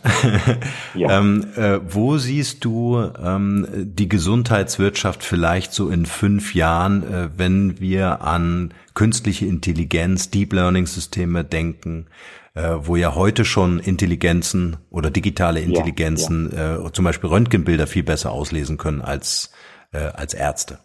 ja. 0.94 1.18
ähm, 1.18 1.44
äh, 1.54 1.80
wo 1.86 2.16
siehst 2.16 2.64
du 2.64 2.98
ähm, 3.22 3.68
die 3.70 4.08
Gesundheitswirtschaft 4.08 5.22
vielleicht 5.22 5.74
so 5.74 5.90
in 5.90 6.06
fünf 6.06 6.54
Jahren, 6.54 7.02
äh, 7.02 7.28
wenn 7.36 7.78
wir 7.78 8.22
an 8.22 8.72
künstliche 8.94 9.44
Intelligenz, 9.44 10.30
Deep 10.30 10.54
Learning 10.54 10.86
Systeme 10.86 11.44
denken? 11.44 12.06
Äh, 12.54 12.76
wo 12.80 12.96
ja 12.96 13.14
heute 13.14 13.44
schon 13.44 13.78
Intelligenzen 13.78 14.76
oder 14.90 15.10
digitale 15.10 15.60
Intelligenzen, 15.60 16.50
ja, 16.52 16.76
ja. 16.76 16.86
Äh, 16.86 16.92
zum 16.92 17.04
Beispiel 17.04 17.30
Röntgenbilder 17.30 17.86
viel 17.86 18.02
besser 18.02 18.32
auslesen 18.32 18.78
können 18.78 19.00
als, 19.00 19.54
äh, 19.92 19.98
als 19.98 20.34
Ärzte. 20.34 20.78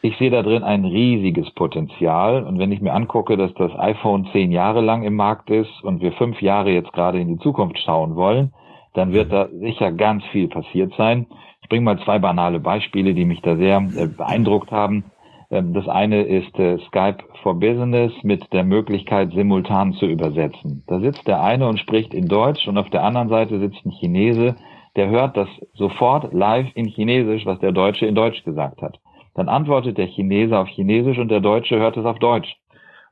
Ich 0.00 0.16
sehe 0.18 0.30
da 0.30 0.42
drin 0.42 0.62
ein 0.62 0.84
riesiges 0.84 1.50
Potenzial. 1.54 2.44
Und 2.44 2.58
wenn 2.58 2.70
ich 2.70 2.80
mir 2.80 2.92
angucke, 2.92 3.36
dass 3.36 3.52
das 3.54 3.72
iPhone 3.78 4.28
zehn 4.32 4.52
Jahre 4.52 4.80
lang 4.80 5.02
im 5.02 5.16
Markt 5.16 5.50
ist 5.50 5.82
und 5.82 6.00
wir 6.00 6.12
fünf 6.12 6.40
Jahre 6.40 6.70
jetzt 6.70 6.92
gerade 6.92 7.18
in 7.20 7.28
die 7.28 7.42
Zukunft 7.42 7.78
schauen 7.84 8.14
wollen, 8.14 8.52
dann 8.94 9.12
wird 9.12 9.28
mhm. 9.28 9.32
da 9.32 9.48
sicher 9.48 9.92
ganz 9.92 10.22
viel 10.30 10.48
passiert 10.48 10.92
sein. 10.96 11.26
Ich 11.62 11.68
bringe 11.68 11.84
mal 11.84 11.98
zwei 12.04 12.18
banale 12.18 12.60
Beispiele, 12.60 13.12
die 13.12 13.24
mich 13.24 13.42
da 13.42 13.56
sehr 13.56 13.78
äh, 13.78 14.06
beeindruckt 14.06 14.70
haben. 14.70 15.04
Ähm, 15.50 15.72
das 15.72 15.88
eine 15.88 16.22
ist 16.22 16.58
äh, 16.58 16.78
Skype 16.88 17.18
for 17.42 17.58
Business 17.58 18.12
mit 18.22 18.52
der 18.52 18.64
Möglichkeit, 18.64 19.32
simultan 19.32 19.94
zu 19.94 20.06
übersetzen. 20.06 20.84
Da 20.86 21.00
sitzt 21.00 21.26
der 21.26 21.42
eine 21.42 21.68
und 21.68 21.78
spricht 21.78 22.14
in 22.14 22.28
Deutsch 22.28 22.66
und 22.68 22.78
auf 22.78 22.90
der 22.90 23.04
anderen 23.04 23.28
Seite 23.28 23.58
sitzt 23.58 23.84
ein 23.84 23.92
Chinese, 23.92 24.56
der 24.96 25.08
hört 25.08 25.36
das 25.36 25.48
sofort 25.74 26.32
live 26.32 26.66
in 26.74 26.86
Chinesisch, 26.86 27.46
was 27.46 27.58
der 27.60 27.72
Deutsche 27.72 28.06
in 28.06 28.14
Deutsch 28.14 28.42
gesagt 28.44 28.82
hat. 28.82 28.98
Dann 29.34 29.48
antwortet 29.48 29.96
der 29.96 30.08
Chinese 30.08 30.58
auf 30.58 30.68
Chinesisch 30.68 31.18
und 31.18 31.28
der 31.28 31.40
Deutsche 31.40 31.78
hört 31.78 31.96
es 31.96 32.04
auf 32.04 32.18
Deutsch. 32.18 32.56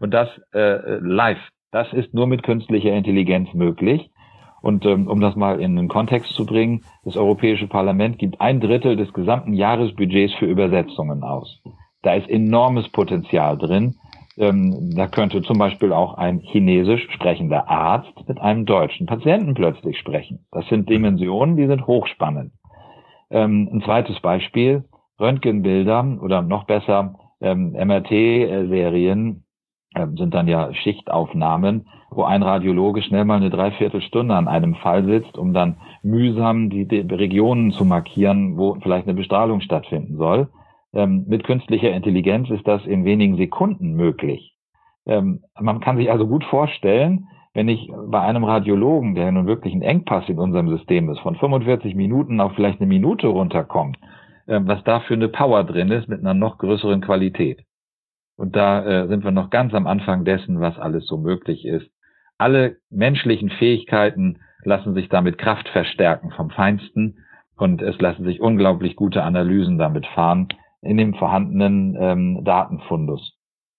Und 0.01 0.13
das 0.13 0.29
äh, 0.53 0.99
live. 0.99 1.39
Das 1.71 1.93
ist 1.93 2.13
nur 2.13 2.27
mit 2.27 2.43
künstlicher 2.43 2.93
Intelligenz 2.93 3.53
möglich. 3.55 4.11
Und 4.63 4.85
ähm, 4.85 5.07
um 5.07 5.21
das 5.21 5.37
mal 5.37 5.61
in 5.61 5.77
den 5.77 5.89
Kontext 5.89 6.33
zu 6.33 6.45
bringen, 6.45 6.83
das 7.05 7.17
Europäische 7.17 7.69
Parlament 7.69 8.19
gibt 8.19 8.41
ein 8.41 8.61
Drittel 8.61 8.97
des 8.97 9.13
gesamten 9.13 9.53
Jahresbudgets 9.53 10.35
für 10.35 10.47
Übersetzungen 10.47 11.23
aus. 11.23 11.63
Da 12.07 12.15
ist 12.15 12.31
enormes 12.31 12.89
Potenzial 12.91 13.59
drin. 13.59 13.97
Ähm, 14.39 14.93
da 14.95 15.09
könnte 15.09 15.43
zum 15.43 15.59
Beispiel 15.59 15.93
auch 15.93 16.15
ein 16.15 16.39
chinesisch 16.39 17.09
sprechender 17.11 17.69
Arzt 17.69 18.29
mit 18.29 18.41
einem 18.41 18.65
deutschen 18.65 19.07
Patienten 19.07 19.55
plötzlich 19.55 19.99
sprechen. 19.99 20.47
Das 20.53 20.69
sind 20.69 20.89
Dimensionen, 20.89 21.57
die 21.57 21.67
sind 21.67 21.89
hochspannend. 21.89 22.53
Ähm, 23.29 23.69
ein 23.73 23.83
zweites 23.83 24.21
Beispiel, 24.21 24.85
Röntgenbilder 25.19 26.19
oder 26.23 26.43
noch 26.43 26.63
besser 26.63 27.17
ähm, 27.41 27.73
MRT-Serien 27.73 29.43
äh, 29.97 30.07
sind 30.17 30.33
dann 30.33 30.47
ja 30.47 30.73
Schichtaufnahmen, 30.75 31.89
wo 32.11 32.23
ein 32.23 32.45
Radiologe 32.45 33.03
schnell 33.03 33.25
mal 33.25 33.39
eine 33.39 33.51
Dreiviertelstunde 33.51 34.33
an 34.33 34.47
einem 34.47 34.77
Fall 34.77 35.05
sitzt, 35.07 35.37
um 35.37 35.53
dann 35.53 35.79
mühsam 36.05 36.71
die, 36.71 36.87
die 36.87 37.01
Regionen 37.01 37.73
zu 37.73 37.85
markieren, 37.85 38.57
wo 38.57 38.77
vielleicht 38.81 39.09
eine 39.09 39.17
Bestrahlung 39.17 39.61
stattfinden 39.61 40.19
soll. 40.19 40.47
Ähm, 40.97 41.27
mit 41.29 41.45
künstlicher 41.45 41.93
Intelligenz 41.93 42.49
ist 42.49 42.67
das 42.67 42.87
in 42.87 43.05
wenigen 43.05 43.37
Sekunden 43.37 43.93
möglich. 43.93 44.57
Ähm, 45.05 45.43
man 45.61 45.81
kann 45.81 45.99
sich 45.99 46.11
also 46.11 46.27
gut 46.27 46.43
vorstellen, 46.45 47.29
wenn 47.53 47.69
ich 47.69 47.91
bei 48.09 48.23
einem 48.23 48.45
Radiologen, 48.45 49.15
der 49.15 49.31
nun 49.31 49.47
wirklich 49.47 49.75
ein 49.75 49.83
Engpass 49.83 50.27
in 50.31 50.39
unserem 50.39 50.71
System 50.71 51.11
ist, 51.11 51.21
von 51.21 51.37
45 51.37 51.95
Minuten 51.95 52.41
auf 52.41 52.55
vielleicht 52.55 52.81
eine 52.81 52.89
Minute 52.89 53.27
runterkommt, 53.27 53.99
äh, 54.47 54.59
was 54.63 54.83
da 54.85 55.01
für 55.01 55.13
eine 55.13 55.29
Power 55.29 55.65
drin 55.65 55.91
ist 55.91 56.09
mit 56.09 56.21
einer 56.21 56.33
noch 56.33 56.57
größeren 56.57 57.03
Qualität. 57.03 57.61
Und 58.39 58.57
da 58.57 58.83
äh, 58.85 59.09
sind 59.09 59.23
wir 59.23 59.33
noch 59.33 59.51
ganz 59.51 59.75
am 59.75 59.87
Anfang 59.87 60.25
dessen, 60.25 60.61
was 60.61 60.79
alles 60.79 61.07
so 61.07 61.19
möglich 61.19 61.67
ist. 61.67 61.91
Alle 62.39 62.79
menschlichen 62.89 63.51
Fähigkeiten 63.51 64.39
lassen 64.65 64.95
sich 64.95 65.11
damit 65.11 65.37
Kraft 65.37 65.69
verstärken 65.69 66.31
vom 66.31 66.49
Feinsten 66.49 67.19
und 67.59 67.83
es 67.83 68.01
lassen 68.01 68.25
sich 68.25 68.41
unglaublich 68.41 68.97
gute 68.97 69.23
Analysen 69.23 69.77
damit 69.77 70.07
fahren 70.07 70.49
in 70.87 70.97
dem 70.97 71.15
vorhandenen 71.15 71.97
ähm, 71.99 72.45
Datenfundus. 72.45 73.35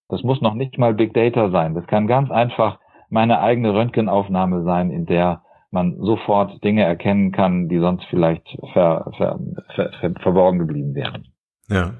Das 0.10 0.24
muss 0.24 0.42
noch 0.42 0.54
nicht 0.54 0.78
mal 0.78 0.94
Big 0.94 1.14
Data 1.14 1.50
sein. 1.50 1.74
Das 1.74 1.86
kann 1.88 2.08
ganz 2.08 2.32
einfach 2.32 2.80
meine 3.10 3.40
eigene 3.40 3.74
Röntgenaufnahme 3.74 4.64
sein, 4.64 4.92
in 4.92 5.06
der 5.06 5.42
man 5.72 5.98
sofort 6.00 6.64
Dinge 6.64 6.84
erkennen 6.84 7.32
kann, 7.32 7.68
die 7.68 7.80
sonst 7.80 8.06
vielleicht 8.10 8.48
ver, 8.74 9.12
ver, 9.18 9.40
ver, 9.76 10.14
verborgen 10.22 10.60
geblieben 10.60 10.96
wären. 10.96 11.28
Ja. 11.70 11.94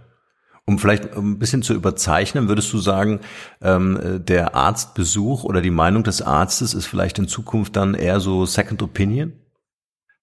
Um 0.66 0.80
vielleicht 0.80 1.16
ein 1.16 1.40
bisschen 1.40 1.62
zu 1.62 1.74
überzeichnen, 1.74 2.50
würdest 2.50 2.74
du 2.74 2.78
sagen, 2.78 3.22
ähm, 3.62 4.22
der 4.28 4.54
Arztbesuch 4.54 5.46
oder 5.46 5.62
die 5.62 5.72
Meinung 5.72 6.04
des 6.04 6.22
Arztes 6.22 6.74
ist 6.74 6.88
vielleicht 6.88 7.20
in 7.20 7.30
Zukunft 7.30 7.78
dann 7.78 7.94
eher 7.94 8.20
so 8.20 8.46
Second 8.46 8.84
Opinion? 8.84 9.34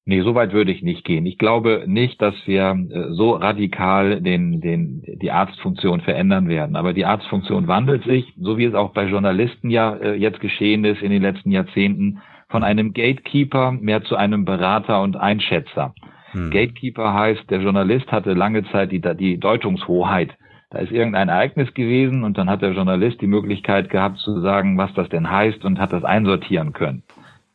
Nee, 0.06 0.20
so 0.20 0.34
weit 0.34 0.52
würde 0.52 0.70
ich 0.70 0.82
nicht 0.82 1.04
gehen. 1.04 1.24
Ich 1.24 1.38
glaube 1.38 1.84
nicht, 1.86 2.20
dass 2.20 2.34
wir 2.44 2.76
äh, 2.90 3.12
so 3.12 3.30
radikal 3.30 4.20
den, 4.20 4.60
den, 4.60 5.02
die 5.02 5.30
Arztfunktion 5.30 6.02
verändern 6.02 6.46
werden. 6.48 6.76
Aber 6.76 6.92
die 6.92 7.06
Arztfunktion 7.06 7.68
wandelt 7.68 8.04
sich, 8.04 8.34
so 8.38 8.58
wie 8.58 8.66
es 8.66 8.74
auch 8.74 8.92
bei 8.92 9.06
Journalisten 9.06 9.70
ja 9.70 9.94
äh, 9.94 10.14
jetzt 10.14 10.40
geschehen 10.40 10.84
ist 10.84 11.00
in 11.00 11.10
den 11.10 11.22
letzten 11.22 11.50
Jahrzehnten, 11.50 12.20
von 12.48 12.62
einem 12.62 12.92
Gatekeeper 12.92 13.72
mehr 13.72 14.04
zu 14.04 14.16
einem 14.16 14.44
Berater 14.44 15.00
und 15.00 15.16
Einschätzer. 15.16 15.94
Hm. 16.32 16.50
Gatekeeper 16.50 17.14
heißt, 17.14 17.50
der 17.50 17.62
Journalist 17.62 18.12
hatte 18.12 18.34
lange 18.34 18.64
Zeit 18.70 18.92
die, 18.92 19.00
die 19.00 19.38
Deutungshoheit. 19.38 20.36
Da 20.70 20.80
ist 20.80 20.92
irgendein 20.92 21.30
Ereignis 21.30 21.72
gewesen 21.72 22.24
und 22.24 22.36
dann 22.36 22.50
hat 22.50 22.60
der 22.60 22.72
Journalist 22.72 23.22
die 23.22 23.26
Möglichkeit 23.26 23.88
gehabt 23.88 24.18
zu 24.18 24.40
sagen, 24.40 24.76
was 24.76 24.92
das 24.94 25.08
denn 25.08 25.30
heißt 25.30 25.64
und 25.64 25.78
hat 25.78 25.92
das 25.92 26.04
einsortieren 26.04 26.74
können. 26.74 27.04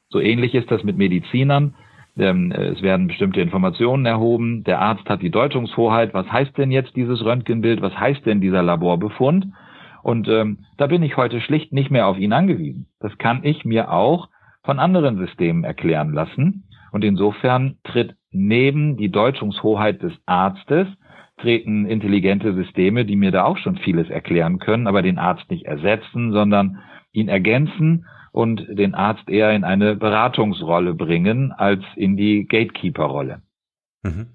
So 0.09 0.19
ähnlich 0.19 0.55
ist 0.55 0.71
das 0.71 0.83
mit 0.83 0.97
Medizinern. 0.97 1.75
Ähm, 2.19 2.51
es 2.51 2.81
werden 2.81 3.07
bestimmte 3.07 3.41
Informationen 3.41 4.05
erhoben. 4.05 4.63
Der 4.63 4.81
Arzt 4.81 5.07
hat 5.09 5.21
die 5.21 5.31
Deutungshoheit. 5.31 6.13
Was 6.13 6.31
heißt 6.31 6.57
denn 6.57 6.71
jetzt 6.71 6.95
dieses 6.95 7.23
Röntgenbild? 7.23 7.81
Was 7.81 7.97
heißt 7.97 8.25
denn 8.25 8.41
dieser 8.41 8.61
Laborbefund? 8.61 9.47
Und 10.03 10.27
ähm, 10.27 10.59
da 10.77 10.87
bin 10.87 11.03
ich 11.03 11.17
heute 11.17 11.41
schlicht 11.41 11.73
nicht 11.73 11.91
mehr 11.91 12.07
auf 12.07 12.17
ihn 12.17 12.33
angewiesen. 12.33 12.87
Das 12.99 13.17
kann 13.17 13.43
ich 13.43 13.65
mir 13.65 13.91
auch 13.91 14.29
von 14.63 14.79
anderen 14.79 15.17
Systemen 15.17 15.63
erklären 15.63 16.13
lassen. 16.13 16.63
Und 16.91 17.03
insofern 17.03 17.77
tritt 17.83 18.15
neben 18.31 18.97
die 18.97 19.09
Deutungshoheit 19.09 20.01
des 20.01 20.13
Arztes 20.25 20.87
treten 21.39 21.85
intelligente 21.85 22.53
Systeme, 22.53 23.05
die 23.05 23.15
mir 23.15 23.31
da 23.31 23.45
auch 23.45 23.57
schon 23.57 23.77
vieles 23.77 24.09
erklären 24.09 24.59
können, 24.59 24.87
aber 24.87 25.01
den 25.01 25.17
Arzt 25.17 25.49
nicht 25.49 25.65
ersetzen, 25.65 26.31
sondern 26.31 26.79
ihn 27.11 27.29
ergänzen 27.29 28.05
und 28.31 28.65
den 28.69 28.95
Arzt 28.95 29.29
eher 29.29 29.51
in 29.51 29.63
eine 29.63 29.95
Beratungsrolle 29.95 30.93
bringen 30.93 31.51
als 31.51 31.83
in 31.95 32.17
die 32.17 32.45
Gatekeeper-Rolle. 32.45 33.41
Mhm. 34.03 34.27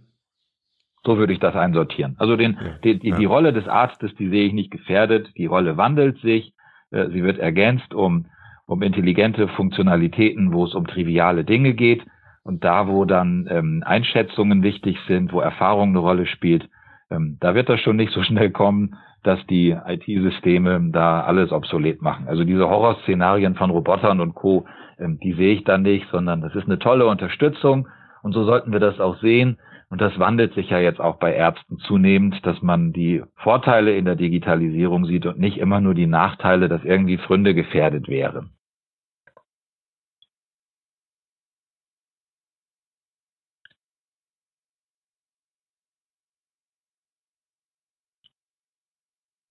So 1.05 1.19
würde 1.19 1.33
ich 1.33 1.39
das 1.39 1.55
einsortieren. 1.55 2.17
Also 2.19 2.37
den, 2.37 2.55
ja, 2.55 2.79
die, 2.83 2.99
die, 2.99 3.11
ja. 3.11 3.17
die 3.17 3.25
Rolle 3.27 3.53
des 3.53 3.69
Arztes, 3.69 4.15
die 4.15 4.29
sehe 4.29 4.47
ich 4.47 4.53
nicht 4.53 4.71
gefährdet. 4.71 5.31
Die 5.37 5.47
Rolle 5.47 5.77
wandelt 5.77 6.19
sich. 6.21 6.55
Äh, 6.91 7.11
sie 7.11 7.23
wird 7.23 7.39
ergänzt 7.39 7.93
um, 7.93 8.27
um 8.67 8.83
intelligente 8.83 9.49
Funktionalitäten, 9.49 10.53
wo 10.53 10.65
es 10.65 10.75
um 10.75 10.87
triviale 10.87 11.45
Dinge 11.45 11.75
geht. 11.75 12.05
Und 12.43 12.65
da, 12.65 12.89
wo 12.89 13.05
dann 13.05 13.47
ähm, 13.51 13.83
Einschätzungen 13.85 14.63
wichtig 14.63 14.99
sind, 15.07 15.33
wo 15.33 15.41
Erfahrung 15.41 15.91
eine 15.91 15.99
Rolle 15.99 16.27
spielt, 16.27 16.69
ähm, 17.11 17.37
da 17.41 17.55
wird 17.55 17.69
das 17.69 17.81
schon 17.81 17.97
nicht 17.97 18.13
so 18.13 18.23
schnell 18.23 18.51
kommen, 18.51 18.97
dass 19.25 19.45
die 19.47 19.71
IT-Systeme 19.71 20.91
da 20.93 21.23
alles 21.23 21.51
obsolet 21.51 22.01
machen. 22.03 22.29
Also 22.29 22.45
diese 22.45 22.69
Horrorszenarien 22.69 23.57
von 23.57 23.71
Robotern 23.71 24.21
und 24.21 24.35
Co., 24.35 24.67
ähm, 24.99 25.19
die 25.23 25.33
sehe 25.33 25.55
ich 25.55 25.65
da 25.65 25.79
nicht, 25.79 26.07
sondern 26.13 26.41
das 26.41 26.55
ist 26.55 26.67
eine 26.67 26.79
tolle 26.79 27.07
Unterstützung 27.07 27.89
und 28.23 28.33
so 28.33 28.45
sollten 28.45 28.73
wir 28.73 28.81
das 28.81 29.01
auch 29.01 29.17
sehen. 29.19 29.59
Und 29.91 30.01
das 30.01 30.19
wandelt 30.19 30.55
sich 30.55 30.71
ja 30.71 30.79
jetzt 30.79 31.01
auch 31.01 31.17
bei 31.17 31.35
Ärzten 31.35 31.79
zunehmend, 31.79 32.45
dass 32.45 32.63
man 32.63 32.93
die 32.93 33.23
Vorteile 33.37 33.97
in 33.97 34.07
der 34.07 34.17
Digitalisierung 34.17 35.05
sieht 35.05 35.27
und 35.27 35.39
nicht 35.39 35.59
immer 35.59 35.81
nur 35.81 35.95
die 35.95 36.07
Nachteile, 36.07 36.69
dass 36.69 36.85
irgendwie 36.85 37.19
Fründe 37.19 37.55
gefährdet 37.55 38.09
wären. 38.09 38.54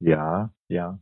Ja, 0.04 0.50
ja. 0.70 1.00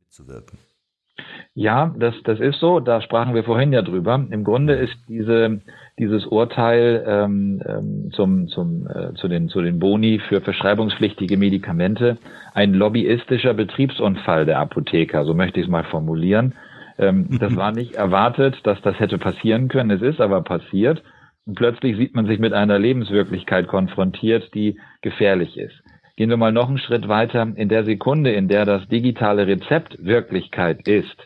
mitzuwirken. 0.00 0.58
Ja, 1.58 1.94
das, 1.98 2.14
das 2.24 2.38
ist 2.38 2.60
so. 2.60 2.80
Da 2.80 3.00
sprachen 3.00 3.34
wir 3.34 3.42
vorhin 3.42 3.72
ja 3.72 3.80
drüber. 3.80 4.22
Im 4.30 4.44
Grunde 4.44 4.74
ist 4.74 4.94
diese, 5.08 5.62
dieses 5.98 6.26
Urteil 6.26 7.02
ähm, 7.08 7.62
ähm, 7.66 8.10
zum, 8.12 8.48
zum, 8.48 8.86
äh, 8.86 9.14
zu, 9.14 9.26
den, 9.26 9.48
zu 9.48 9.62
den 9.62 9.78
Boni 9.78 10.20
für 10.28 10.42
verschreibungspflichtige 10.42 11.38
Medikamente 11.38 12.18
ein 12.52 12.74
lobbyistischer 12.74 13.54
Betriebsunfall 13.54 14.44
der 14.44 14.58
Apotheker. 14.58 15.24
So 15.24 15.32
möchte 15.32 15.58
ich 15.58 15.64
es 15.64 15.72
mal 15.72 15.84
formulieren. 15.84 16.52
Ähm, 16.98 17.38
das 17.40 17.56
war 17.56 17.72
nicht 17.72 17.94
erwartet, 17.94 18.56
dass 18.64 18.82
das 18.82 19.00
hätte 19.00 19.16
passieren 19.16 19.68
können. 19.68 19.90
Es 19.90 20.02
ist 20.02 20.20
aber 20.20 20.42
passiert. 20.42 21.02
Und 21.46 21.54
plötzlich 21.54 21.96
sieht 21.96 22.14
man 22.14 22.26
sich 22.26 22.38
mit 22.38 22.52
einer 22.52 22.78
Lebenswirklichkeit 22.78 23.66
konfrontiert, 23.66 24.54
die 24.54 24.78
gefährlich 25.00 25.56
ist. 25.56 25.82
Gehen 26.16 26.28
wir 26.28 26.36
mal 26.36 26.52
noch 26.52 26.68
einen 26.68 26.76
Schritt 26.76 27.08
weiter. 27.08 27.48
In 27.54 27.70
der 27.70 27.84
Sekunde, 27.84 28.32
in 28.32 28.46
der 28.46 28.66
das 28.66 28.86
digitale 28.88 29.46
Rezept 29.46 30.04
Wirklichkeit 30.04 30.86
ist, 30.86 31.16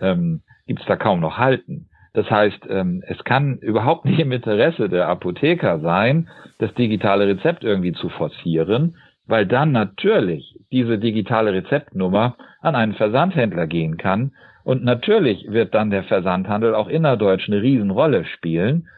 ähm, 0.00 0.42
gibt 0.66 0.80
es 0.80 0.86
da 0.86 0.96
kaum 0.96 1.20
noch 1.20 1.38
Halten. 1.38 1.88
Das 2.14 2.30
heißt, 2.30 2.66
ähm, 2.70 3.02
es 3.06 3.22
kann 3.24 3.58
überhaupt 3.58 4.04
nicht 4.04 4.20
im 4.20 4.32
Interesse 4.32 4.88
der 4.88 5.08
Apotheker 5.08 5.80
sein, 5.80 6.28
das 6.58 6.72
digitale 6.74 7.26
Rezept 7.26 7.64
irgendwie 7.64 7.92
zu 7.92 8.08
forcieren, 8.08 8.96
weil 9.26 9.46
dann 9.46 9.72
natürlich 9.72 10.56
diese 10.70 10.98
digitale 10.98 11.52
Rezeptnummer 11.52 12.36
an 12.60 12.76
einen 12.76 12.94
Versandhändler 12.94 13.66
gehen 13.66 13.96
kann. 13.96 14.32
Und 14.62 14.84
natürlich 14.84 15.46
wird 15.50 15.74
dann 15.74 15.90
der 15.90 16.04
Versandhandel 16.04 16.74
auch 16.74 16.88
innerdeutsch 16.88 17.48
eine 17.48 17.60
Riesenrolle 17.60 18.24
spielen. 18.24 18.88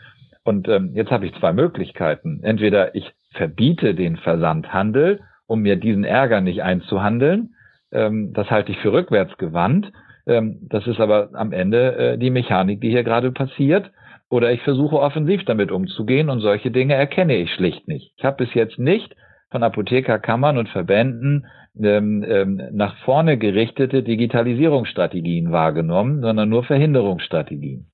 Und 0.44 0.68
ähm, 0.68 0.92
jetzt 0.94 1.10
habe 1.10 1.26
ich 1.26 1.34
zwei 1.40 1.52
Möglichkeiten. 1.52 2.40
Entweder 2.42 2.94
ich 2.94 3.12
verbiete 3.32 3.94
den 3.94 4.16
Versandhandel, 4.16 5.20
um 5.46 5.62
mir 5.62 5.76
diesen 5.76 6.04
Ärger 6.04 6.40
nicht 6.40 6.62
einzuhandeln. 6.62 7.54
Ähm, 7.92 8.32
das 8.32 8.50
halte 8.50 8.72
ich 8.72 8.78
für 8.78 8.92
rückwärtsgewandt. 8.92 9.90
Ähm, 10.26 10.58
das 10.68 10.86
ist 10.86 11.00
aber 11.00 11.30
am 11.34 11.52
Ende 11.52 11.96
äh, 11.96 12.18
die 12.18 12.30
Mechanik, 12.30 12.80
die 12.80 12.90
hier 12.90 13.04
gerade 13.04 13.32
passiert. 13.32 13.90
Oder 14.28 14.52
ich 14.52 14.62
versuche 14.62 14.98
offensiv 14.98 15.44
damit 15.44 15.70
umzugehen 15.70 16.30
und 16.30 16.40
solche 16.40 16.70
Dinge 16.72 16.94
erkenne 16.94 17.36
ich 17.36 17.52
schlicht 17.54 17.86
nicht. 17.86 18.12
Ich 18.16 18.24
habe 18.24 18.44
bis 18.44 18.54
jetzt 18.54 18.78
nicht 18.78 19.14
von 19.50 19.62
Apothekerkammern 19.62 20.58
und 20.58 20.68
Verbänden 20.68 21.46
ähm, 21.80 22.24
ähm, 22.26 22.60
nach 22.72 22.96
vorne 23.04 23.38
gerichtete 23.38 24.02
Digitalisierungsstrategien 24.02 25.52
wahrgenommen, 25.52 26.22
sondern 26.22 26.48
nur 26.48 26.64
Verhinderungsstrategien. 26.64 27.86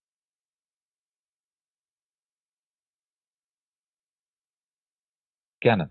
Gerne. 5.60 5.90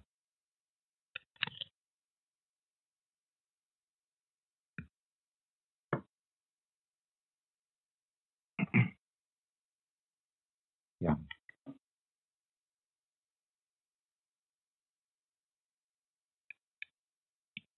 Ja. 11.00 11.18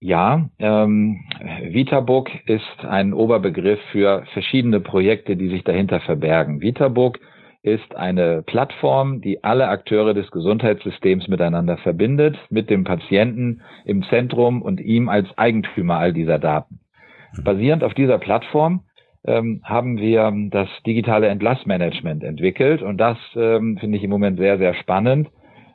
Ja, 0.04 0.50
ähm, 0.60 1.22
Vitabook 1.70 2.30
ist 2.46 2.84
ein 2.86 3.14
Oberbegriff 3.14 3.80
für 3.94 4.26
verschiedene 4.34 4.82
Projekte, 4.82 5.38
die 5.38 5.48
sich 5.48 5.64
dahinter 5.64 6.02
verbergen. 6.02 6.60
Vitabook 6.60 7.20
ist 7.62 7.96
eine 7.96 8.42
Plattform, 8.42 9.22
die 9.22 9.46
alle 9.46 9.70
Akteure 9.70 10.14
des 10.14 10.30
Gesundheitssystems 10.30 11.30
miteinander 11.30 11.78
verbindet, 11.78 12.38
mit 12.50 12.70
dem 12.70 12.84
Patienten 12.84 13.62
im 13.86 14.04
Zentrum 14.04 14.62
und 14.62 14.82
ihm 14.82 15.08
als 15.08 15.30
Eigentümer 15.38 16.00
all 16.00 16.12
dieser 16.12 16.38
Daten. 16.38 16.82
Basierend 17.42 17.86
auf 17.86 17.94
dieser 17.94 18.18
Plattform 18.18 18.82
ähm, 19.26 19.62
haben 19.64 19.98
wir 20.00 20.34
das 20.52 20.68
digitale 20.86 21.28
Entlassmanagement 21.30 22.26
entwickelt 22.26 22.82
und 22.82 22.98
das 22.98 23.18
ähm, 23.38 23.78
finde 23.80 23.98
ich 23.98 24.04
im 24.04 24.10
Moment 24.10 24.38
sehr, 24.38 24.58
sehr 24.58 24.74
spannend 24.74 25.30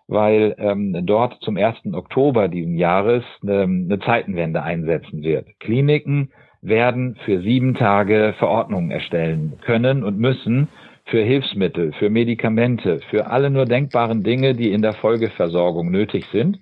weil 0.09 0.57
ähm, 0.59 1.07
dort 1.07 1.39
zum 1.43 1.57
1. 1.57 1.93
Oktober 1.93 2.49
diesen 2.49 2.77
Jahres 2.77 3.23
ähm, 3.47 3.89
eine 3.89 4.01
Zeitenwende 4.01 4.63
einsetzen 4.63 5.23
wird. 5.23 5.47
Kliniken 5.61 6.31
werden 6.63 7.17
für 7.25 7.41
sieben 7.43 7.75
Tage 7.75 8.35
Verordnungen 8.39 8.91
erstellen 8.91 9.59
können 9.65 10.03
und 10.03 10.19
müssen 10.19 10.69
für 11.05 11.23
Hilfsmittel, 11.23 11.93
für 11.93 12.11
Medikamente, 12.11 13.01
für 13.11 13.29
alle 13.29 13.51
nur 13.51 13.67
denkbaren 13.67 14.23
Dinge, 14.23 14.55
die 14.55 14.73
in 14.73 14.83
der 14.83 14.95
Folgeversorgung 14.95 15.91
nötig 15.91 16.27
sind. 16.33 16.59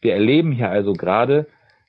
Wir 0.00 0.14
erleben 0.14 0.52
hier 0.52 0.70
also 0.70 0.92
gerade 0.92 1.46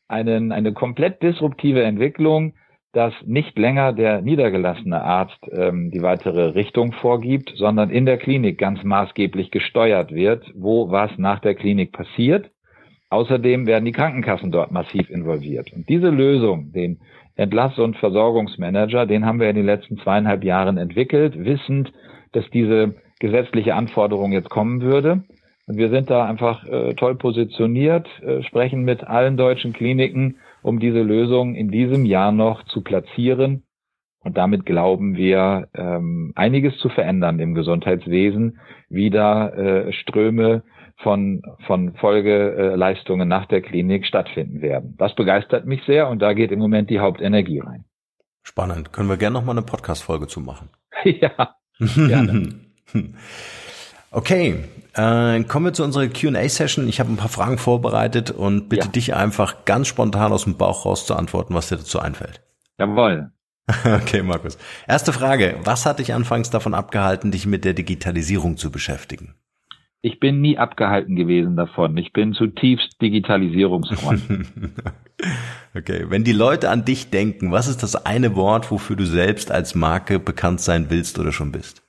einen, 0.08 0.52
eine 0.52 0.74
komplett 0.74 1.22
disruptive 1.22 1.84
Entwicklung, 1.84 2.54
dass 2.92 3.14
nicht 3.26 3.58
länger 3.58 3.94
der 3.94 4.22
niedergelassene 4.22 5.02
Arzt 5.02 5.40
ähm, 5.52 5.92
die 5.92 6.02
weitere 6.02 6.50
Richtung 6.50 6.92
vorgibt, 6.94 7.54
sondern 7.56 7.92
in 7.92 8.06
der 8.06 8.18
Klinik 8.18 8.58
ganz 8.58 8.84
maßgeblich 8.84 9.52
gesteuert 9.52 10.12
wird, 10.12 10.46
wo 10.56 10.90
was 10.90 11.12
nach 11.18 11.40
der 11.40 11.54
Klinik 11.54 11.92
passiert. 11.92 12.50
Außerdem 13.12 13.68
werden 13.68 13.86
die 13.86 13.92
Krankenkassen 13.92 14.52
dort 14.52 14.72
massiv 14.72 15.10
involviert. 15.10 15.72
Und 15.74 15.90
diese 15.90 16.10
Lösung, 16.10 16.72
den 16.72 17.00
Entlass- 17.36 17.80
und 17.80 17.98
Versorgungsmanager, 17.98 19.06
den 19.06 19.26
haben 19.26 19.40
wir 19.40 19.50
in 19.50 19.56
den 19.56 19.66
letzten 19.66 19.98
zweieinhalb 19.98 20.44
Jahren 20.44 20.78
entwickelt, 20.78 21.34
wissend, 21.38 21.92
dass 22.34 22.50
diese 22.52 22.96
gesetzliche 23.20 23.76
Anforderung 23.76 24.32
jetzt 24.32 24.50
kommen 24.50 24.82
würde. 24.82 25.24
Und 25.68 25.78
wir 25.78 25.90
sind 25.90 26.10
da 26.10 26.26
einfach 26.26 26.66
äh, 26.66 26.96
toll 26.96 27.16
positioniert, 27.16 28.08
äh, 28.24 28.42
sprechen 28.44 28.84
mit 28.84 29.04
allen 29.04 29.38
deutschen 29.38 29.74
Kliniken 29.74 30.38
um 30.62 30.80
diese 30.80 31.02
Lösung 31.02 31.56
in 31.56 31.70
diesem 31.70 32.06
Jahr 32.06 32.32
noch 32.32 32.64
zu 32.66 32.82
platzieren. 32.82 33.64
Und 34.22 34.38
damit 34.38 34.66
glauben 34.66 35.16
wir, 35.16 35.70
ähm, 35.74 36.34
einiges 36.36 36.78
zu 36.80 36.90
verändern 36.90 37.40
im 37.40 37.54
Gesundheitswesen, 37.54 38.60
wieder 38.90 39.58
äh, 39.58 39.94
Ströme 39.94 40.64
von, 40.98 41.42
von 41.66 41.94
Folgeleistungen 41.96 43.30
nach 43.30 43.46
der 43.46 43.62
Klinik 43.62 44.06
stattfinden 44.06 44.62
werden. 44.62 44.96
Das 44.98 45.16
begeistert 45.16 45.66
mich 45.66 45.82
sehr 45.86 46.10
und 46.10 46.22
da 46.22 46.34
geht 46.34 46.52
im 46.52 46.60
Moment 46.60 46.90
die 46.90 47.00
Hauptenergie 47.00 47.60
rein. 47.60 47.86
Spannend. 48.44 48.92
Können 48.92 49.10
wir 49.10 49.18
gerne 49.18 49.36
noch 49.36 49.46
mal 49.46 49.54
eine 49.54 49.62
Podcast-Folge 49.62 50.28
zu 50.28 50.42
machen? 50.42 50.70
ja, 51.04 51.56
gerne. 51.80 52.56
Okay, 54.12 54.64
äh, 54.94 55.44
kommen 55.44 55.66
wir 55.66 55.74
zu 55.74 55.84
unserer 55.84 56.08
Q&A-Session. 56.08 56.88
Ich 56.88 57.00
habe 57.00 57.12
ein 57.12 57.18
paar 57.18 57.30
Fragen 57.30 57.58
vorbereitet 57.58 58.32
und 58.32 58.70
bitte 58.70 58.88
ja. 58.88 58.92
dich 58.92 59.14
einfach 59.16 59.66
ganz 59.66 59.88
spontan 59.88 60.32
aus 60.32 60.46
dem 60.46 60.58
Bauch 60.58 60.86
raus 60.86 61.06
zu 61.06 61.16
antworten, 61.16 61.54
was 61.54 61.70
dir 61.70 61.78
dazu 61.78 62.00
einfällt. 62.00 62.42
Jawohl. 62.78 63.32
Okay, 63.86 64.24
Markus. 64.24 64.58
Erste 64.88 65.14
Frage. 65.14 65.58
Was 65.64 65.86
hat 65.86 66.00
dich 66.00 66.16
anfangs 66.16 66.50
davon 66.50 66.74
abgehalten, 66.74 67.30
dich 67.30 67.46
mit 67.46 67.66
der 67.66 67.74
Digitalisierung 67.74 68.58
zu 68.58 68.72
beschäftigen? 68.72 69.36
Ich 70.02 70.20
bin 70.20 70.42
nie 70.42 70.58
abgehalten 70.58 71.16
gewesen 71.16 71.56
davon. 71.56 71.96
Ich 71.98 72.12
bin 72.12 72.34
zutiefst 72.34 73.00
Digitalisierungsfreund. 73.00 74.24
okay, 75.76 76.06
wenn 76.10 76.24
die 76.24 76.32
Leute 76.32 76.72
an 76.72 76.84
dich 76.84 77.12
denken, 77.12 77.52
was 77.52 77.68
ist 77.68 77.84
das 77.84 78.08
eine 78.08 78.36
Wort, 78.36 78.72
wofür 78.72 78.96
du 78.96 79.06
selbst 79.06 79.52
als 79.52 79.76
Marke 79.76 80.18
bekannt 80.18 80.62
sein 80.62 80.88
willst 80.90 81.20
oder 81.20 81.32
schon 81.32 81.52
bist? 81.52 81.84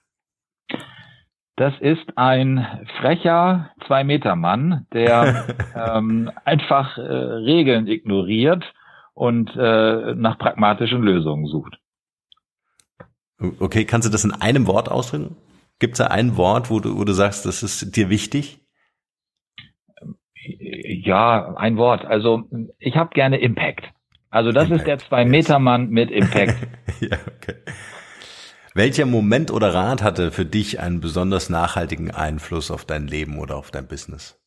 Das 1.60 1.74
ist 1.78 2.16
ein 2.16 2.66
frecher 3.02 3.70
Zwei-Meter-Mann, 3.86 4.86
der 4.94 5.46
ähm, 5.76 6.30
einfach 6.46 6.96
äh, 6.96 7.02
Regeln 7.02 7.86
ignoriert 7.86 8.64
und 9.12 9.50
äh, 9.58 10.14
nach 10.14 10.38
pragmatischen 10.38 11.02
Lösungen 11.02 11.44
sucht. 11.48 11.76
Okay, 13.58 13.84
kannst 13.84 14.08
du 14.08 14.10
das 14.10 14.24
in 14.24 14.32
einem 14.32 14.66
Wort 14.66 14.90
ausdrücken? 14.90 15.36
Gibt 15.78 15.92
es 15.92 15.98
da 15.98 16.06
ein 16.06 16.38
Wort, 16.38 16.70
wo 16.70 16.80
du, 16.80 16.96
wo 16.96 17.04
du 17.04 17.12
sagst, 17.12 17.44
das 17.44 17.62
ist 17.62 17.94
dir 17.94 18.08
wichtig? 18.08 18.60
Ja, 20.42 21.56
ein 21.56 21.76
Wort. 21.76 22.06
Also 22.06 22.44
ich 22.78 22.96
habe 22.96 23.10
gerne 23.12 23.36
Impact. 23.36 23.84
Also 24.30 24.50
das 24.50 24.64
Impact. 24.64 24.80
ist 24.80 24.86
der 24.86 24.98
Zwei-Meter-Mann 25.00 25.90
mit 25.90 26.10
Impact. 26.10 26.56
ja, 27.00 27.18
okay. 27.36 27.56
Welcher 28.74 29.04
Moment 29.04 29.50
oder 29.50 29.74
Rat 29.74 30.00
hatte 30.00 30.30
für 30.30 30.44
dich 30.44 30.78
einen 30.78 31.00
besonders 31.00 31.50
nachhaltigen 31.50 32.12
Einfluss 32.12 32.70
auf 32.70 32.84
dein 32.84 33.08
Leben 33.08 33.40
oder 33.40 33.56
auf 33.56 33.72
dein 33.72 33.88
Business? 33.88 34.38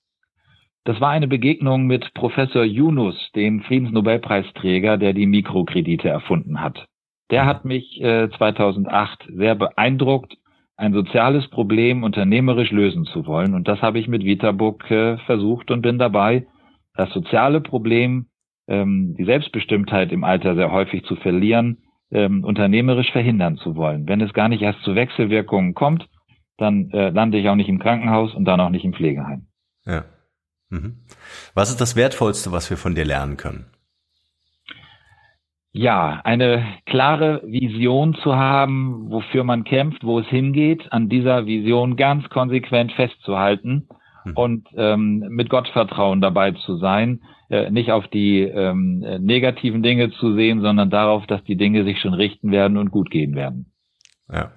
Das 0.86 1.02
war 1.02 1.10
eine 1.10 1.28
Begegnung 1.28 1.88
mit 1.88 2.14
Professor 2.14 2.64
Yunus, 2.64 3.16
dem 3.36 3.62
Friedensnobelpreisträger, 3.64 4.98
der 4.98 5.12
die 5.12 5.26
Mikrokredite 5.26 6.08
erfunden 6.08 6.62
hat. 6.62 6.86
Der 7.32 7.46
hat 7.46 7.66
mich 7.66 8.02
äh, 8.02 8.30
2008 8.38 9.28
sehr 9.36 9.56
beeindruckt, 9.56 10.38
ein 10.78 10.94
soziales 10.94 11.50
Problem 11.50 12.04
unternehmerisch 12.04 12.72
lösen 12.72 13.06
zu 13.06 13.26
wollen. 13.26 13.54
Und 13.54 13.68
das 13.68 13.82
habe 13.82 14.00
ich 14.00 14.08
mit 14.08 14.24
VitaBook 14.24 14.90
äh, 14.90 15.18
versucht 15.26 15.70
und 15.70 15.82
bin 15.82 15.98
dabei, 15.98 16.48
das 16.96 17.12
soziale 17.12 17.60
Problem, 17.60 18.28
ähm, 18.68 19.16
die 19.18 19.26
Selbstbestimmtheit 19.26 20.14
im 20.14 20.24
Alter 20.24 20.56
sehr 20.56 20.72
häufig 20.72 21.04
zu 21.04 21.18
verlieren, 21.18 21.83
ähm, 22.14 22.44
unternehmerisch 22.44 23.12
verhindern 23.12 23.58
zu 23.58 23.76
wollen. 23.76 24.08
Wenn 24.08 24.22
es 24.22 24.34
gar 24.34 24.48
nicht 24.48 24.62
erst 24.62 24.82
zu 24.84 24.96
Wechselwirkungen 24.96 25.74
kommt, 25.74 26.08
dann 26.58 26.92
äh, 26.92 27.10
lande 27.10 27.38
ich 27.40 27.50
auch 27.50 27.56
nicht 27.56 27.70
im 27.70 27.80
Krankenhaus 27.80 28.34
und 28.34 28.46
dann 28.46 28.60
auch 28.60 28.70
nicht 28.70 28.86
im 28.86 28.94
Pflegeheim. 28.94 29.48
Ja. 29.86 30.06
Mhm. 30.70 30.98
Was 31.54 31.70
ist 31.70 31.82
das 31.82 31.96
Wertvollste, 31.96 32.52
was 32.52 32.70
wir 32.70 32.78
von 32.78 32.96
dir 32.96 33.06
lernen 33.06 33.38
können? 33.38 33.66
Ja, 35.72 36.22
eine 36.24 36.64
klare 36.86 37.42
Vision 37.46 38.14
zu 38.22 38.36
haben, 38.36 39.10
wofür 39.10 39.44
man 39.44 39.64
kämpft, 39.64 40.04
wo 40.04 40.20
es 40.20 40.28
hingeht, 40.28 40.92
an 40.94 41.10
dieser 41.10 41.48
Vision 41.48 41.96
ganz 41.96 42.30
konsequent 42.30 42.92
festzuhalten 42.92 43.88
mhm. 44.24 44.34
und 44.34 44.68
ähm, 44.76 45.26
mit 45.30 45.50
Gottvertrauen 45.50 46.22
dabei 46.22 46.52
zu 46.52 46.78
sein, 46.78 47.22
äh, 47.50 47.70
nicht 47.70 47.92
auf 47.92 48.08
die 48.08 48.42
ähm, 48.42 49.00
negativen 49.20 49.84
Dinge 49.84 50.12
zu 50.12 50.36
sehen, 50.36 50.62
sondern 50.62 50.90
darauf, 50.90 51.26
dass 51.28 51.44
die 51.44 51.58
Dinge 51.58 51.84
sich 51.84 52.00
schon 52.00 52.14
richten 52.14 52.52
werden 52.52 52.78
und 52.78 52.92
gut 52.92 53.10
gehen 53.10 53.36
werden. 53.36 53.72
Ja. 54.32 54.52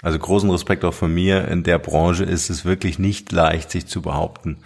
Also 0.00 0.18
großen 0.18 0.48
Respekt 0.50 0.84
auch 0.84 0.94
von 0.94 1.12
mir. 1.12 1.48
In 1.48 1.64
der 1.64 1.78
Branche 1.78 2.24
ist 2.24 2.50
es 2.50 2.64
wirklich 2.64 2.98
nicht 2.98 3.32
leicht, 3.32 3.70
sich 3.70 3.86
zu 3.86 4.00
behaupten. 4.00 4.58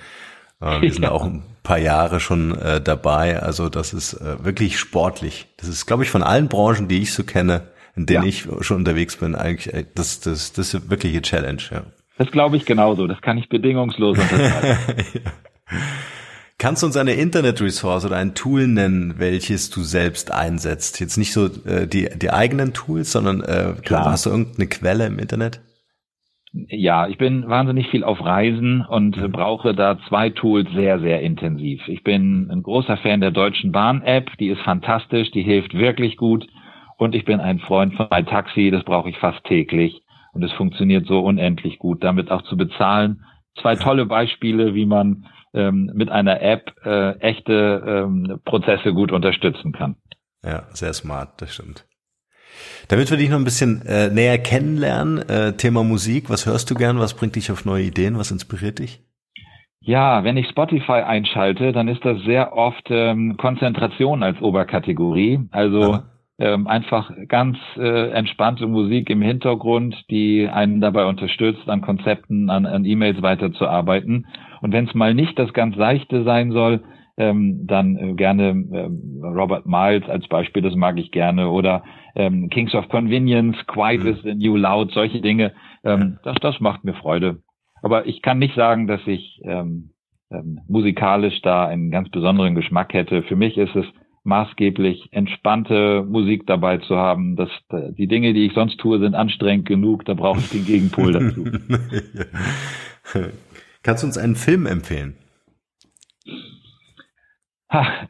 Äh, 0.61 0.83
wir 0.83 0.93
sind 0.93 1.05
ja. 1.05 1.11
auch 1.11 1.25
ein 1.25 1.43
paar 1.63 1.79
Jahre 1.79 2.21
schon 2.21 2.57
äh, 2.59 2.81
dabei. 2.81 3.41
Also 3.41 3.69
das 3.69 3.95
ist 3.95 4.15
äh, 4.15 4.45
wirklich 4.45 4.79
sportlich. 4.79 5.47
Das 5.57 5.69
ist, 5.69 5.87
glaube 5.87 6.03
ich, 6.03 6.11
von 6.11 6.23
allen 6.23 6.49
Branchen, 6.49 6.89
die 6.89 7.01
ich 7.01 7.15
so 7.15 7.25
kenne, 7.25 7.69
in 7.97 8.07
denen 8.07 8.25
ja. 8.25 8.29
ich 8.29 8.49
schon 8.61 8.79
unterwegs 8.79 9.17
bin, 9.17 9.35
eigentlich 9.35 9.73
äh, 9.73 9.85
das, 9.95 10.21
das, 10.21 10.53
das 10.53 10.75
ist 10.75 10.91
wirklich 10.91 11.13
eine 11.13 11.23
Challenge. 11.23 11.63
Ja. 11.71 11.83
Das 12.23 12.31
glaube 12.31 12.57
ich 12.57 12.65
genauso. 12.67 13.09
Das 13.09 13.21
kann 13.21 13.37
ich 13.37 13.49
bedingungslos 13.49 14.17
unterschreiben. 14.17 14.79
ja. 15.25 15.31
Kannst 16.57 16.85
du 16.85 16.87
uns 16.87 16.97
eine 16.97 17.15
Internet-Resource 17.15 18.05
oder 18.05 18.17
ein 18.17 18.37
Tool 18.37 18.69
nennen, 18.69 19.15
welches 19.19 19.71
du 19.71 19.81
selbst 19.81 20.31
einsetzt? 20.31 21.01
Jetzt 21.01 21.17
nicht 21.17 21.33
so 21.33 21.47
äh, 21.67 21.89
die, 21.89 22.09
die 22.15 22.31
eigenen 22.31 22.75
Tools, 22.75 23.11
sondern 23.11 23.41
äh, 23.41 23.75
Klar. 23.85 24.13
hast 24.13 24.27
du 24.27 24.31
irgendeine 24.31 24.69
Quelle 24.69 25.07
im 25.07 25.19
Internet? 25.19 25.63
Ja, 26.53 27.09
ich 27.09 27.19
bin 27.19 27.49
wahnsinnig 27.49 27.89
viel 27.89 28.05
auf 28.05 28.25
Reisen 28.25 28.87
und 28.89 29.17
mhm. 29.17 29.33
brauche 29.33 29.75
da 29.75 29.99
zwei 30.09 30.31
Tools 30.31 30.69
sehr, 30.77 31.01
sehr 31.01 31.23
intensiv. 31.23 31.81
Ich 31.89 32.05
bin 32.05 32.49
ein 32.53 32.63
großer 32.63 32.99
Fan 32.99 33.21
der 33.21 33.33
Deutschen 33.33 33.73
Bahn-App, 33.73 34.31
die 34.39 34.51
ist 34.51 34.61
fantastisch, 34.61 35.33
die 35.33 35.43
hilft 35.43 35.75
wirklich 35.75 36.17
gut. 36.17 36.47
Und 36.99 37.17
ich 37.17 37.25
bin 37.25 37.41
ein 37.41 37.59
Freund 37.59 37.95
von 37.95 38.07
MyTaxi, 38.13 38.71
das 38.71 38.85
brauche 38.85 39.11
ich 39.11 39.19
fast 39.19 39.43
täglich. 39.43 40.03
Und 40.33 40.43
es 40.43 40.53
funktioniert 40.53 41.07
so 41.07 41.21
unendlich 41.21 41.79
gut, 41.79 42.03
damit 42.03 42.31
auch 42.31 42.43
zu 42.43 42.57
bezahlen. 42.57 43.25
Zwei 43.61 43.77
tolle 43.77 44.07
Beispiele, 44.07 44.75
wie 44.75 44.87
man 44.87 45.27
ähm, 45.55 45.91
mit 45.95 46.11
einer 46.11 46.41
App 46.41 46.75
äh, 46.85 47.19
echte 47.19 47.83
ähm, 47.87 48.41
Prozesse 48.45 48.95
gut 48.95 49.13
unterstützen 49.13 49.73
kann. 49.73 49.97
Ja, 50.45 50.65
sehr 50.71 50.93
smart, 50.95 51.41
das 51.41 51.55
stimmt. 51.55 51.85
Damit 52.89 53.11
wir 53.11 53.19
dich 53.19 53.31
noch 53.31 53.39
ein 53.39 53.45
bisschen 53.45 53.83
äh, 53.87 54.09
näher 54.09 54.39
kennenlernen, 54.39 55.19
äh, 55.29 55.53
Thema 55.55 55.85
Musik, 55.85 56.31
was 56.31 56.47
hörst 56.47 56.71
du 56.71 56.75
gern, 56.75 56.99
was 56.99 57.15
bringt 57.15 57.37
dich 57.37 57.51
auf 57.51 57.65
neue 57.65 57.85
Ideen, 57.85 58.19
was 58.19 58.31
inspiriert 58.31 58.79
dich? 58.79 59.01
Ja, 59.81 60.23
wenn 60.23 60.37
ich 60.37 60.49
Spotify 60.49 61.03
einschalte, 61.05 61.73
dann 61.73 61.89
ist 61.89 62.05
das 62.05 62.23
sehr 62.23 62.57
oft 62.57 62.87
ähm, 62.89 63.37
Konzentration 63.37 64.23
als 64.23 64.41
Oberkategorie. 64.41 65.49
Also 65.51 66.03
ähm, 66.43 66.67
einfach 66.67 67.13
ganz 67.29 67.57
äh, 67.77 68.11
entspannte 68.11 68.67
Musik 68.67 69.09
im 69.11 69.23
Hintergrund, 69.23 69.95
die 70.11 70.49
einen 70.49 70.81
dabei 70.81 71.07
unterstützt, 71.07 71.69
an 71.69 71.83
Konzepten, 71.83 72.51
an, 72.51 72.67
an 72.67 72.85
E-Mails 72.85 73.23
weiterzuarbeiten. 73.23 74.27
Und 74.61 74.73
wenn 74.73 74.89
es 74.89 74.95
mal 74.95 75.15
nicht 75.15 75.39
das 75.39 75.53
ganz 75.53 75.77
Seichte 75.77 76.25
sein 76.25 76.51
soll, 76.51 76.83
ähm, 77.17 77.65
dann 77.69 77.97
äh, 77.97 78.15
gerne 78.15 78.49
ähm, 78.49 79.21
Robert 79.23 79.67
Miles 79.67 80.09
als 80.09 80.27
Beispiel, 80.27 80.63
das 80.63 80.75
mag 80.75 80.99
ich 80.99 81.13
gerne, 81.13 81.49
oder 81.49 81.85
ähm, 82.17 82.51
Kings 82.51 82.75
of 82.75 82.89
Convenience, 82.89 83.57
Quiet 83.69 84.03
mhm. 84.03 84.09
is 84.09 84.23
the 84.23 84.35
New 84.35 84.57
Loud, 84.57 84.91
solche 84.91 85.21
Dinge. 85.21 85.53
Ähm, 85.85 86.19
das, 86.25 86.35
das 86.41 86.59
macht 86.59 86.83
mir 86.83 86.95
Freude. 86.95 87.39
Aber 87.83 88.07
ich 88.07 88.21
kann 88.21 88.41
nicht 88.41 88.57
sagen, 88.57 88.89
dass 88.89 89.01
ich 89.07 89.41
ähm, 89.45 89.91
ähm, 90.33 90.59
musikalisch 90.67 91.41
da 91.43 91.67
einen 91.69 91.93
ganz 91.93 92.09
besonderen 92.09 92.57
Geschmack 92.57 92.95
hätte. 92.95 93.23
Für 93.23 93.37
mich 93.37 93.57
ist 93.57 93.77
es 93.77 93.87
maßgeblich 94.25 95.09
entspannte 95.13 96.05
Musik 96.09 96.47
dabei 96.47 96.79
zu 96.79 96.97
haben. 96.97 97.37
Das, 97.37 97.51
die 97.71 98.07
Dinge, 98.07 98.33
die 98.35 98.47
ich 98.47 98.55
sonst 98.55 98.79
tue, 98.79 98.99
sind 99.01 99.15
anstrengend 99.15 99.67
genug. 99.67 100.05
Da 100.05 100.15
brauche 100.15 100.39
ich 100.39 100.51
den 100.51 100.65
Gegenpol 100.65 101.13
dazu. 101.13 101.45
Kannst 103.83 104.03
du 104.03 104.07
uns 104.07 104.19
einen 104.19 104.37
Film 104.37 104.67
empfehlen? 104.67 105.17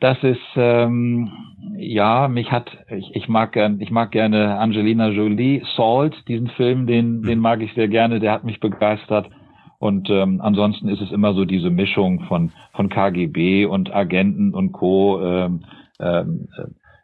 Das 0.00 0.18
ist 0.24 0.40
ähm, 0.56 1.30
ja, 1.76 2.26
mich 2.26 2.50
hat 2.50 2.76
ich, 2.90 3.14
ich 3.14 3.28
mag 3.28 3.52
gern, 3.52 3.80
ich 3.80 3.92
mag 3.92 4.10
gerne 4.10 4.58
Angelina 4.58 5.08
Jolie, 5.10 5.62
Salt, 5.76 6.16
diesen 6.26 6.48
Film, 6.48 6.88
den 6.88 7.22
den 7.22 7.38
mag 7.38 7.62
ich 7.62 7.72
sehr 7.74 7.86
gerne, 7.86 8.18
der 8.18 8.32
hat 8.32 8.42
mich 8.42 8.58
begeistert. 8.58 9.30
Und 9.78 10.10
ähm, 10.10 10.40
ansonsten 10.40 10.88
ist 10.88 11.00
es 11.00 11.12
immer 11.12 11.34
so 11.34 11.44
diese 11.44 11.70
Mischung 11.70 12.24
von 12.24 12.50
von 12.72 12.88
KGB 12.88 13.66
und 13.66 13.94
Agenten 13.94 14.52
und 14.52 14.72
Co. 14.72 15.22
Ähm, 15.22 15.64
ähm, 16.02 16.48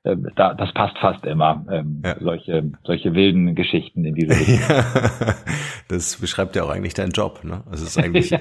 äh, 0.05 0.17
da, 0.37 0.55
das 0.55 0.73
passt 0.73 0.99
fast 0.99 1.25
immer, 1.25 1.65
ähm, 1.71 2.03
ja. 2.05 2.17
solche, 2.21 2.73
solche 2.85 3.15
wilden 3.15 3.55
Geschichten 3.55 4.05
in 4.05 4.15
diese 4.15 4.31
Richtung. 4.31 4.61
Ja, 4.69 4.85
das 5.89 6.17
beschreibt 6.17 6.57
ja 6.57 6.65
auch 6.65 6.71
eigentlich 6.71 6.95
deinen 6.95 7.13
Job, 7.13 7.45
ne? 7.45 7.63
Also 7.71 7.85
es 7.85 7.97
ist 7.97 8.03
eigentlich 8.03 8.31
ja. 8.31 8.39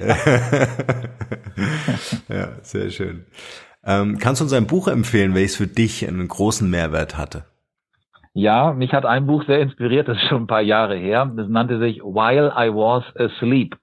ja, 2.28 2.48
sehr 2.62 2.90
schön. 2.90 3.26
Ähm, 3.84 4.18
kannst 4.18 4.40
du 4.40 4.44
uns 4.44 4.52
ein 4.52 4.66
Buch 4.66 4.88
empfehlen, 4.88 5.34
welches 5.34 5.56
für 5.56 5.66
dich 5.66 6.06
einen 6.06 6.28
großen 6.28 6.68
Mehrwert 6.68 7.16
hatte? 7.16 7.44
Ja, 8.34 8.72
mich 8.72 8.92
hat 8.92 9.04
ein 9.04 9.26
Buch 9.26 9.44
sehr 9.46 9.60
inspiriert, 9.60 10.06
das 10.08 10.16
ist 10.18 10.28
schon 10.28 10.42
ein 10.42 10.46
paar 10.46 10.62
Jahre 10.62 10.96
her. 10.96 11.30
Das 11.36 11.48
nannte 11.48 11.78
sich 11.80 11.98
While 12.02 12.52
I 12.56 12.68
Was 12.72 13.04
Asleep. 13.16 13.76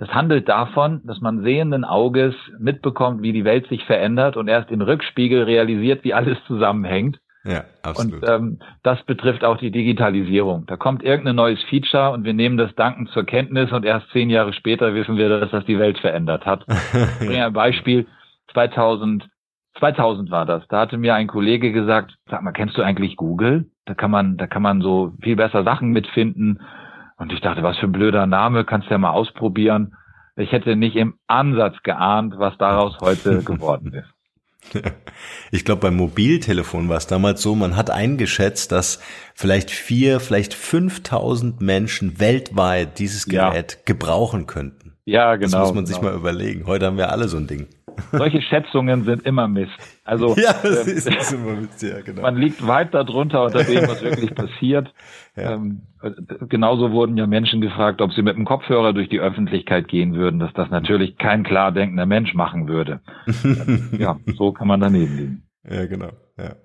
Das 0.00 0.08
handelt 0.14 0.48
davon, 0.48 1.02
dass 1.04 1.20
man 1.20 1.42
sehenden 1.42 1.84
Auges 1.84 2.34
mitbekommt, 2.58 3.20
wie 3.20 3.34
die 3.34 3.44
Welt 3.44 3.68
sich 3.68 3.84
verändert 3.84 4.38
und 4.38 4.48
erst 4.48 4.70
im 4.70 4.80
Rückspiegel 4.80 5.42
realisiert, 5.42 6.04
wie 6.04 6.14
alles 6.14 6.38
zusammenhängt. 6.46 7.20
Ja, 7.44 7.64
absolut. 7.82 8.22
Und 8.22 8.28
ähm, 8.28 8.58
das 8.82 9.02
betrifft 9.02 9.44
auch 9.44 9.58
die 9.58 9.70
Digitalisierung. 9.70 10.64
Da 10.64 10.78
kommt 10.78 11.02
irgendein 11.02 11.36
neues 11.36 11.62
Feature 11.64 12.12
und 12.12 12.24
wir 12.24 12.32
nehmen 12.32 12.56
das 12.56 12.74
dankend 12.76 13.10
zur 13.10 13.24
Kenntnis 13.24 13.72
und 13.72 13.84
erst 13.84 14.08
zehn 14.10 14.30
Jahre 14.30 14.54
später 14.54 14.94
wissen 14.94 15.18
wir, 15.18 15.28
dass 15.28 15.50
das 15.50 15.66
die 15.66 15.78
Welt 15.78 15.98
verändert 15.98 16.46
hat. 16.46 16.64
Ich 17.20 17.26
bringe 17.26 17.44
ein 17.44 17.52
Beispiel. 17.52 18.06
2000, 18.54 19.28
2000 19.80 20.30
war 20.30 20.46
das. 20.46 20.66
Da 20.68 20.80
hatte 20.80 20.96
mir 20.96 21.14
ein 21.14 21.26
Kollege 21.26 21.72
gesagt, 21.72 22.16
sag 22.30 22.42
mal, 22.42 22.52
kennst 22.52 22.78
du 22.78 22.82
eigentlich 22.82 23.16
Google? 23.16 23.66
Da 23.84 23.92
kann 23.92 24.10
man, 24.10 24.38
da 24.38 24.46
kann 24.46 24.62
man 24.62 24.80
so 24.80 25.12
viel 25.20 25.36
besser 25.36 25.62
Sachen 25.62 25.90
mitfinden. 25.90 26.60
Und 27.20 27.34
ich 27.34 27.40
dachte, 27.42 27.62
was 27.62 27.76
für 27.76 27.86
ein 27.86 27.92
blöder 27.92 28.26
Name, 28.26 28.64
kannst 28.64 28.88
du 28.88 28.92
ja 28.92 28.98
mal 28.98 29.10
ausprobieren. 29.10 29.94
Ich 30.36 30.52
hätte 30.52 30.74
nicht 30.74 30.96
im 30.96 31.18
Ansatz 31.26 31.76
geahnt, 31.82 32.34
was 32.38 32.56
daraus 32.56 32.96
heute 33.00 33.42
geworden 33.44 33.92
ist. 33.92 34.82
Ich 35.52 35.64
glaube, 35.64 35.80
beim 35.80 35.96
Mobiltelefon 35.96 36.88
war 36.88 36.96
es 36.96 37.08
damals 37.08 37.42
so, 37.42 37.56
man 37.56 37.76
hat 37.76 37.90
eingeschätzt, 37.90 38.70
dass 38.70 39.02
vielleicht 39.34 39.70
vier, 39.70 40.20
vielleicht 40.20 40.54
5000 40.54 41.60
Menschen 41.60 42.20
weltweit 42.20 42.98
dieses 43.00 43.26
Gerät 43.26 43.72
ja. 43.72 43.78
gebrauchen 43.84 44.46
könnten. 44.46 44.92
Ja, 45.06 45.34
genau. 45.34 45.50
Das 45.50 45.60
muss 45.60 45.74
man 45.74 45.84
genau. 45.84 45.96
sich 45.96 46.02
mal 46.02 46.14
überlegen. 46.14 46.66
Heute 46.66 46.86
haben 46.86 46.98
wir 46.98 47.10
alle 47.10 47.26
so 47.26 47.36
ein 47.36 47.48
Ding. 47.48 47.66
Solche 48.12 48.40
Schätzungen 48.48 49.04
sind 49.04 49.26
immer 49.26 49.48
Mist. 49.48 49.72
Also 50.10 50.34
ja, 50.36 50.52
das 50.60 50.88
ähm, 50.88 50.96
ist, 50.96 51.06
ist 51.06 51.32
immer 51.32 51.54
Mist, 51.54 51.80
ja, 51.82 52.00
genau. 52.00 52.22
man 52.22 52.34
liegt 52.36 52.66
weit 52.66 52.92
darunter 52.94 53.44
unter 53.44 53.62
dem, 53.62 53.86
was 53.86 54.02
wirklich 54.02 54.34
passiert. 54.34 54.92
Ja. 55.36 55.52
Ähm, 55.52 55.82
genauso 56.48 56.90
wurden 56.90 57.16
ja 57.16 57.28
Menschen 57.28 57.60
gefragt, 57.60 58.00
ob 58.00 58.12
sie 58.12 58.22
mit 58.22 58.34
dem 58.34 58.44
Kopfhörer 58.44 58.92
durch 58.92 59.08
die 59.08 59.20
Öffentlichkeit 59.20 59.86
gehen 59.86 60.14
würden, 60.14 60.40
dass 60.40 60.52
das 60.54 60.68
natürlich 60.68 61.16
kein 61.16 61.44
klar 61.44 61.70
denkender 61.70 62.06
Mensch 62.06 62.34
machen 62.34 62.66
würde. 62.66 63.00
ja, 63.98 64.18
so 64.36 64.50
kann 64.50 64.66
man 64.66 64.80
daneben 64.80 65.16
liegen. 65.16 65.42
Ja, 65.70 65.86
genau. 65.86 66.10
Ja. 66.36 66.56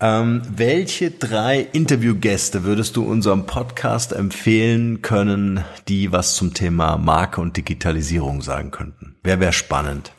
Ähm, 0.00 0.42
welche 0.48 1.10
drei 1.10 1.66
Interviewgäste 1.72 2.62
würdest 2.62 2.96
du 2.96 3.02
unserem 3.02 3.46
Podcast 3.46 4.12
empfehlen 4.12 5.02
können, 5.02 5.64
die 5.88 6.12
was 6.12 6.36
zum 6.36 6.54
Thema 6.54 6.98
Marke 6.98 7.40
und 7.40 7.56
Digitalisierung 7.56 8.42
sagen 8.42 8.70
könnten? 8.70 9.16
Wer 9.24 9.40
wäre 9.40 9.52
spannend? 9.52 10.12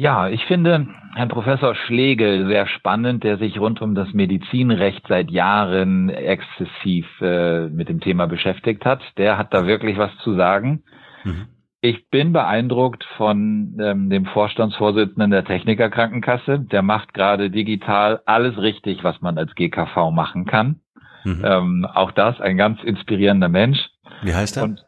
Ja, 0.00 0.28
ich 0.28 0.44
finde 0.44 0.86
Herrn 1.16 1.28
Professor 1.28 1.74
Schlegel 1.74 2.46
sehr 2.46 2.68
spannend, 2.68 3.24
der 3.24 3.36
sich 3.36 3.58
rund 3.58 3.82
um 3.82 3.96
das 3.96 4.12
Medizinrecht 4.12 5.04
seit 5.08 5.28
Jahren 5.28 6.08
exzessiv 6.08 7.04
äh, 7.20 7.68
mit 7.68 7.88
dem 7.88 7.98
Thema 7.98 8.28
beschäftigt 8.28 8.84
hat. 8.84 9.00
Der 9.16 9.36
hat 9.36 9.52
da 9.52 9.66
wirklich 9.66 9.98
was 9.98 10.16
zu 10.18 10.36
sagen. 10.36 10.84
Mhm. 11.24 11.48
Ich 11.80 12.10
bin 12.10 12.32
beeindruckt 12.32 13.02
von 13.16 13.76
ähm, 13.80 14.08
dem 14.08 14.26
Vorstandsvorsitzenden 14.26 15.32
der 15.32 15.44
Techniker 15.44 15.90
Krankenkasse. 15.90 16.60
Der 16.60 16.82
macht 16.82 17.12
gerade 17.12 17.50
digital 17.50 18.20
alles 18.24 18.56
richtig, 18.56 19.02
was 19.02 19.20
man 19.20 19.36
als 19.36 19.52
GKV 19.56 20.12
machen 20.12 20.44
kann. 20.44 20.78
Mhm. 21.24 21.42
Ähm, 21.44 21.86
auch 21.92 22.12
das 22.12 22.40
ein 22.40 22.56
ganz 22.56 22.84
inspirierender 22.84 23.48
Mensch. 23.48 23.80
Wie 24.22 24.32
heißt 24.32 24.58
er? 24.58 24.62
Und, 24.62 24.80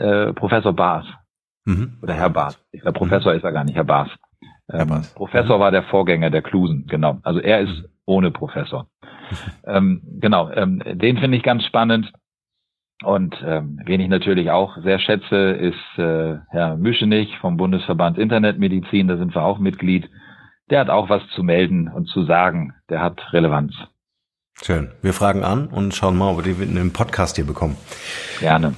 äh, 0.00 0.32
Professor 0.32 0.72
Baas. 0.72 1.06
Mhm. 1.64 1.98
Oder 2.02 2.14
Herr 2.14 2.30
Baas. 2.30 2.58
Ich 2.72 2.80
glaube, 2.80 2.98
Professor 2.98 3.32
ist 3.34 3.44
er 3.44 3.52
gar 3.52 3.62
nicht, 3.62 3.76
Herr 3.76 3.84
Baas. 3.84 4.08
Ähm, 4.72 5.02
Professor 5.14 5.60
war 5.60 5.70
der 5.70 5.84
Vorgänger 5.84 6.30
der 6.30 6.42
Klusen, 6.42 6.86
genau. 6.86 7.18
Also 7.22 7.40
er 7.40 7.60
ist 7.60 7.82
mhm. 7.82 7.88
ohne 8.06 8.30
Professor. 8.30 8.86
ähm, 9.66 10.02
genau, 10.20 10.50
ähm, 10.50 10.82
den 10.84 11.18
finde 11.18 11.36
ich 11.36 11.42
ganz 11.42 11.64
spannend. 11.64 12.12
Und 13.04 13.36
ähm, 13.46 13.80
wen 13.84 14.00
ich 14.00 14.08
natürlich 14.08 14.50
auch 14.50 14.76
sehr 14.82 14.98
schätze, 14.98 15.36
ist 15.36 15.98
äh, 15.98 16.38
Herr 16.50 16.76
Müschenich 16.76 17.38
vom 17.38 17.56
Bundesverband 17.56 18.18
Internetmedizin, 18.18 19.06
da 19.06 19.16
sind 19.16 19.34
wir 19.34 19.42
auch 19.42 19.58
Mitglied. 19.58 20.10
Der 20.70 20.80
hat 20.80 20.90
auch 20.90 21.08
was 21.08 21.22
zu 21.34 21.42
melden 21.42 21.88
und 21.88 22.08
zu 22.08 22.24
sagen. 22.24 22.74
Der 22.90 23.00
hat 23.00 23.32
Relevanz. 23.32 23.72
Schön. 24.62 24.90
Wir 25.02 25.12
fragen 25.12 25.44
an 25.44 25.68
und 25.68 25.94
schauen 25.94 26.18
mal, 26.18 26.30
ob 26.30 26.44
wir 26.44 26.54
den 26.54 26.92
Podcast 26.92 27.36
hier 27.36 27.46
bekommen. 27.46 27.76
Gerne. 28.40 28.74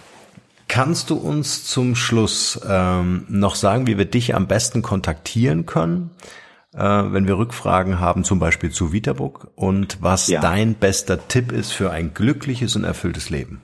Kannst 0.71 1.11
du 1.11 1.17
uns 1.17 1.65
zum 1.65 1.97
Schluss 1.97 2.65
ähm, 2.65 3.25
noch 3.29 3.57
sagen, 3.57 3.89
wie 3.89 3.99
wir 3.99 4.05
dich 4.05 4.37
am 4.37 4.47
besten 4.47 4.83
kontaktieren 4.83 5.67
können, 5.67 6.13
äh, 6.73 6.79
wenn 6.79 7.27
wir 7.27 7.39
Rückfragen 7.39 7.99
haben, 7.99 8.23
zum 8.23 8.39
Beispiel 8.39 8.71
zu 8.71 8.93
Vitabook 8.93 9.51
und 9.57 10.01
was 10.01 10.29
ja. 10.29 10.41
dein 10.41 10.75
bester 10.75 11.27
Tipp 11.27 11.51
ist 11.51 11.73
für 11.73 11.91
ein 11.91 12.15
glückliches 12.15 12.77
und 12.77 12.85
erfülltes 12.85 13.31
Leben? 13.31 13.63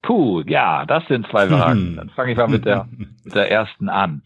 Puh, 0.00 0.40
ja, 0.46 0.86
das 0.86 1.06
sind 1.08 1.26
zwei 1.26 1.48
Fragen. 1.48 1.96
Dann 1.96 2.08
fange 2.16 2.32
ich 2.32 2.38
mal 2.38 2.48
mit 2.48 2.64
der, 2.64 2.88
mit 3.24 3.34
der 3.34 3.50
ersten 3.50 3.90
an. 3.90 4.22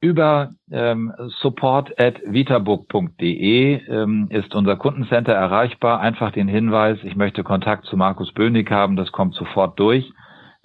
Über 0.00 0.52
ähm, 0.70 1.12
support 1.42 2.00
at 2.00 2.22
vitabook.de 2.24 3.82
ähm, 3.86 4.28
ist 4.30 4.54
unser 4.54 4.76
Kundencenter 4.76 5.34
erreichbar. 5.34 6.00
Einfach 6.00 6.32
den 6.32 6.48
Hinweis, 6.48 7.00
ich 7.02 7.16
möchte 7.16 7.44
Kontakt 7.44 7.84
zu 7.84 7.98
Markus 7.98 8.32
Bönig 8.32 8.70
haben, 8.70 8.96
das 8.96 9.12
kommt 9.12 9.34
sofort 9.34 9.78
durch. 9.78 10.10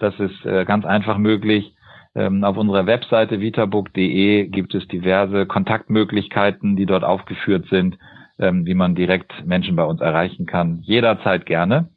Das 0.02 0.18
ist 0.18 0.44
äh, 0.44 0.64
ganz 0.64 0.84
einfach 0.84 1.16
möglich. 1.16 1.76
Ähm, 2.16 2.42
auf 2.42 2.56
unserer 2.56 2.86
Webseite 2.86 3.38
vitabook.de 3.38 4.48
gibt 4.48 4.74
es 4.74 4.88
diverse 4.88 5.46
Kontaktmöglichkeiten, 5.46 6.74
die 6.74 6.86
dort 6.86 7.04
aufgeführt 7.04 7.66
sind, 7.70 7.98
ähm, 8.40 8.66
wie 8.66 8.74
man 8.74 8.96
direkt 8.96 9.46
Menschen 9.46 9.76
bei 9.76 9.84
uns 9.84 10.00
erreichen 10.00 10.44
kann. 10.44 10.80
Jederzeit 10.82 11.46
gerne. 11.46 11.88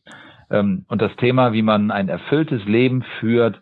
Ähm, 0.51 0.85
und 0.87 1.01
das 1.01 1.15
Thema, 1.15 1.51
wie 1.53 1.63
man 1.63 1.89
ein 1.89 2.07
erfülltes 2.07 2.63
Leben 2.65 3.03
führt, 3.19 3.59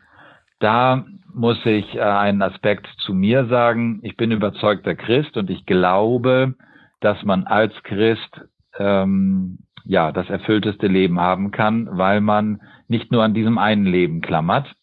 da 0.59 1.05
muss 1.33 1.65
ich 1.65 1.95
äh, 1.95 2.01
einen 2.01 2.41
Aspekt 2.41 2.87
zu 2.97 3.13
mir 3.13 3.45
sagen. 3.45 4.01
Ich 4.03 4.17
bin 4.17 4.31
überzeugter 4.31 4.93
Christ 4.93 5.37
und 5.37 5.49
ich 5.49 5.65
glaube, 5.65 6.55
dass 6.99 7.23
man 7.23 7.45
als 7.45 7.71
Christ 7.83 8.41
ähm, 8.77 9.59
ja 9.85 10.11
das 10.11 10.29
erfüllteste 10.29 10.87
Leben 10.87 11.19
haben 11.19 11.51
kann, 11.51 11.87
weil 11.91 12.21
man 12.21 12.61
nicht 12.87 13.11
nur 13.11 13.23
an 13.23 13.33
diesem 13.33 13.57
einen 13.57 13.85
Leben 13.85 14.21
klammert. 14.21 14.73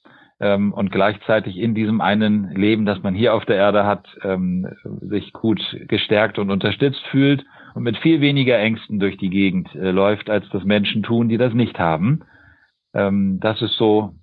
ähm, 0.40 0.72
und 0.72 0.90
gleichzeitig 0.90 1.58
in 1.58 1.74
diesem 1.74 2.00
einen 2.00 2.50
Leben, 2.54 2.86
das 2.86 3.02
man 3.02 3.14
hier 3.14 3.34
auf 3.34 3.44
der 3.44 3.56
Erde 3.56 3.84
hat, 3.84 4.08
ähm, 4.22 4.66
sich 5.02 5.32
gut 5.32 5.60
gestärkt 5.86 6.38
und 6.38 6.50
unterstützt 6.50 7.06
fühlt 7.10 7.44
und 7.74 7.82
mit 7.82 7.98
viel 7.98 8.20
weniger 8.20 8.58
Ängsten 8.58 8.98
durch 8.98 9.18
die 9.18 9.28
Gegend 9.30 9.74
äh, 9.74 9.90
läuft, 9.90 10.30
als 10.30 10.48
das 10.50 10.64
Menschen 10.64 11.02
tun, 11.02 11.28
die 11.28 11.36
das 11.36 11.52
nicht 11.52 11.78
haben. 11.78 12.22
Ähm, 12.94 13.38
das 13.40 13.60
ist 13.60 13.76
so 13.76 14.14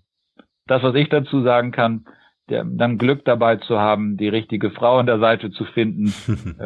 das, 0.66 0.84
was 0.84 0.96
ich 0.96 1.10
dazu 1.10 1.42
sagen 1.44 1.72
kann. 1.72 2.06
Der, 2.50 2.64
dann 2.64 2.98
Glück 2.98 3.26
dabei 3.26 3.58
zu 3.58 3.78
haben, 3.78 4.18
die 4.18 4.30
richtige 4.30 4.72
Frau 4.72 4.98
an 4.98 5.06
der 5.06 5.20
Seite 5.20 5.52
zu 5.52 5.66
finden. 5.66 6.14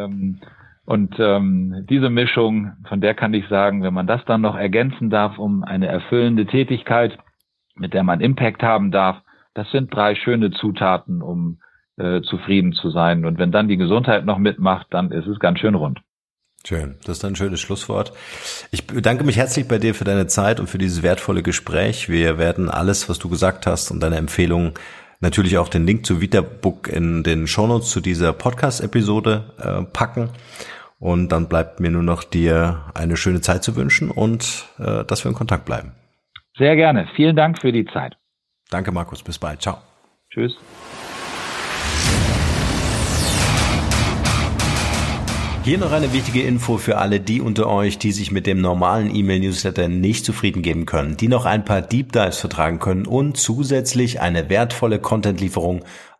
und 0.91 1.15
ähm, 1.19 1.85
diese 1.89 2.09
Mischung, 2.09 2.73
von 2.89 2.99
der 2.99 3.13
kann 3.13 3.33
ich 3.33 3.47
sagen, 3.47 3.81
wenn 3.81 3.93
man 3.93 4.07
das 4.07 4.19
dann 4.25 4.41
noch 4.41 4.57
ergänzen 4.57 5.09
darf 5.09 5.37
um 5.37 5.63
eine 5.63 5.87
erfüllende 5.87 6.45
Tätigkeit, 6.45 7.17
mit 7.75 7.93
der 7.93 8.03
man 8.03 8.19
Impact 8.19 8.61
haben 8.61 8.91
darf, 8.91 9.15
das 9.53 9.71
sind 9.71 9.95
drei 9.95 10.15
schöne 10.15 10.51
Zutaten, 10.51 11.21
um 11.21 11.61
äh, 11.95 12.19
zufrieden 12.23 12.73
zu 12.73 12.89
sein. 12.89 13.23
Und 13.23 13.37
wenn 13.37 13.53
dann 13.53 13.69
die 13.69 13.77
Gesundheit 13.77 14.25
noch 14.25 14.37
mitmacht, 14.37 14.87
dann 14.89 15.13
ist 15.13 15.27
es 15.27 15.39
ganz 15.39 15.59
schön 15.59 15.75
rund. 15.75 16.01
Schön, 16.67 16.97
das 17.05 17.19
ist 17.19 17.23
ein 17.23 17.37
schönes 17.37 17.61
Schlusswort. 17.61 18.11
Ich 18.71 18.85
bedanke 18.85 19.23
mich 19.23 19.37
herzlich 19.37 19.69
bei 19.69 19.77
dir 19.77 19.95
für 19.95 20.03
deine 20.03 20.27
Zeit 20.27 20.59
und 20.59 20.69
für 20.69 20.77
dieses 20.77 21.03
wertvolle 21.03 21.41
Gespräch. 21.41 22.09
Wir 22.09 22.37
werden 22.37 22.69
alles, 22.69 23.07
was 23.07 23.17
du 23.17 23.29
gesagt 23.29 23.65
hast 23.65 23.91
und 23.91 24.01
deine 24.03 24.17
Empfehlungen, 24.17 24.73
natürlich 25.21 25.57
auch 25.57 25.69
den 25.69 25.85
Link 25.85 26.05
zu 26.05 26.19
VitaBook 26.19 26.89
in 26.89 27.23
den 27.23 27.47
Shownotes 27.47 27.91
zu 27.91 28.01
dieser 28.01 28.33
Podcast-Episode 28.33 29.53
äh, 29.57 29.83
packen. 29.93 30.29
Und 31.01 31.29
dann 31.29 31.49
bleibt 31.49 31.79
mir 31.79 31.89
nur 31.89 32.03
noch 32.03 32.23
dir 32.23 32.85
eine 32.93 33.17
schöne 33.17 33.41
Zeit 33.41 33.63
zu 33.63 33.75
wünschen 33.75 34.11
und 34.11 34.69
äh, 34.77 35.03
dass 35.03 35.25
wir 35.25 35.29
in 35.29 35.35
Kontakt 35.35 35.65
bleiben. 35.65 35.93
Sehr 36.55 36.75
gerne. 36.75 37.07
Vielen 37.15 37.35
Dank 37.35 37.59
für 37.59 37.71
die 37.71 37.85
Zeit. 37.85 38.17
Danke, 38.69 38.91
Markus. 38.91 39.23
Bis 39.23 39.39
bald. 39.39 39.63
Ciao. 39.63 39.79
Tschüss. 40.29 40.55
Hier 45.63 45.79
noch 45.79 45.91
eine 45.91 46.13
wichtige 46.13 46.43
Info 46.43 46.77
für 46.77 46.97
alle 46.97 47.19
die 47.19 47.41
unter 47.41 47.67
euch, 47.67 47.97
die 47.97 48.11
sich 48.11 48.31
mit 48.31 48.45
dem 48.45 48.61
normalen 48.61 49.15
E-Mail-Newsletter 49.15 49.87
nicht 49.87 50.23
zufrieden 50.23 50.61
geben 50.61 50.85
können, 50.85 51.17
die 51.17 51.27
noch 51.27 51.45
ein 51.45 51.65
paar 51.65 51.81
Deep 51.81 52.11
Dives 52.11 52.37
vertragen 52.37 52.77
können 52.77 53.07
und 53.07 53.37
zusätzlich 53.37 54.21
eine 54.21 54.49
wertvolle 54.49 54.99
Content-Lieferung 54.99 55.83